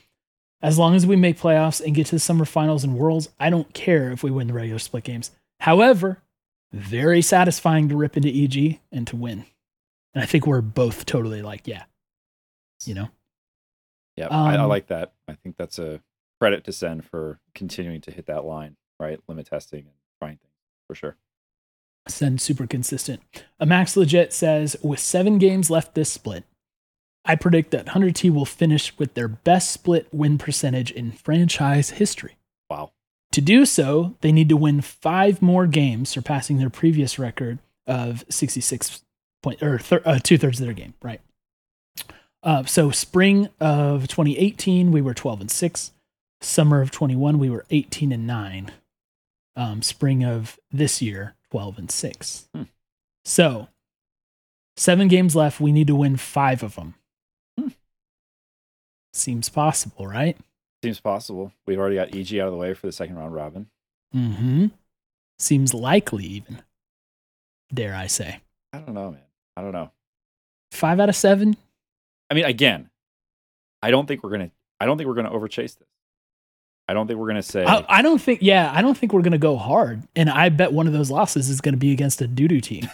[0.63, 3.51] As long as we make playoffs and get to the summer finals and worlds, I
[3.51, 5.31] don't care if we win the regular split games.
[5.61, 6.23] However,
[6.73, 9.45] very satisfying to rip into EG and to win.
[10.15, 11.85] And I think we're both totally like, yeah,
[12.85, 13.11] you know,
[14.17, 14.33] Yep.
[14.33, 15.13] I, I Um, like that.
[15.29, 16.01] I think that's a
[16.41, 19.21] credit to Sen for continuing to hit that line, right?
[19.29, 20.55] Limit testing and trying things
[20.87, 21.17] for sure.
[22.09, 23.21] Sen super consistent.
[23.59, 26.45] A Max Legit says with seven games left this split,
[27.25, 32.37] I predict that 100T will finish with their best split win percentage in franchise history.
[32.71, 32.93] Wow.
[33.33, 38.25] To do so, they need to win five more games, surpassing their previous record of
[38.31, 39.03] 66
[39.43, 40.95] point or thir- uh, two thirds of their game.
[41.03, 41.21] Right.
[42.43, 45.93] Uh, so spring of 2018, we were 12 and six.
[46.41, 48.73] Summer of 21, we were 18 and nine.
[49.57, 52.49] Um, spring of this year, 12 and six.
[52.55, 52.65] Hmm.
[53.25, 53.69] So
[54.77, 55.61] seven games left.
[55.61, 56.95] We need to win five of them.
[57.59, 57.69] Hmm.
[59.13, 60.37] Seems possible, right?
[60.83, 61.53] Seems possible.
[61.67, 63.69] We've already got EG out of the way for the second round robin.
[64.15, 64.67] Mm-hmm.
[65.39, 66.63] Seems likely, even.
[67.73, 68.41] Dare I say.
[68.73, 69.21] I don't know, man.
[69.57, 69.91] I don't know.
[70.71, 71.57] Five out of seven.
[72.31, 72.91] I mean, again,
[73.83, 74.51] I don't think we're gonna.
[74.81, 75.89] I don't think we're gonna overchase this.
[76.89, 77.65] I don't think we're gonna say.
[77.65, 78.41] I, I don't think.
[78.43, 80.03] Yeah, I don't think we're gonna go hard.
[80.15, 82.89] And I bet one of those losses is gonna be against a doo doo team.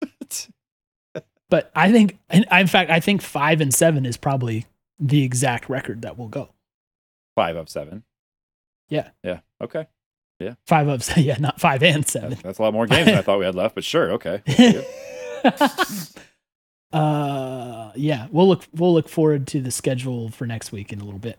[1.50, 4.66] but I think, in in fact, I think five and seven is probably
[4.98, 6.50] the exact record that will go.
[7.36, 8.02] five of seven.
[8.88, 9.10] Yeah.
[9.22, 9.40] Yeah.
[9.62, 9.86] Okay.
[10.40, 10.54] Yeah.
[10.66, 12.30] Five of yeah, not five and seven.
[12.30, 14.12] That's, that's a lot more games than I thought we had left, but sure.
[14.12, 14.42] Okay.
[16.92, 21.04] uh yeah we'll look we'll look forward to the schedule for next week in a
[21.04, 21.38] little bit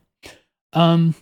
[0.73, 1.13] um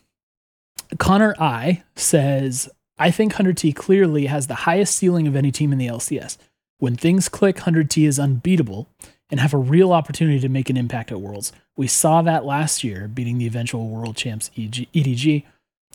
[0.97, 5.77] connor i says i think 100t clearly has the highest ceiling of any team in
[5.77, 6.37] the lcs
[6.79, 8.89] when things click 100t is unbeatable
[9.31, 12.83] and have a real opportunity to make an impact at worlds we saw that last
[12.83, 15.45] year beating the eventual world champs EG, edg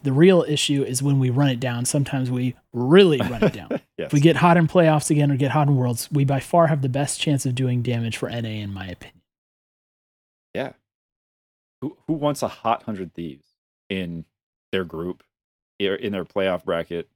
[0.03, 3.69] the real issue is when we run it down sometimes we really run it down
[3.99, 4.07] yes.
[4.07, 6.67] if we get hot in playoffs again or get hot in worlds, we by far
[6.67, 9.23] have the best chance of doing damage for NA, in my opinion.
[10.53, 10.73] yeah.
[11.81, 13.49] Who who wants a hot hundred thieves
[13.89, 14.25] in
[14.75, 15.23] their group,
[15.79, 17.09] in their playoff bracket?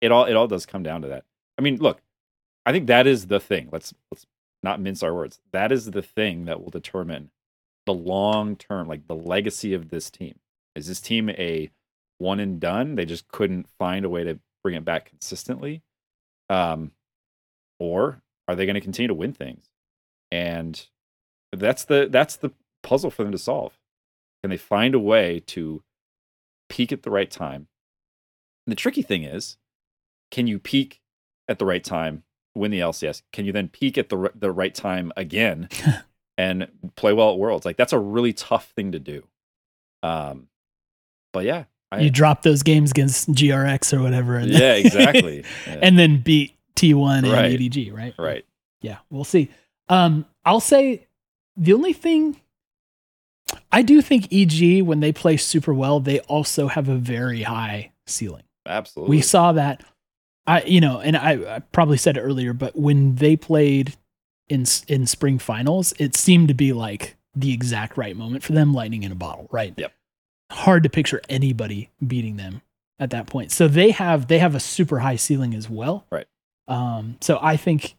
[0.00, 1.24] It all it all does come down to that.
[1.58, 2.02] I mean, look,
[2.64, 3.68] I think that is the thing.
[3.70, 4.26] Let's let's
[4.62, 5.38] not mince our words.
[5.52, 7.30] That is the thing that will determine
[7.86, 10.34] the long term, like the legacy of this team.
[10.74, 11.70] Is this team a
[12.18, 12.96] one and done?
[12.96, 15.82] They just couldn't find a way to bring it back consistently,
[16.50, 16.92] um,
[17.78, 19.70] or are they going to continue to win things?
[20.32, 20.84] And
[21.52, 22.50] that's the that's the
[22.82, 23.78] puzzle for them to solve.
[24.42, 25.82] Can they find a way to
[26.68, 27.68] peak at the right time?
[28.66, 29.56] And the tricky thing is,
[30.30, 31.00] can you peak
[31.48, 32.24] at the right time,
[32.54, 33.22] win the LCS?
[33.32, 35.68] Can you then peak at the r- the right time again
[36.38, 37.64] and play well at Worlds?
[37.64, 39.24] Like that's a really tough thing to do.
[40.02, 40.48] Um,
[41.32, 45.44] but yeah, I, you drop those games against GRX or whatever, and yeah, exactly.
[45.66, 47.58] Yeah, and then beat T1 and Right.
[47.58, 48.14] EDG, right?
[48.18, 48.44] right.
[48.82, 49.50] Yeah, we'll see.
[49.88, 51.06] Um, I'll say
[51.56, 52.40] the only thing
[53.70, 57.92] I do think EG when they play super well, they also have a very high
[58.06, 58.42] ceiling.
[58.66, 59.16] Absolutely.
[59.16, 59.84] We saw that.
[60.46, 63.96] I you know, and I, I probably said it earlier, but when they played
[64.48, 68.72] in in spring finals, it seemed to be like the exact right moment for them,
[68.72, 69.74] lightning in a bottle, right?
[69.76, 69.92] Yep.
[70.50, 72.62] Hard to picture anybody beating them
[72.98, 73.52] at that point.
[73.52, 76.06] So they have they have a super high ceiling as well.
[76.10, 76.26] Right.
[76.68, 77.16] Um.
[77.20, 77.96] So I think,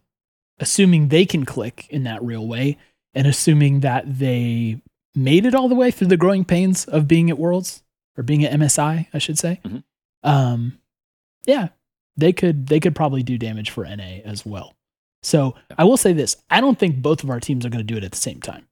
[0.59, 2.77] assuming they can click in that real way,
[3.13, 4.81] and assuming that they
[5.17, 7.83] made it all the way through the growing pains of being at Worlds
[8.15, 9.59] or being at MSI, I should say.
[9.65, 9.83] Mhm.
[10.23, 10.79] Um,
[11.45, 11.69] yeah,
[12.15, 14.75] they could they could probably do damage for NA as well.
[15.23, 15.75] So Yeah.
[15.79, 17.97] I will say this: I don't think both of our teams are going to do
[17.97, 18.67] it at the same time.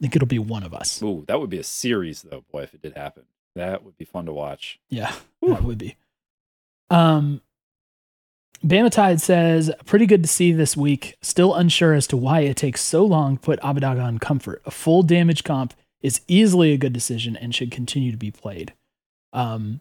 [0.00, 1.02] I think it'll be one of us.
[1.02, 3.24] Ooh, that would be a series though, boy, if it did happen.
[3.56, 4.78] That would be fun to watch.
[4.88, 5.12] Yeah,
[5.42, 5.96] that would be.
[6.90, 7.42] Um,
[8.64, 11.16] Bamatide says, pretty good to see this week.
[11.22, 14.62] Still unsure as to why it takes so long to put Abbedagge on comfort.
[14.66, 18.72] A full damage comp is easily a good decision and should continue to be played.
[19.32, 19.80] Um,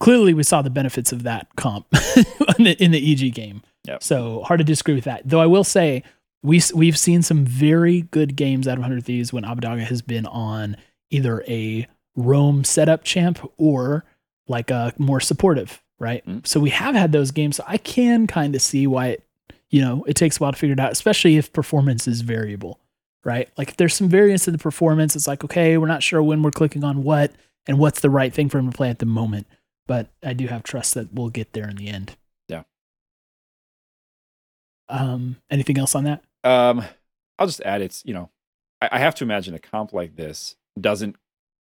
[0.00, 1.86] clearly, we saw the benefits of that comp
[2.58, 3.62] in, the, in the EG game.
[3.84, 4.02] Yep.
[4.02, 5.22] So hard to disagree with that.
[5.24, 6.02] Though I will say,
[6.42, 10.26] we, we've seen some very good games out of 100 Thieves when Abbedagge has been
[10.26, 10.76] on
[11.10, 11.86] either a
[12.16, 14.04] roam setup champ or
[14.48, 16.26] like a more supportive, right?
[16.26, 16.44] Mhm.
[16.46, 17.56] So we have had those games.
[17.56, 19.24] So I can kind of see why it,
[19.70, 22.80] you know, it takes a while to figure it out, especially if performance is variable,
[23.24, 23.48] right?
[23.56, 26.42] Like if there's some variance in the performance, it's like, okay, we're not sure when
[26.42, 27.32] we're clicking on what
[27.66, 29.46] and what's the right thing for him to play at the moment.
[29.86, 32.16] But I do have trust that we'll get there in the end.
[32.48, 32.64] Yeah.
[34.88, 36.22] Um, anything else on that?
[36.44, 36.84] Um,
[37.38, 38.30] I'll just add it's you know,
[38.80, 41.16] I, I have to imagine a comp like this doesn't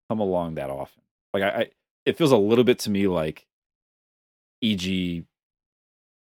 [0.09, 1.03] come along that often.
[1.35, 1.71] Like I, I,
[2.07, 3.47] it feels a little bit to me like
[4.63, 5.25] EG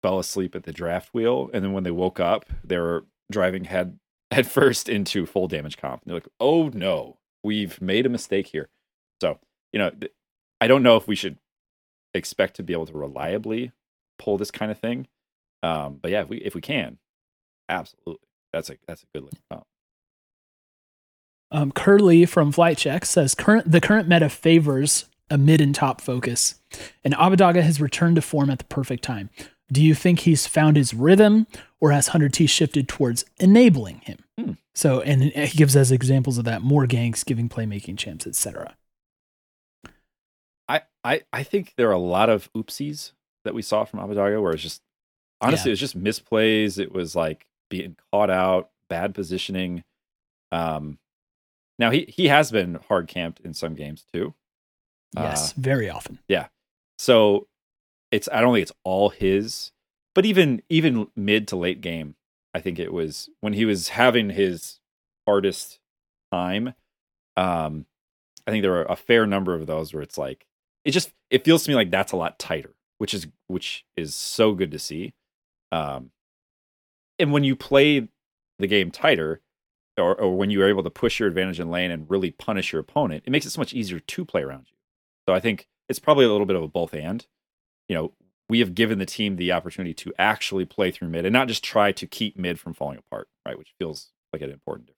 [0.02, 3.66] fell asleep at the draft wheel, and then when they woke up, they were driving
[3.66, 4.00] head
[4.32, 6.02] head first into full damage comp.
[6.02, 8.70] And they're like, oh no, we've made a mistake here.
[9.22, 9.40] So
[9.74, 10.14] you know, th-
[10.62, 11.38] I don't know if we should
[12.14, 13.72] expect to be able to reliably
[14.18, 15.08] pull this kind of thing.
[15.64, 16.98] Um, but yeah, if we if we can,
[17.70, 18.28] absolutely.
[18.54, 19.66] That's a that's a good looking comp.
[21.50, 26.02] Um, Curly from Flight Check says current the current meta favors a mid and top
[26.02, 26.56] focus,
[27.04, 29.30] and Abbedagge has returned to form at the perfect time.
[29.72, 31.46] Do you think he's found his rhythm,
[31.82, 34.20] or has Hundred T shifted towards enabling him?
[34.40, 34.52] Hmm.
[34.74, 38.76] So, and he gives us examples of that more ganks, giving playmaking champs, etc.
[40.70, 43.12] I, I I think there are a lot of oopsies
[43.46, 44.82] that we saw from Abbedagge where it's just
[45.42, 45.72] honestly Yeah.
[45.72, 46.78] it was just misplays.
[46.80, 49.84] It was like being caught out, bad positioning.
[50.52, 51.00] Um
[51.80, 54.34] now he he has been hard camped in some games too.
[55.16, 56.20] Yes, very often.
[56.28, 56.48] Yeah.
[56.98, 57.48] So
[58.12, 59.72] it's I don't think it's all his,
[60.16, 62.16] but even even mid to late game,
[62.54, 64.80] I think it was when he was having his
[65.28, 65.80] hardest
[66.32, 66.74] time.
[67.36, 67.86] Um,
[68.46, 70.46] I think there were a fair number of those where it's like
[70.86, 74.16] it just it feels to me like that's a lot tighter, which is which is
[74.16, 75.14] so good to see.
[75.72, 76.12] Um,
[77.20, 78.08] and when you play
[78.60, 79.42] the game tighter,
[79.98, 82.72] or, or when you are able to push your advantage in lane and really punish
[82.72, 84.77] your opponent, it makes it so much easier to play around you.
[85.28, 87.26] So I think it's probably a little bit of a both and.
[87.90, 88.14] You know,
[88.50, 91.64] we have given the team the opportunity to actually play through mid and not just
[91.64, 93.58] try to keep mid from falling apart, right?
[93.58, 94.98] Which feels like an important difference.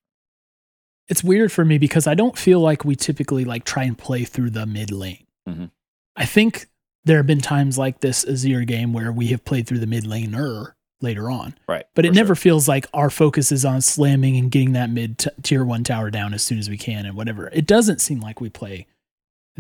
[1.08, 4.24] It's weird for me because I don't feel like we typically like try and play
[4.24, 5.26] through the mid lane.
[5.48, 5.72] Mhm.
[6.16, 6.68] I think
[7.06, 10.04] there have been times like this Azir game where we have played through the mid
[10.04, 11.86] laner later on, Right.
[11.96, 12.42] but it never sure.
[12.42, 16.12] feels like our focus is on slamming and getting that mid t- tier one tower
[16.12, 17.50] down as soon as we can and whatever.
[17.54, 18.86] It doesn't seem like we play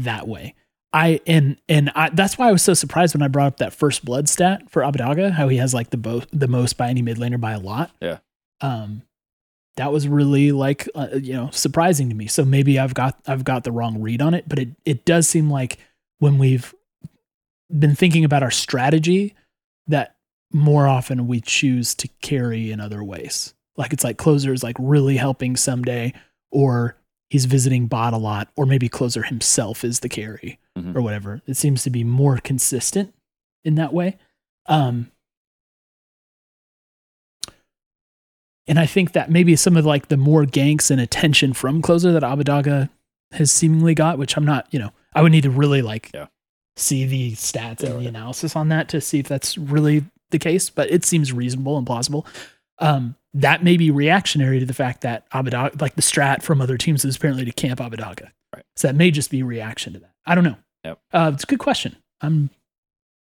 [0.03, 0.55] that way.
[0.91, 3.73] I and and I, that's why I was so surprised when I brought up that
[3.73, 7.01] first blood stat for Abbedagge, how he has like the bo- the most by any
[7.01, 7.91] mid laner by a lot.
[8.01, 8.19] Yeah.
[8.61, 9.03] Um,
[9.77, 12.27] that was really like uh, you know surprising to me.
[12.27, 15.29] So maybe I've got I've got the wrong read on it, but it it does
[15.29, 15.77] seem like
[16.17, 16.73] when we've
[17.77, 19.35] been thinking about our strategy
[19.87, 20.15] that
[20.51, 23.53] more often we choose to carry in other ways.
[23.77, 26.13] Like it's like closer is like really helping Ssumday,
[26.51, 26.97] or
[27.29, 30.95] he's visiting bot a lot, or maybe closer himself is the carry Mhm.
[30.95, 31.41] or whatever.
[31.45, 33.13] It seems to be more consistent
[33.63, 34.17] in that way.
[34.65, 35.11] Um,
[38.67, 42.11] and I think that maybe some of like the more ganks and attention from closer
[42.11, 42.89] that Abbedagge
[43.31, 46.27] has seemingly got, which I'm not, you know, I would need to really like Yeah.
[46.75, 48.07] see the stats Yeah, and the right.
[48.07, 51.85] analysis on that to see if that's really the case, but it seems reasonable and
[51.87, 52.25] plausible.
[52.79, 56.77] Um, that may be reactionary to the fact that Abbedagge, like the strat from other
[56.77, 58.29] teams, is apparently to camp Abbedagge.
[58.53, 58.65] Right.
[58.75, 60.13] So that may just be reaction to that.
[60.25, 60.57] I don't know.
[60.83, 60.99] Yep.
[61.13, 61.95] Uh, it's a good question.
[62.21, 62.49] I'm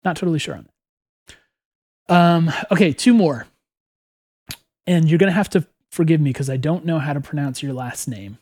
[0.04, 0.68] not totally sure on
[2.08, 2.14] that.
[2.14, 3.46] Um, okay, two more.
[4.86, 7.62] And you're going to have to forgive me because I don't know how to pronounce
[7.62, 8.38] your last name.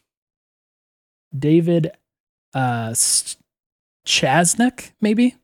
[1.36, 1.92] David
[2.54, 2.90] uh,
[4.04, 5.36] Chasnik, maybe?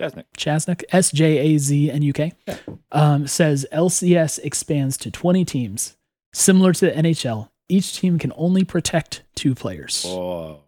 [0.00, 0.24] Jasnik.
[0.36, 2.58] Chasnik, S J A Z N U K, Yeah.
[2.92, 5.96] um, says LCS expands to 20 teams.
[6.34, 10.04] Similar to the NHL, each team can only protect two players.
[10.04, 10.60] Whoa.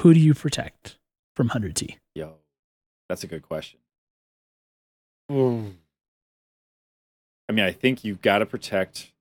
[0.00, 0.96] Who do you protect
[1.36, 1.96] from 100T?
[2.14, 2.34] Yo.
[3.08, 3.78] That's a good question.
[5.30, 5.34] I
[7.52, 9.12] mean, I think you've got to protect.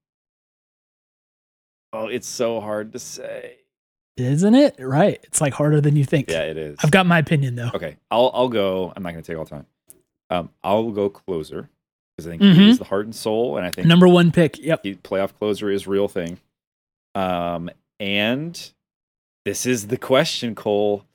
[1.94, 3.58] Oh, it's so hard to say.
[4.18, 4.76] Isn't it?
[4.80, 5.20] Right.
[5.24, 6.30] It's like harder than you think.
[6.30, 6.78] Yeah, it is.
[6.84, 7.70] I've got my opinion though.
[7.74, 8.92] Okay, I'll I'll go.
[8.96, 9.66] I'm not going to take all time.
[10.30, 11.70] Um, I'll go closer
[12.18, 12.56] because I think Mhm.
[12.56, 14.58] he is the heart and soul, and I think Number one pick.
[14.60, 14.82] Yep.
[14.84, 16.40] he, playoff closer is real thing.
[17.16, 17.70] Um,
[18.00, 18.72] and
[19.46, 21.06] this is the question, Cole.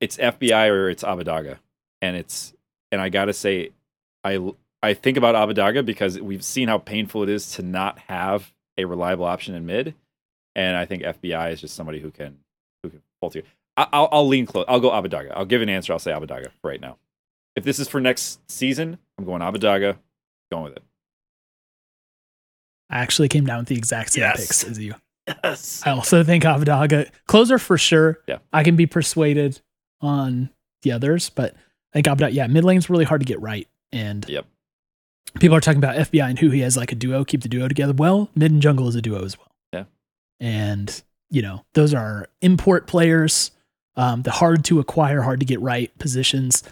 [0.00, 1.58] It's FBI or it's Abbedagge,
[2.00, 2.52] and it's
[2.90, 3.70] and I gotta say,
[4.24, 4.38] I
[4.82, 8.84] I think about Abbedagge because we've seen how painful it is to not have a
[8.84, 9.94] reliable option in mid,
[10.54, 12.38] and I think FBI is just somebody who can
[12.82, 13.48] who can pull together.
[13.76, 14.64] I, I'll I'll lean close.
[14.68, 15.30] I'll go Abbedagge.
[15.34, 15.92] I'll give an answer.
[15.92, 16.98] I'll say Abbedagge right now.
[17.56, 19.96] If this is for next season, I'm going Abbedagge.
[20.50, 20.82] Going with it.
[22.90, 24.40] I actually came down with the exact same Yes.
[24.40, 24.94] picks as you.
[25.44, 25.82] Yes.
[25.86, 28.18] I also think Abbedagge closer for sure.
[28.26, 28.38] Yeah.
[28.52, 29.60] I can be persuaded
[30.00, 30.50] on
[30.82, 31.54] the others, but
[31.94, 33.68] I think Abbedagge, yeah, mid lane's really hard to get right.
[33.92, 34.46] And Yep.
[35.40, 37.68] people are talking about FBI and who he has like a duo, keep the duo
[37.68, 37.92] together.
[37.92, 39.51] Well, mid and jungle is a duo as well.
[40.42, 40.48] Yeah.
[40.48, 43.50] And, you know, those are import players,
[43.96, 46.62] um, the hard to acquire, hard to get right positions.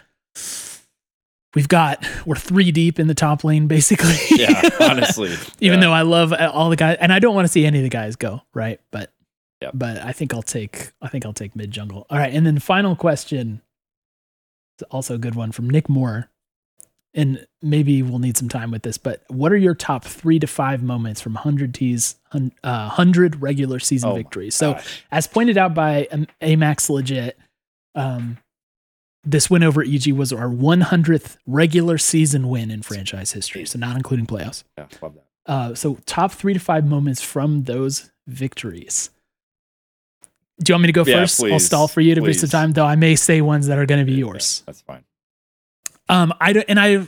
[1.55, 4.15] We've got, we're three deep in the top lane, basically.
[4.31, 5.31] Yeah, honestly.
[5.61, 5.87] even Yeah.
[5.87, 7.89] though I love all the guys, and I don't want to see any of the
[7.91, 8.81] guys go, right?
[8.93, 9.13] But
[9.63, 9.73] Yep.
[9.75, 12.07] but I think I'll take I think I'll take mid jungle.
[12.09, 13.61] All right, and then final question,
[14.79, 16.31] it's also a good one from Nick Moore,
[17.15, 18.97] and maybe we'll need some time with this.
[18.99, 22.17] But what are your top three to five moments from hundred T's
[22.63, 24.55] uh, hundred regular season Oh victories?
[24.55, 25.05] So Gosh.
[25.11, 26.07] as pointed out by
[26.41, 27.39] Amax Legit,
[27.95, 28.39] um,
[29.25, 33.97] this win over EG was our 100th regular season win in franchise history, so not
[33.97, 34.65] including playoffs.
[34.79, 35.25] yeah, love that.
[35.47, 39.11] Uh, so top three to five moments from those victories.
[40.63, 41.41] Do you want me to go Yeah, first?
[41.43, 42.85] I'll please, stall for you to waste the time, though.
[42.85, 44.63] I may say ones that are going to be Yeah, yours.
[44.67, 45.03] That's fine.
[46.11, 47.07] Um, I don't, and I,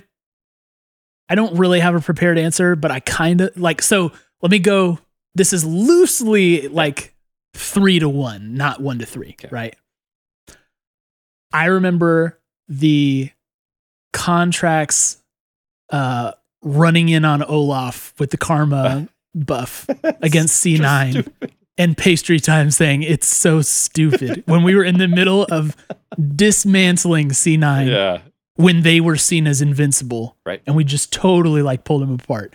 [1.29, 3.83] I don't really have a prepared answer, but I kind of like.
[3.83, 4.13] So
[4.43, 4.99] let me go.
[5.35, 7.15] This is loosely like
[7.55, 9.49] three to one, not one to three, Okay.
[9.51, 9.77] right?
[11.53, 12.39] I remember
[12.69, 13.31] the
[14.13, 15.23] contracts
[15.91, 19.87] uh, running in on Olaf with the karma buff
[20.23, 21.27] against C9
[21.79, 25.77] and Pastrytime saying it's so stupid when we were in the middle of
[26.37, 28.21] dismantling C9 Yeah.
[28.57, 30.37] When they were seen as invincible.
[30.45, 30.63] Right.
[30.67, 32.55] And we just totally like pulled them apart.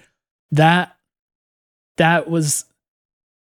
[0.51, 0.95] That
[1.97, 2.65] that was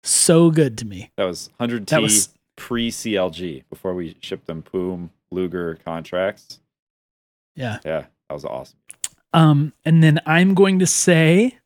[0.05, 1.11] so good to me.
[1.17, 6.61] That was 100 That T was pre CLG before we shipped them Poom Luger contracts.
[7.57, 7.79] yeah.
[7.85, 8.79] Yeah, that was awesome.
[9.33, 11.59] Um, and then I'm going to say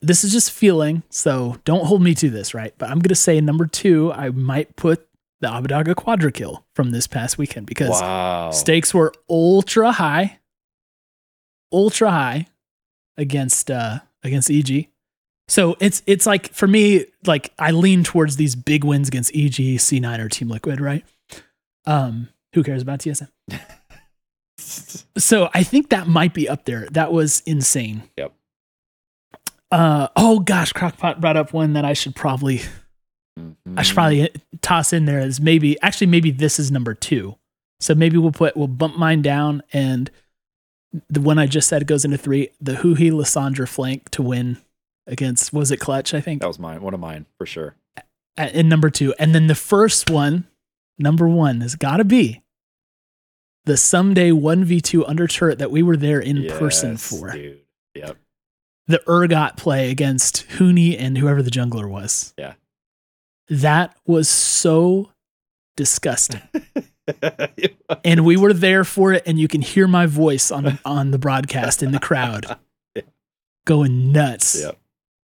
[0.00, 2.72] this is just feeling, so don't hold me to this, right?
[2.78, 5.06] But I'm gonna say number two, I might put
[5.42, 8.50] the Abbedagge Quadra kill from this past weekend because Wow.
[8.52, 10.38] stakes were ultra high,
[11.70, 12.46] ultra high
[13.18, 14.88] against uh against EG.
[15.48, 19.52] So it's it's like for me, like I lean towards these big wins against EG,
[19.78, 21.04] C9, or Team Liquid, right?
[21.84, 23.28] Um, who cares about TSM?
[25.18, 26.86] So I think that might be up there.
[26.92, 28.04] That was insane.
[28.16, 28.32] Yep.
[29.70, 32.62] Uh oh gosh, Crockpot brought up one that I should probably
[33.38, 33.78] Mm-hmm.
[33.78, 34.28] I should probably uh,
[34.60, 37.36] toss in there as maybe actually maybe this is number two.
[37.80, 40.10] So maybe we'll put we'll bump mine down and
[41.08, 42.50] the one I just said goes into three.
[42.60, 44.58] The Huhi Lissandra flank to win
[45.06, 46.82] against was it Clutch I think That was mine.
[46.82, 47.74] One of mine for sure.
[48.36, 50.46] in number two, and then the first one,
[50.98, 52.42] number one, has got to be
[53.64, 57.60] the Ssumday one v two under turret that we were there in person for Dude.
[57.94, 58.16] Yep.
[58.86, 62.34] the Urgot play against Huni and whoever the jungler was.
[62.38, 62.54] Yeah.
[63.48, 65.10] That was so
[65.76, 66.42] disgusting.
[68.04, 71.18] and we were there for it and you can hear my voice on on the
[71.18, 72.56] broadcast in the crowd
[72.94, 73.02] Yeah.
[73.66, 74.78] going nuts Yep.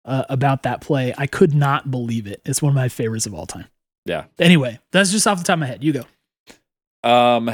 [0.05, 1.15] uh, about that play.
[1.19, 2.41] I could not believe it.
[2.45, 3.67] It's one of my favorites of all time.
[4.07, 4.25] Yeah.
[4.39, 5.85] Anyway, that's just off the top of my head.
[5.85, 7.09] You go.
[7.09, 7.49] Um,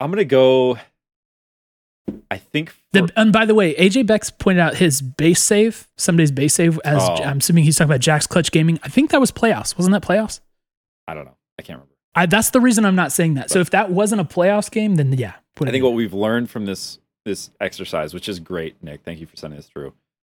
[0.00, 0.78] I'm gonna go.
[2.30, 2.70] I think.
[2.70, 6.54] For, The, and by the way, AJ Bex pointed out his base save, Ssumday's base
[6.54, 7.22] save, as Oh.
[7.22, 8.78] I'm assuming he's talking about Jack's Clutch Gaming.
[8.82, 9.76] I think that was playoffs.
[9.76, 10.40] Wasn't that playoffs?
[11.08, 11.36] I don't know.
[11.58, 11.94] I can't remember.
[12.14, 13.50] I, that's the reason I'm not saying that.
[13.50, 15.34] So if that wasn't a playoffs game, then yeah.
[15.56, 15.86] Put I think in.
[15.86, 19.02] what we've learned from this this exercise, which is great, Nick.
[19.04, 19.92] Thank you for sending this through.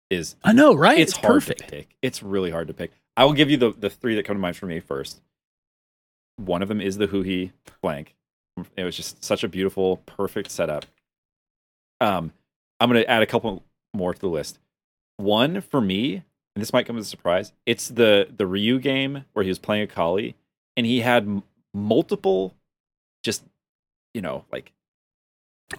[0.10, 0.98] Is I know, right?
[0.98, 1.60] it's, hard perfect.
[1.60, 1.95] to pick.
[2.02, 2.91] It's really hard to pick.
[3.18, 5.22] I will give you the the three that come to mind for me first.
[6.38, 7.52] One of them is the Huhi
[7.82, 8.16] flank.
[8.76, 10.86] It was just such a beautiful, perfect setup.
[12.02, 12.32] Um,
[12.80, 13.64] I'm gonna add a couple
[13.94, 14.60] more to the list.
[15.18, 16.15] One for me,
[16.56, 17.53] and this might come as a surprise.
[17.65, 20.36] It's the the Ryu game where he was playing a Kali,
[20.76, 21.44] and he had m-
[21.74, 22.53] multiple,
[23.24, 23.44] just
[24.14, 24.72] you know, like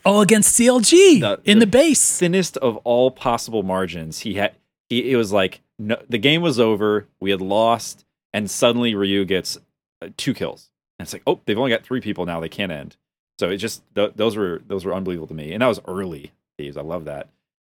[0.04, 2.18] Oh, against CLG The- in the the, base.
[2.18, 4.20] thinnest of all possible margins.
[4.20, 4.54] He had
[4.88, 8.04] he, it was like no, the game was over, we had lost,
[8.34, 9.56] and suddenly Ryu gets
[10.02, 10.70] uh, two kills.
[10.98, 12.40] And it's like, oh, they've only got three people now.
[12.40, 12.96] They can't end.
[13.38, 16.32] So it just th- those were those were unbelievable to me, and that was early
[16.56, 16.76] thieves.
[16.76, 17.28] I love that,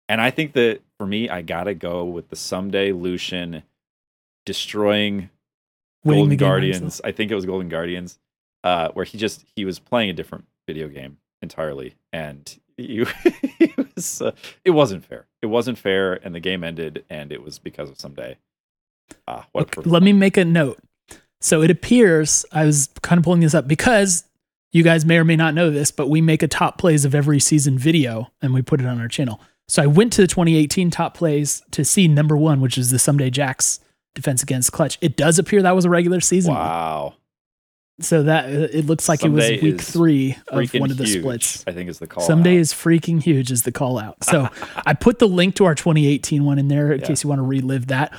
[0.09, 3.63] and I think that for me, I gotta go with the Ssumday Lucian
[4.47, 5.31] destroying
[6.05, 7.01] Winning Golden the game by Guardians.
[7.05, 8.19] I think it was Golden Guardians,
[8.65, 13.95] uh, where he just he was playing a different video game entirely, and you it
[13.95, 14.33] was uh,
[14.65, 15.27] it wasn't fair.
[15.43, 18.37] It wasn't fair, and the game ended, and it was because of Ssumday.
[19.27, 20.79] Ah, what Okay, let me make a note.
[21.41, 24.25] So it appears I was kind of pulling this up because
[24.73, 27.15] you guys may or may not know this, but we make a top plays of
[27.15, 29.41] every season video and we put it on our channel.
[29.67, 32.97] So I went to the 2018 top plays to see number one, which is the
[32.99, 33.81] Ssumday Jax
[34.15, 34.99] defense against Clutch.
[35.01, 36.55] It does appear that was a regular season.
[36.55, 36.61] one.
[36.63, 37.15] Wow,
[38.01, 41.05] So that uh, it looks like Ssumday it was week three of one of the
[41.05, 41.65] huge, splits.
[41.67, 42.27] I think is the call.
[42.27, 42.61] Ssumday out.
[42.61, 44.23] is freaking huge is the call out.
[44.25, 44.49] So
[44.87, 47.07] I put the link to our 2018 one in there in Yeah.
[47.07, 48.13] case you want to relive that.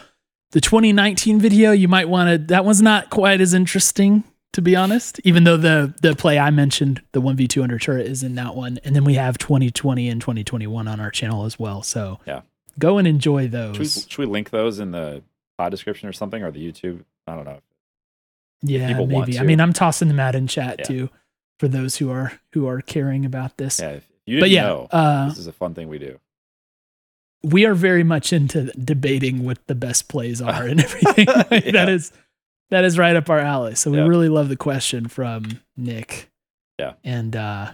[0.51, 2.37] The 2019 video, you might want to.
[2.47, 4.23] That one's not quite as interesting,
[4.53, 5.19] to be honest.
[5.23, 8.79] Even though the the play I mentioned, the 1v2 under turret, is in that one,
[8.83, 11.81] and then we have 2020 and 2021 on our channel as well.
[11.83, 12.41] So Yeah.
[12.77, 14.07] go and enjoy Should we, those.
[14.09, 15.23] should we link those in the
[15.57, 17.03] pod description or something, or the YouTube?
[17.27, 17.59] I don't know.
[18.61, 19.39] Yeah, people maybe.
[19.39, 20.85] I mean, I'm tossing them out in chat Yeah.
[20.85, 21.09] too
[21.59, 23.79] for those who are who are caring about this.
[23.79, 26.19] Yeah, if you didn't but yeah, know, uh, this is a fun thing we do.
[27.43, 31.25] we are very much into debating what the best plays are and everything.
[31.27, 31.71] Yeah.
[31.71, 32.11] That is
[32.69, 33.75] that is right up our alley.
[33.75, 34.05] So we Yeah.
[34.07, 36.29] really love the question from Nick.
[36.77, 36.93] Yeah.
[37.03, 37.71] And uh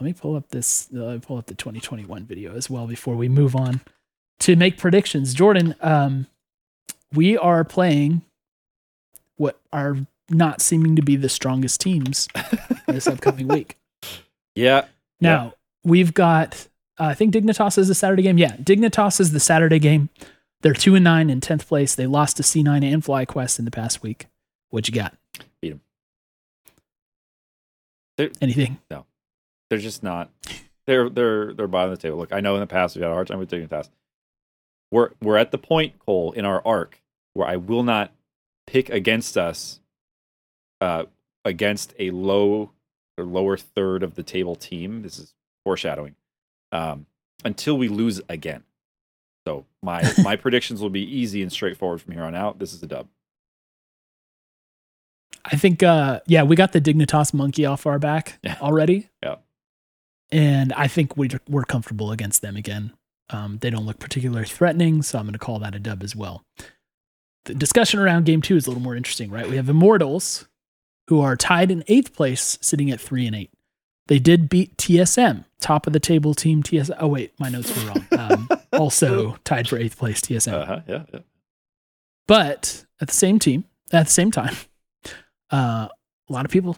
[0.00, 2.86] let me pull up this uh, let me pull up the 2021 video as well
[2.86, 3.80] before we move on
[4.40, 5.34] to make predictions.
[5.34, 6.26] Jordan, um
[7.12, 8.22] we are playing
[9.36, 9.96] what are
[10.30, 12.28] not seeming to be the strongest teams
[12.86, 13.78] this upcoming week.
[14.54, 14.86] Yeah,
[15.20, 15.54] Now
[15.84, 16.66] we've got.
[17.00, 18.38] Uh, I think Dignitas is the Saturday game.
[18.38, 20.08] Yeah, Dignitas is the Saturday game.
[20.62, 21.94] They're two and nine in tenth place.
[21.94, 24.26] They lost to C9 and FlyQuest in the past week.
[24.70, 25.16] What you got?
[25.62, 25.80] Beat 'em.
[28.16, 28.78] They're- Anything?
[28.90, 29.06] No,
[29.70, 30.30] they're just not.
[30.86, 32.18] They're they're they're bottom of the table.
[32.18, 33.88] Look, I know in the past we had a hard time with Dignitas.
[34.90, 37.00] We're we're at the point, Cole, in our arc
[37.34, 38.12] where I will not
[38.66, 39.80] pick against us,
[40.80, 41.04] uh,
[41.44, 42.72] against a low
[43.16, 45.02] or lower third of the table team.
[45.02, 46.16] This is foreshadowing.
[46.72, 47.06] Um,
[47.44, 48.64] until we lose again.
[49.48, 52.58] So my my predictions will be easy and straightforward from here on out.
[52.58, 53.08] This is a dub.
[55.50, 58.58] I think, uh, yeah, we got the Dignitas monkey off our back Yeah.
[58.60, 59.08] already.
[59.22, 59.36] Yeah.
[60.30, 62.92] And I think we, we're comfortable against them again.
[63.30, 66.14] Um, they don't look particularly threatening, so I'm going to call that a dub as
[66.14, 66.44] well.
[67.46, 69.48] The discussion around game two is a little more interesting, right?
[69.48, 70.46] We have Immortals,
[71.06, 73.50] who are tied in eighth place, sitting at three and eight.
[74.08, 76.96] They did beat TSM, top of the table team TSM.
[77.00, 78.06] Oh, wait, my notes were wrong.
[78.18, 78.48] Um,
[78.78, 80.52] also tied for eighth place TSM.
[80.52, 81.20] Uh-huh, yeah, yeah.
[82.26, 84.54] But at the same team, at the same time,
[85.50, 85.88] uh,
[86.28, 86.76] a lot of people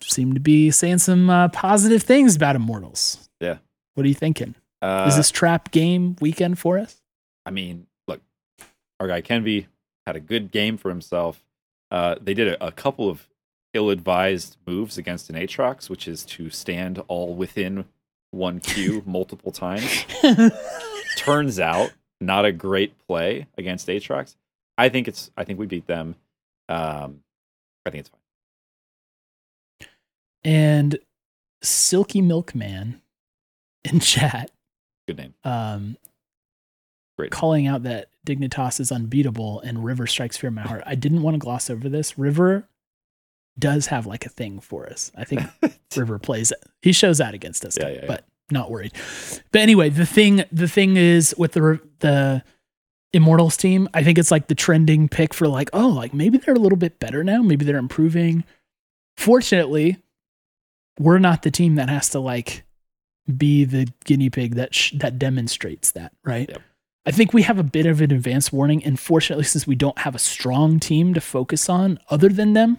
[0.00, 3.28] seem to be saying some uh, positive things about Immortals.
[3.40, 3.58] Yeah.
[3.94, 4.54] What are you thinking?
[4.80, 7.00] Uh, Is this trap game weekend for us?
[7.46, 8.20] I mean, look,
[8.98, 9.66] our guy Kenvi
[10.06, 11.44] had a good game for himself.
[11.90, 13.28] Uh, they did a, a couple of
[13.74, 17.84] ill-advised moves against an Aatrox, which is to stand all within
[18.30, 20.04] one Q multiple times.
[21.16, 24.36] Turns out, not a great play against Aatrox.
[24.78, 25.30] I think it's.
[25.36, 26.14] I think we beat them.
[26.68, 27.22] Um,
[27.84, 29.88] I think it's fine.
[30.44, 30.98] and
[31.62, 33.00] Silky Milkman
[33.84, 34.50] in chat
[35.06, 35.34] Good name.
[35.44, 35.96] um,
[37.18, 37.30] Great.
[37.30, 40.82] calling out that Dignitas is unbeatable and River strikes fear in my heart.
[40.86, 42.16] I didn't want to gloss over this.
[42.18, 42.68] River
[43.58, 45.12] does have like a thing for us.
[45.16, 45.42] I think
[45.96, 46.58] River plays it.
[46.80, 48.04] He shows that against us, yeah, yeah.
[48.06, 48.92] but not worried.
[49.50, 52.42] But anyway, the thing the thing is with the the
[53.14, 56.54] Immortals team, I think it's like the trending pick for like, oh, like maybe they're
[56.54, 57.42] a little bit better now.
[57.42, 58.44] Maybe they're improving.
[59.16, 59.98] Fortunately,
[60.98, 62.64] we're not the team that has to like
[63.36, 66.48] be the guinea pig that sh- that demonstrates that, right?
[66.48, 66.62] Yep.
[67.04, 69.98] I think we have a bit of an advance warning, and fortunately, since we don't
[69.98, 72.78] have a strong team to focus on other than them,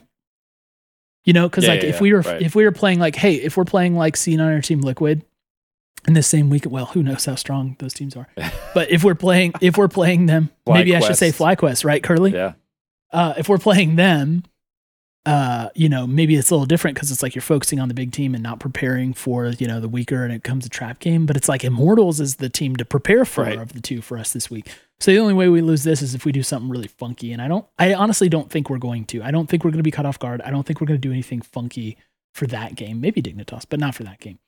[1.26, 2.41] you know, because Yeah, like yeah, if yeah, we were right.
[2.41, 5.24] if we were playing like, hey, if we're playing like C9 or Team Liquid
[6.07, 8.28] in the same week, well, who knows how strong those teams are?
[8.74, 12.32] but if we're playing if we're playing them, maybe I should say FlyQuest, right, Curly?
[12.32, 12.53] Yeah.
[13.11, 14.44] uh, if we're playing them,
[15.26, 17.94] uh, you know, maybe it's a little different because it's like you're focusing on the
[17.94, 20.99] big team and not preparing for, you know, the weaker and it comes a trap
[20.99, 21.26] game.
[21.26, 23.57] But it's like Immortals is the team to prepare for Right.
[23.57, 24.68] of the two for us this week.
[24.99, 27.32] So the only way we lose this is if we do something really funky.
[27.32, 29.24] And I don't, I honestly don't think we're going to.
[29.24, 30.41] I don't think we're going to be caught off guard.
[30.41, 31.98] I don't think we're going to do anything funky
[32.34, 32.99] for that game.
[32.99, 34.40] Maybe Dignitas, but not for that game.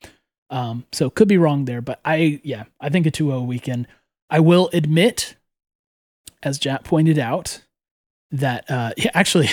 [0.50, 3.88] Um, so could be wrong there, but I, yeah, I think a 2 0 weekend.
[4.30, 5.36] I will admit,
[6.44, 7.62] as Jatt pointed out,
[8.32, 9.50] that uh, yeah, actually,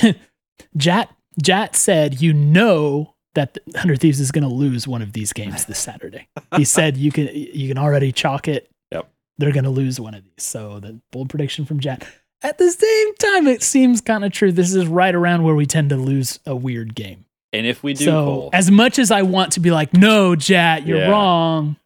[0.76, 5.12] Jatt Jatt said, "You know that the Hundred Thieves is going to lose one of
[5.12, 8.70] these games this Saturday." he said, "You can you can already chalk it.
[8.90, 9.08] Yep.
[9.38, 12.06] they're going to lose one of these." So the bold prediction from Jatt.
[12.44, 14.50] At the same time, it seems kind of true.
[14.50, 17.24] This is right around where we tend to lose a weird game.
[17.52, 20.34] And if we do, so Cole, as much as I want to be like, "No,
[20.34, 21.10] Jatt, you're Yeah.
[21.10, 21.76] wrong,"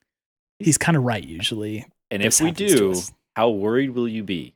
[0.61, 1.87] he's kind of right usually.
[2.11, 2.95] and if we do,
[3.35, 4.55] how worried will you be?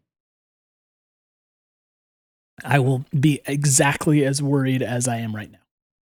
[2.65, 5.59] I will be exactly as worried as I am right now.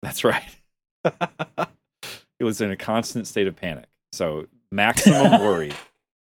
[0.03, 0.45] That's right.
[1.05, 3.87] it was in a constant state of panic.
[4.13, 5.73] So maximum worry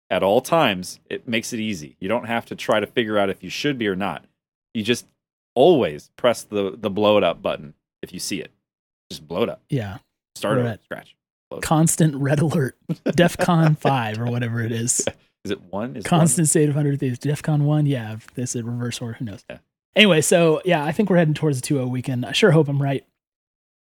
[0.10, 0.99] at all times.
[1.10, 1.95] It makes it easy.
[1.99, 4.26] You don't have to try to figure out if you should be or not.
[4.74, 5.08] You just
[5.56, 7.74] always press the the blow it up button
[8.04, 8.52] if you see it.
[9.10, 9.62] Just blow it up.
[9.70, 9.98] Yeah.
[10.36, 10.84] Start over Right.
[10.84, 11.16] scratch.
[11.62, 15.06] constant red alert, DEFCON 5 or whatever it is.
[15.46, 15.96] Is it one?
[15.96, 17.20] Is Constant state of 100 Thieves.
[17.20, 19.46] DEFCON 1, yeah, this is reverse order, who knows.
[19.50, 19.60] Yeah.
[19.96, 22.26] Anyway, so yeah, I think we're heading towards the 2 0 weekend.
[22.26, 23.06] I sure hope I'm right.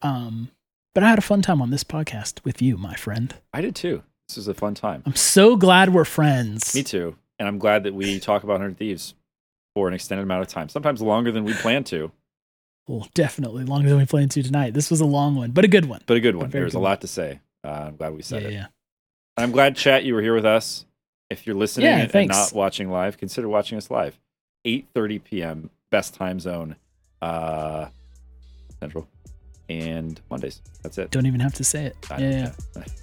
[0.01, 0.49] Um,
[0.95, 3.35] but I had a fun time on this podcast with you, my friend.
[3.53, 4.03] I did too.
[4.29, 5.03] This was a fun time.
[5.05, 6.73] I'm so glad we're friends.
[6.73, 7.17] Me too.
[7.39, 9.13] And I'm glad that we talk about Hundred Thieves
[9.75, 10.69] for an extended amount of time.
[10.69, 12.11] Sometimes longer than we planned to,
[12.87, 14.73] Well, definitely longer than we planned to tonight.
[14.73, 16.01] This was a long one, but a good one.
[16.05, 16.49] but a good one.
[16.49, 17.41] There's a lot to say.
[17.63, 18.53] Uh, I'm glad we said yeah, it.
[18.53, 18.65] yeah.
[19.35, 20.85] I'm glad, chat, you were here with us.
[21.29, 24.17] If you're listening Yeah, and, not watching live, consider watching us live.
[24.65, 25.69] 8:30 p.m.
[25.89, 26.77] best time zone,
[27.21, 27.87] uh,
[28.79, 29.07] Central,
[29.67, 30.61] and Mondays.
[30.81, 31.11] That's it.
[31.11, 31.97] Don't even have to say it.
[32.09, 32.83] I Yeah, yeah.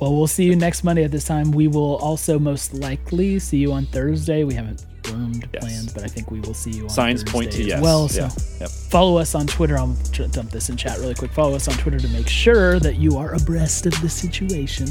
[0.00, 1.52] Well, we'll see you next Monday at this time.
[1.52, 4.42] We will also most likely see you on Thursday.
[4.42, 5.62] We haven't confirmed Yes.
[5.64, 7.82] plans, but I think we will see you on Signs Thursday point to as yes.
[7.82, 8.08] well.
[8.08, 8.30] So Yeah.
[8.60, 8.70] Yep.
[8.70, 9.78] follow us on Twitter.
[9.78, 9.96] I'll
[10.30, 11.32] dump this in chat really quick.
[11.32, 14.88] Follow us on Twitter to make sure that you are abreast of the situation.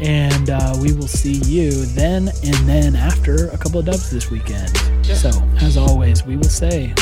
[0.00, 4.30] And uh, we will see you then and then after a couple of dubs this
[4.30, 4.70] weekend.
[5.04, 5.14] Yeah.
[5.16, 5.30] So,
[5.60, 6.94] as always, we will say